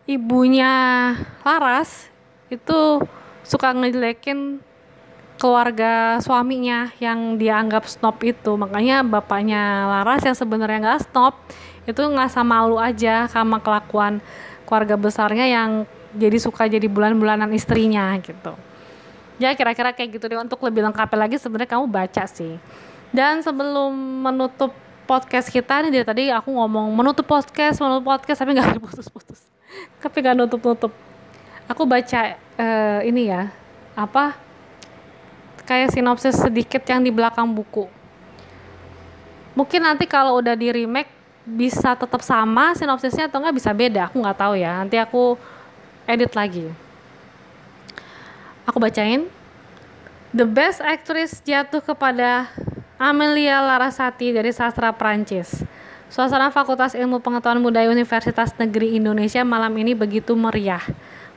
ibunya 0.09 0.73
Laras 1.45 2.09
itu 2.49 3.03
suka 3.43 3.75
ngejelekin 3.75 4.63
keluarga 5.37 6.23
suaminya 6.23 6.95
yang 7.03 7.35
dianggap 7.35 7.85
snob 7.91 8.15
itu 8.23 8.55
makanya 8.55 9.03
bapaknya 9.03 9.91
Laras 9.91 10.23
yang 10.23 10.37
sebenarnya 10.37 10.79
nggak 10.79 11.03
snob 11.11 11.35
itu 11.83 11.99
ngerasa 11.99 12.41
malu 12.47 12.79
aja 12.79 13.27
sama 13.27 13.59
kelakuan 13.59 14.23
keluarga 14.63 14.95
besarnya 14.95 15.45
yang 15.45 15.83
jadi 16.15 16.37
suka 16.39 16.69
jadi 16.69 16.87
bulan-bulanan 16.87 17.51
istrinya 17.51 18.15
gitu 18.23 18.55
ya 19.41 19.53
kira-kira 19.57 19.93
kayak 19.93 20.19
gitu 20.19 20.25
deh. 20.29 20.39
Untuk 20.39 20.59
lebih 20.65 20.85
lengkapnya 20.85 21.17
lagi 21.27 21.35
sebenarnya 21.39 21.69
kamu 21.69 21.85
baca 21.89 22.23
sih. 22.29 22.57
Dan 23.13 23.45
sebelum 23.45 23.93
menutup 24.25 24.73
podcast 25.03 25.51
kita 25.51 25.85
nih 25.85 25.91
dari 25.91 26.05
tadi 26.07 26.23
aku 26.31 26.49
ngomong 26.49 26.89
menutup 26.95 27.27
podcast 27.27 27.77
menutup 27.83 28.07
podcast 28.07 28.39
tapi 28.41 28.57
nggak 28.57 28.79
putus-putus. 28.83 29.41
Tapi 30.01 30.17
nggak 30.21 30.35
nutup-nutup. 30.37 30.93
Aku 31.69 31.83
baca 31.87 32.37
uh, 32.37 32.99
ini 33.05 33.29
ya. 33.29 33.53
Apa? 33.93 34.35
Kayak 35.63 35.95
sinopsis 35.95 36.35
sedikit 36.35 36.83
yang 36.89 36.99
di 36.99 37.11
belakang 37.13 37.47
buku. 37.47 37.87
Mungkin 39.53 39.85
nanti 39.85 40.09
kalau 40.09 40.41
udah 40.41 40.57
di 40.57 40.73
remake 40.73 41.13
bisa 41.45 41.93
tetap 41.93 42.23
sama 42.25 42.73
sinopsisnya 42.73 43.29
atau 43.29 43.39
nggak 43.39 43.55
bisa 43.55 43.71
beda. 43.71 44.09
Aku 44.09 44.19
nggak 44.19 44.37
tahu 44.37 44.53
ya. 44.57 44.81
Nanti 44.81 44.97
aku 44.97 45.37
edit 46.09 46.33
lagi 46.35 46.83
aku 48.63 48.77
bacain 48.79 49.27
the 50.31 50.47
best 50.47 50.79
actress 50.79 51.43
jatuh 51.43 51.83
kepada 51.83 52.47
Amelia 52.95 53.59
Larasati 53.59 54.31
dari 54.31 54.51
sastra 54.55 54.95
Prancis 54.95 55.63
Suasana 56.13 56.53
Fakultas 56.53 56.93
Ilmu 56.93 57.25
Pengetahuan 57.25 57.57
Budaya 57.57 57.89
Universitas 57.89 58.53
Negeri 58.61 59.01
Indonesia 59.01 59.41
malam 59.41 59.73
ini 59.81 59.97
begitu 59.97 60.37
meriah. 60.37 60.85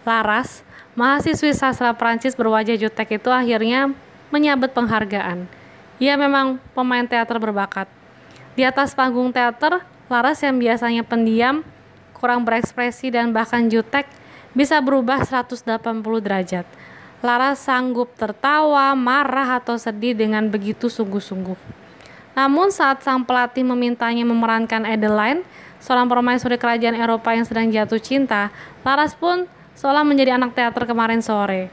Laras, 0.04 0.60
mahasiswi 0.92 1.56
sastra 1.56 1.96
Prancis 1.96 2.36
berwajah 2.36 2.76
jutek 2.76 3.16
itu 3.16 3.32
akhirnya 3.32 3.96
menyabet 4.28 4.76
penghargaan. 4.76 5.48
Ia 5.96 6.20
memang 6.20 6.60
pemain 6.76 7.08
teater 7.08 7.40
berbakat. 7.40 7.88
Di 8.52 8.68
atas 8.68 8.92
panggung 8.92 9.32
teater, 9.32 9.80
Laras 10.12 10.44
yang 10.44 10.60
biasanya 10.60 11.00
pendiam, 11.08 11.64
kurang 12.12 12.44
berekspresi 12.44 13.08
dan 13.08 13.32
bahkan 13.32 13.72
jutek, 13.72 14.04
bisa 14.52 14.76
berubah 14.84 15.24
180 15.24 15.64
derajat. 16.20 16.68
Laras 17.24 17.64
sanggup 17.64 18.12
tertawa, 18.12 18.92
marah 18.92 19.56
atau 19.56 19.80
sedih 19.80 20.12
dengan 20.12 20.44
begitu 20.52 20.92
sungguh-sungguh. 20.92 21.56
Namun 22.36 22.68
saat 22.68 23.00
sang 23.00 23.24
pelatih 23.24 23.64
memintanya 23.64 24.20
memerankan 24.28 24.84
Adeline, 24.84 25.40
seorang 25.80 26.04
permaisuri 26.04 26.60
kerajaan 26.60 26.92
Eropa 26.92 27.32
yang 27.32 27.48
sedang 27.48 27.72
jatuh 27.72 27.96
cinta, 27.96 28.52
Laras 28.84 29.16
pun 29.16 29.48
seolah 29.72 30.04
menjadi 30.04 30.36
anak 30.36 30.52
teater 30.52 30.84
kemarin 30.84 31.24
sore. 31.24 31.72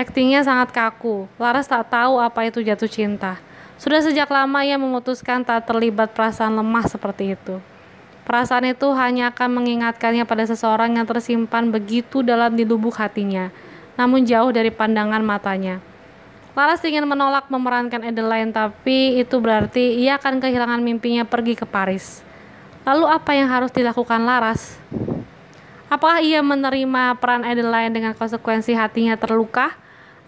Aktingnya 0.00 0.40
sangat 0.40 0.72
kaku. 0.72 1.28
Laras 1.36 1.68
tak 1.68 1.92
tahu 1.92 2.16
apa 2.16 2.48
itu 2.48 2.64
jatuh 2.64 2.88
cinta. 2.88 3.36
Sudah 3.76 4.00
sejak 4.00 4.32
lama 4.32 4.64
ia 4.64 4.80
memutuskan 4.80 5.44
tak 5.44 5.68
terlibat 5.68 6.16
perasaan 6.16 6.56
lemah 6.56 6.88
seperti 6.88 7.36
itu. 7.36 7.60
Perasaan 8.24 8.72
itu 8.72 8.88
hanya 8.96 9.32
akan 9.32 9.60
mengingatkannya 9.60 10.24
pada 10.24 10.48
seseorang 10.48 10.96
yang 10.96 11.04
tersimpan 11.04 11.68
begitu 11.68 12.24
dalam 12.24 12.56
di 12.56 12.64
lubuk 12.64 12.96
hatinya, 12.96 13.52
namun 14.00 14.24
jauh 14.24 14.48
dari 14.48 14.72
pandangan 14.72 15.20
matanya. 15.20 15.84
Laras 16.56 16.80
ingin 16.80 17.04
menolak 17.04 17.52
memerankan 17.52 18.00
Adeline, 18.00 18.48
tapi 18.48 19.20
itu 19.20 19.36
berarti 19.36 20.00
ia 20.00 20.16
akan 20.16 20.40
kehilangan 20.40 20.80
mimpinya 20.80 21.28
pergi 21.28 21.52
ke 21.52 21.68
Paris. 21.68 22.24
Lalu 22.88 23.04
apa 23.04 23.36
yang 23.36 23.52
harus 23.52 23.68
dilakukan 23.68 24.24
Laras? 24.24 24.80
Apakah 25.92 26.24
ia 26.24 26.40
menerima 26.40 27.20
peran 27.20 27.44
Adeline 27.44 27.92
dengan 27.92 28.12
konsekuensi 28.16 28.72
hatinya 28.72 29.20
terluka? 29.20 29.76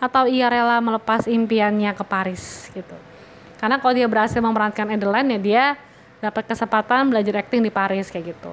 atau 0.03 0.27
ia 0.27 0.51
rela 0.51 0.83
melepas 0.83 1.31
impiannya 1.31 1.95
ke 1.95 2.03
Paris 2.03 2.67
gitu. 2.75 2.99
Karena 3.63 3.79
kalau 3.79 3.95
dia 3.95 4.11
berhasil 4.11 4.43
memerankan 4.43 4.99
Adeline 4.99 5.39
ya 5.39 5.39
dia 5.39 5.65
dapat 6.19 6.51
kesempatan 6.51 7.07
belajar 7.07 7.47
acting 7.47 7.63
di 7.63 7.71
Paris 7.71 8.11
kayak 8.11 8.35
gitu. 8.35 8.51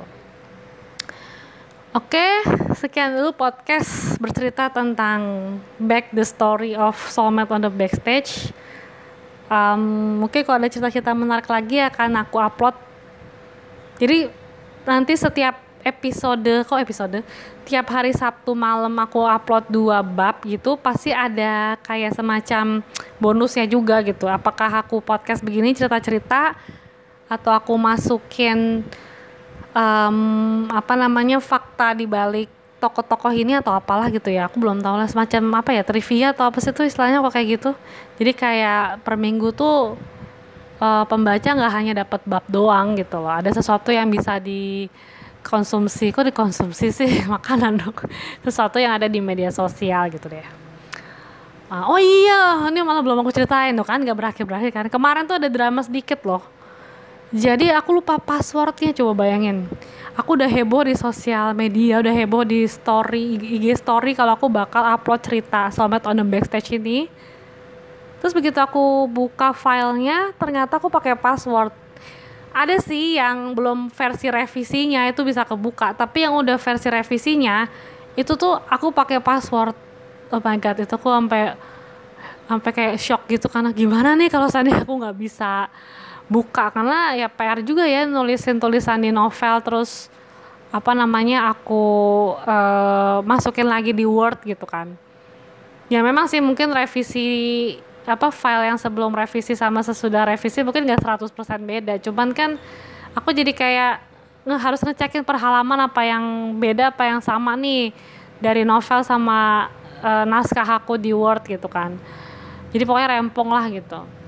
Oke, 1.89 2.45
sekian 2.77 3.17
dulu 3.17 3.33
podcast 3.33 4.13
bercerita 4.21 4.69
tentang 4.69 5.57
back 5.81 6.13
the 6.13 6.21
story 6.21 6.77
of 6.77 6.93
Soulmate 6.93 7.49
on 7.49 7.65
the 7.65 7.71
Backstage. 7.73 8.53
Um, 9.49 10.21
mungkin 10.21 10.45
kalau 10.45 10.61
ada 10.61 10.69
cerita-cerita 10.69 11.17
menarik 11.17 11.49
lagi 11.49 11.81
akan 11.81 12.21
aku 12.21 12.37
upload. 12.37 12.77
Jadi 13.97 14.29
nanti 14.85 15.17
setiap 15.17 15.57
episode 15.81 16.61
kok 16.61 16.77
episode 16.77 17.25
tiap 17.65 17.89
hari 17.89 18.13
Sabtu 18.13 18.53
malam 18.53 18.93
aku 19.01 19.25
upload 19.25 19.65
dua 19.73 20.05
bab 20.05 20.45
gitu 20.45 20.77
pasti 20.77 21.09
ada 21.09 21.73
kayak 21.81 22.13
semacam 22.13 22.85
bonusnya 23.17 23.65
juga 23.65 24.05
gitu 24.05 24.29
apakah 24.29 24.85
aku 24.85 25.01
podcast 25.01 25.41
begini 25.41 25.73
cerita-cerita 25.73 26.53
atau 27.31 27.49
aku 27.55 27.73
masukin 27.79 28.83
um, 29.79 30.67
apa 30.67 30.93
namanya 30.99 31.39
fakta 31.39 31.95
di 31.95 32.03
balik 32.03 32.51
tokoh-tokoh 32.79 33.31
ini 33.35 33.59
atau 33.59 33.75
apalah 33.75 34.07
gitu 34.11 34.31
ya. 34.31 34.47
Aku 34.47 34.59
belum 34.59 34.79
tahu 34.79 34.95
lah 34.95 35.07
semacam 35.07 35.63
apa 35.63 35.75
ya 35.75 35.83
trivia 35.83 36.31
atau 36.31 36.47
apa 36.47 36.59
sih 36.63 36.71
itu 36.71 36.83
istilahnya 36.87 37.23
kok 37.23 37.33
kayak 37.35 37.47
gitu. 37.59 37.71
Jadi 38.19 38.31
kayak 38.35 39.03
per 39.03 39.19
minggu 39.19 39.51
tuh 39.51 39.99
uh, 40.79 41.03
pembaca 41.07 41.47
nggak 41.47 41.73
hanya 41.75 41.93
dapat 42.03 42.21
bab 42.23 42.45
doang 42.47 42.95
gitu 42.95 43.19
loh. 43.19 43.31
Ada 43.31 43.55
sesuatu 43.59 43.91
yang 43.91 44.07
bisa 44.07 44.39
di 44.39 44.87
konsumsi 45.39 46.11
kok 46.11 46.27
dikonsumsi 46.27 46.87
sih 46.91 47.11
makanan 47.35 47.79
dong 47.79 47.95
sesuatu 48.43 48.75
yang 48.75 48.99
ada 48.99 49.07
di 49.07 49.23
media 49.23 49.51
sosial 49.51 50.07
gitu 50.11 50.31
deh. 50.31 50.47
Uh, 51.69 51.85
oh 51.85 52.01
iya 52.01 52.65
ini 52.65 52.81
malah 52.81 53.05
belum 53.05 53.21
aku 53.21 53.29
ceritain 53.29 53.77
tuh 53.77 53.85
kan 53.85 54.01
gak 54.01 54.17
berakhir 54.17 54.43
berakhir 54.47 54.71
kan. 54.71 54.85
Kemarin 54.87 55.27
tuh 55.27 55.35
ada 55.35 55.51
drama 55.51 55.83
sedikit 55.83 56.23
loh 56.23 56.58
jadi 57.29 57.77
aku 57.77 58.01
lupa 58.01 58.17
passwordnya 58.17 58.89
coba 58.89 59.25
bayangin. 59.25 59.69
Aku 60.17 60.33
udah 60.33 60.49
heboh 60.49 60.83
di 60.83 60.97
sosial 60.97 61.53
media 61.53 62.01
udah 62.01 62.11
heboh 62.11 62.41
di 62.41 62.65
story 62.65 63.37
IG 63.37 63.77
story 63.77 64.17
kalau 64.17 64.33
aku 64.33 64.49
bakal 64.49 64.81
upload 64.81 65.21
cerita 65.21 65.69
Soulmate 65.69 66.09
on 66.09 66.17
the 66.17 66.25
Backstage 66.25 66.73
ini. 66.73 67.05
Terus 68.19 68.33
begitu 68.33 68.57
aku 68.57 69.05
buka 69.07 69.53
filenya 69.53 70.33
ternyata 70.41 70.81
aku 70.81 70.89
pakai 70.89 71.13
password. 71.13 71.71
Ada 72.49 72.81
sih 72.81 73.21
yang 73.21 73.53
belum 73.53 73.93
versi 73.93 74.27
revisinya 74.33 75.05
itu 75.05 75.21
bisa 75.21 75.45
kebuka. 75.45 75.93
Tapi 75.93 76.25
yang 76.25 76.33
udah 76.33 76.57
versi 76.57 76.89
revisinya 76.89 77.69
itu 78.17 78.33
tuh 78.33 78.57
aku 78.67 78.89
pakai 78.89 79.21
password. 79.21 79.77
Oh 80.33 80.41
my 80.41 80.57
god 80.57 80.81
itu 80.81 80.93
aku 80.97 81.13
sampai 81.13 81.53
sampai 82.49 82.71
kayak 82.73 82.95
shock 82.97 83.21
gitu. 83.29 83.45
Karena 83.47 83.69
gimana 83.69 84.17
nih 84.17 84.33
kalau 84.33 84.49
seandainya 84.49 84.81
aku 84.81 84.97
nggak 84.97 85.15
bisa 85.15 85.69
buka 86.29 86.69
karena 86.69 87.17
ya 87.17 87.27
PR 87.27 87.65
juga 87.65 87.89
ya 87.89 88.05
nulisin 88.05 88.61
tulisan 88.61 89.01
di 89.01 89.09
novel 89.09 89.59
terus 89.65 90.13
apa 90.69 90.93
namanya 90.93 91.49
aku 91.49 91.81
uh, 92.45 93.25
masukin 93.25 93.65
lagi 93.65 93.89
di 93.89 94.05
Word 94.05 94.45
gitu 94.45 94.69
kan. 94.69 94.93
Ya 95.89 96.05
memang 96.05 96.29
sih 96.29 96.37
mungkin 96.37 96.69
revisi 96.69 97.25
apa 98.05 98.29
file 98.29 98.69
yang 98.69 98.77
sebelum 98.77 99.09
revisi 99.09 99.57
sama 99.57 99.81
sesudah 99.81 100.29
revisi 100.29 100.61
mungkin 100.61 100.85
nggak 100.85 101.01
100% 101.01 101.33
beda. 101.65 101.97
Cuman 101.97 102.37
kan 102.37 102.61
aku 103.17 103.33
jadi 103.33 103.49
kayak 103.49 103.93
nge 104.45 104.57
harus 104.61 104.81
ngecekin 104.85 105.25
per 105.25 105.41
halaman 105.41 105.89
apa 105.89 106.05
yang 106.05 106.53
beda 106.61 106.93
apa 106.93 107.09
yang 107.09 107.19
sama 107.25 107.57
nih 107.57 107.89
dari 108.37 108.61
novel 108.61 109.01
sama 109.01 109.73
uh, 110.05 110.25
naskah 110.29 110.77
aku 110.77 111.01
di 111.01 111.09
Word 111.09 111.49
gitu 111.49 111.65
kan. 111.65 111.97
Jadi 112.69 112.85
pokoknya 112.85 113.17
rempong 113.17 113.49
lah 113.49 113.65
gitu 113.73 114.18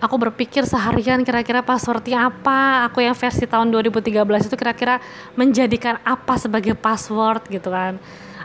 aku 0.00 0.16
berpikir 0.28 0.64
seharian 0.68 1.24
kira-kira 1.24 1.64
passwordnya 1.64 2.28
apa. 2.28 2.88
Aku 2.90 3.00
yang 3.00 3.16
versi 3.16 3.44
tahun 3.48 3.72
2013 3.72 4.12
itu 4.48 4.56
kira-kira 4.56 5.00
menjadikan 5.34 6.00
apa 6.04 6.36
sebagai 6.36 6.76
password 6.76 7.48
gitu 7.48 7.72
kan. 7.72 7.96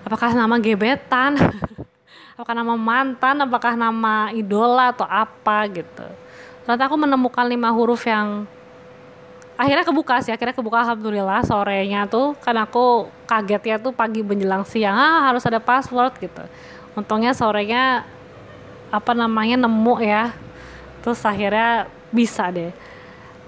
Apakah 0.02 0.34
nama 0.34 0.56
gebetan? 0.58 1.38
Apakah 2.36 2.54
nama 2.58 2.74
mantan? 2.74 3.36
Apakah 3.46 3.74
nama 3.78 4.34
idola 4.34 4.96
atau 4.96 5.06
apa 5.06 5.68
gitu. 5.70 6.08
Ternyata 6.66 6.84
aku 6.90 6.98
menemukan 6.98 7.46
lima 7.46 7.70
huruf 7.70 8.06
yang 8.08 8.48
akhirnya 9.60 9.86
kebuka 9.86 10.26
sih 10.26 10.34
akhirnya 10.34 10.58
kebuka 10.58 10.82
alhamdulillah 10.82 11.46
sorenya 11.46 12.10
tuh. 12.10 12.34
Kan 12.42 12.58
aku 12.58 13.12
kaget 13.30 13.64
ya 13.66 13.76
tuh 13.78 13.94
pagi 13.94 14.26
menjelang 14.26 14.66
siang 14.66 14.96
ah 14.98 15.30
harus 15.30 15.46
ada 15.46 15.62
password 15.62 16.18
gitu. 16.18 16.42
Untungnya 16.98 17.36
sorenya 17.36 18.04
apa 18.92 19.16
namanya 19.16 19.56
nemu 19.64 19.96
ya 20.04 20.36
terus 21.02 21.22
akhirnya 21.26 21.90
bisa 22.14 22.48
deh 22.50 22.72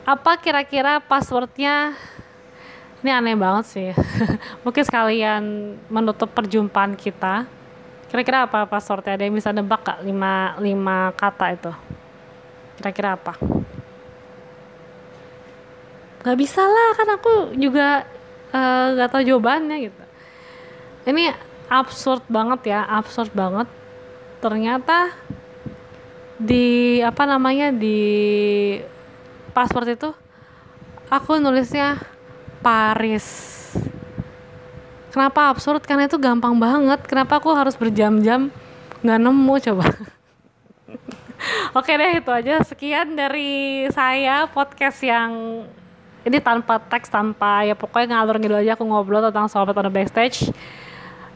apa 0.04 0.36
kira-kira 0.42 1.00
passwordnya 1.00 1.96
ini 3.00 3.10
aneh 3.14 3.38
banget 3.38 3.66
sih 3.70 3.90
mungkin 4.64 4.84
sekalian 4.84 5.44
menutup 5.88 6.28
perjumpaan 6.34 6.98
kita 6.98 7.48
Kira-kira 8.14 8.46
apa 8.46 8.70
passwordnya? 8.70 9.18
Ada 9.18 9.26
yang 9.26 9.34
bisa 9.34 9.50
nebak 9.50 9.82
kak? 9.82 10.06
Lima, 10.06 10.54
lima 10.62 11.10
kata 11.18 11.58
itu. 11.58 11.74
Kira-kira 12.78 13.18
apa? 13.18 13.34
Gak 16.22 16.38
bisa 16.38 16.62
lah, 16.62 16.94
kan 16.94 17.10
aku 17.10 17.58
juga 17.58 18.06
uh, 18.54 18.94
gak 18.94 19.18
tahu 19.18 19.26
jawabannya 19.26 19.90
gitu. 19.90 20.04
Ini 21.10 21.34
absurd 21.74 22.22
banget 22.30 22.70
ya, 22.70 22.86
absurd 22.86 23.34
banget. 23.34 23.66
Ternyata 24.46 25.10
di 26.38 26.98
apa 27.02 27.24
namanya 27.30 27.70
di 27.70 28.00
password 29.54 29.96
itu 29.98 30.10
aku 31.14 31.38
nulisnya 31.38 32.02
Paris. 32.66 33.26
Kenapa 35.14 35.54
absurd? 35.54 35.86
Karena 35.86 36.10
itu 36.10 36.18
gampang 36.18 36.58
banget. 36.58 37.06
Kenapa 37.06 37.38
aku 37.38 37.54
harus 37.54 37.78
berjam-jam 37.78 38.50
nggak 39.06 39.20
nemu 39.22 39.56
coba? 39.70 39.86
Oke 41.78 41.94
deh 41.94 42.18
itu 42.18 42.32
aja. 42.34 42.66
Sekian 42.66 43.14
dari 43.14 43.86
saya 43.94 44.50
podcast 44.50 45.06
yang 45.06 45.64
ini 46.24 46.40
tanpa 46.40 46.80
teks 46.80 47.12
tanpa 47.12 47.68
ya 47.68 47.76
pokoknya 47.76 48.16
ngalur 48.16 48.40
gitu 48.40 48.56
aja 48.56 48.80
aku 48.80 48.88
ngobrol 48.88 49.22
tentang 49.22 49.46
sobat 49.52 49.78
on 49.78 49.92
backstage. 49.94 50.50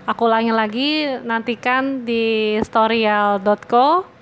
Aku 0.08 0.26
ulangi 0.26 0.56
lagi 0.56 0.90
nantikan 1.22 2.08
di 2.08 2.56
storyal.co 2.64 4.17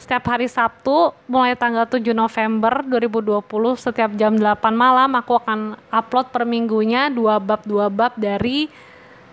setiap 0.00 0.32
hari 0.32 0.48
Sabtu 0.48 1.12
mulai 1.28 1.52
tanggal 1.52 1.84
7 1.84 2.00
November 2.16 2.80
2020 2.88 3.44
setiap 3.76 4.10
jam 4.16 4.32
8 4.32 4.72
malam 4.72 5.12
aku 5.12 5.36
akan 5.36 5.76
upload 5.92 6.32
per 6.32 6.48
minggunya 6.48 7.12
dua 7.12 7.36
bab 7.36 7.60
dua 7.68 7.92
bab 7.92 8.16
dari 8.16 8.72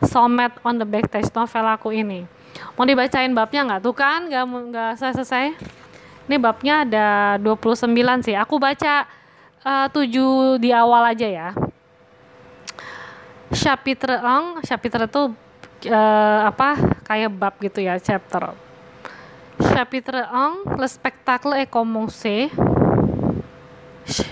Somet 0.04 0.52
on 0.62 0.78
the 0.78 0.86
Backstage 0.86 1.32
novel 1.34 1.66
aku 1.72 1.90
ini. 1.96 2.28
Mau 2.78 2.86
dibacain 2.86 3.32
babnya 3.34 3.66
nggak? 3.66 3.82
Tuh 3.82 3.96
kan 3.96 4.30
nggak 4.30 4.44
nggak 4.46 4.92
selesai. 5.00 5.58
Ini 6.28 6.36
babnya 6.38 6.84
ada 6.84 7.08
29 7.40 7.96
sih. 8.22 8.36
Aku 8.36 8.60
baca 8.60 9.08
uh, 9.64 9.88
eh, 9.88 10.60
7 10.60 10.62
di 10.62 10.70
awal 10.76 11.16
aja 11.16 11.26
ya. 11.26 11.50
Chapitre 13.56 14.20
1, 14.20 14.68
chapitre 14.68 15.08
itu 15.08 15.34
uh, 15.90 16.40
apa? 16.46 16.76
Kayak 17.08 17.32
bab 17.34 17.56
gitu 17.64 17.80
ya, 17.80 17.96
chapter. 17.98 18.67
Chapitre 19.58 20.22
1, 20.30 20.78
le 20.78 20.88
spectacle 20.88 21.54
est 21.58 21.66
commencé. 21.66 22.50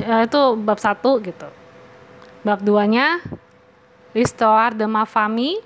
Uh, 0.05 0.23
itu 0.23 0.41
bab 0.61 0.77
1 0.77 1.01
gitu. 1.25 1.49
Bab 2.45 2.61
2-nya 2.61 3.19
L'histoire 4.13 4.71
de 4.71 4.85
ma 4.85 5.03
famille. 5.03 5.59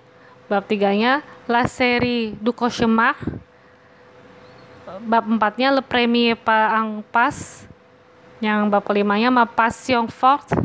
Bab 0.49 0.66
tiganya 0.66 1.22
La 1.45 1.68
série 1.68 2.34
du 2.39 2.55
cauchemar. 2.55 3.20
Bab 5.05 5.28
empatnya 5.28 5.76
Le 5.76 5.84
premier 5.84 6.34
pas 6.34 6.80
en 6.80 7.03
pas 7.05 7.68
yang 8.41 8.66
bab 8.72 8.82
kelimanya 8.82 9.30
Ma 9.30 9.45
passion 9.45 10.07
forte. 10.07 10.55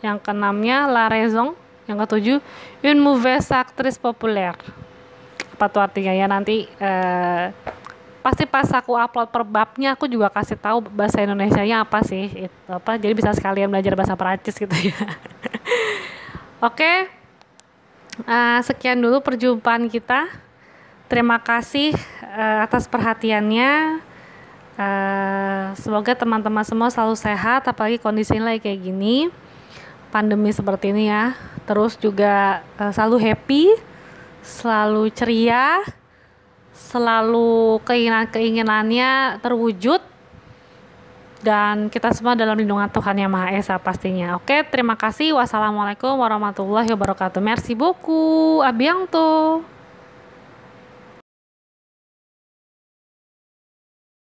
Yang 0.00 0.24
keenamnya 0.24 0.86
La 0.86 1.10
raison. 1.10 1.58
Yang 1.90 1.98
ketujuh 2.06 2.38
Une 2.86 3.02
mauvaise 3.02 3.50
actrice 3.50 3.98
populaire. 3.98 4.56
Apa 5.58 5.66
tuh 5.68 5.82
artinya 5.84 6.14
ya? 6.14 6.24
Nanti 6.24 6.64
eh, 6.80 7.52
pasti 8.24 8.48
pas 8.48 8.64
aku 8.72 8.96
upload 8.96 9.28
per 9.28 9.44
babnya 9.44 9.92
aku 9.92 10.08
juga 10.08 10.32
kasih 10.32 10.56
tahu 10.56 10.80
bahasa 10.88 11.20
Indonesia 11.20 11.60
nya 11.60 11.84
apa 11.84 12.00
sih 12.00 12.48
itu 12.48 12.68
apa 12.72 12.96
jadi 12.96 13.12
bisa 13.12 13.36
sekalian 13.36 13.68
belajar 13.68 13.92
bahasa 13.92 14.16
Perancis 14.16 14.56
gitu 14.56 14.72
ya 14.72 14.96
oke 16.64 16.72
okay 16.72 17.24
uh, 18.22 18.60
sekian 18.62 19.02
dulu 19.02 19.18
perjumpaan 19.20 19.90
kita. 19.90 20.30
Terima 21.10 21.42
kasih 21.42 21.92
uh, 22.22 22.64
atas 22.64 22.86
perhatiannya. 22.86 24.02
Uh, 24.74 25.70
semoga 25.78 26.18
teman-teman 26.18 26.66
semua 26.66 26.90
selalu 26.90 27.14
sehat, 27.14 27.62
apalagi 27.70 28.02
kondisinya 28.02 28.50
lagi 28.50 28.66
kayak 28.66 28.80
gini, 28.82 29.30
pandemi 30.10 30.50
seperti 30.50 30.90
ini 30.90 31.10
ya. 31.10 31.38
Terus 31.68 31.94
juga 32.00 32.64
uh, 32.80 32.90
selalu 32.90 33.22
happy, 33.22 33.64
selalu 34.42 35.14
ceria, 35.14 35.84
selalu 36.92 37.80
keinginan-keinginannya 37.88 39.40
terwujud 39.40 40.00
dan 41.44 41.92
kita 41.92 42.08
semua 42.16 42.32
dalam 42.32 42.56
lindungan 42.56 42.88
Tuhan 42.88 43.20
Yang 43.20 43.32
Maha 43.36 43.48
Esa 43.52 43.76
pastinya. 43.76 44.40
Oke, 44.40 44.64
terima 44.64 44.96
kasih. 44.96 45.36
Wassalamualaikum 45.36 46.16
warahmatullahi 46.16 46.88
wabarakatuh. 46.88 47.44
Merci 47.44 47.76
beaucoup. 47.76 48.64
A 48.64 48.72
bientôt. 48.72 49.73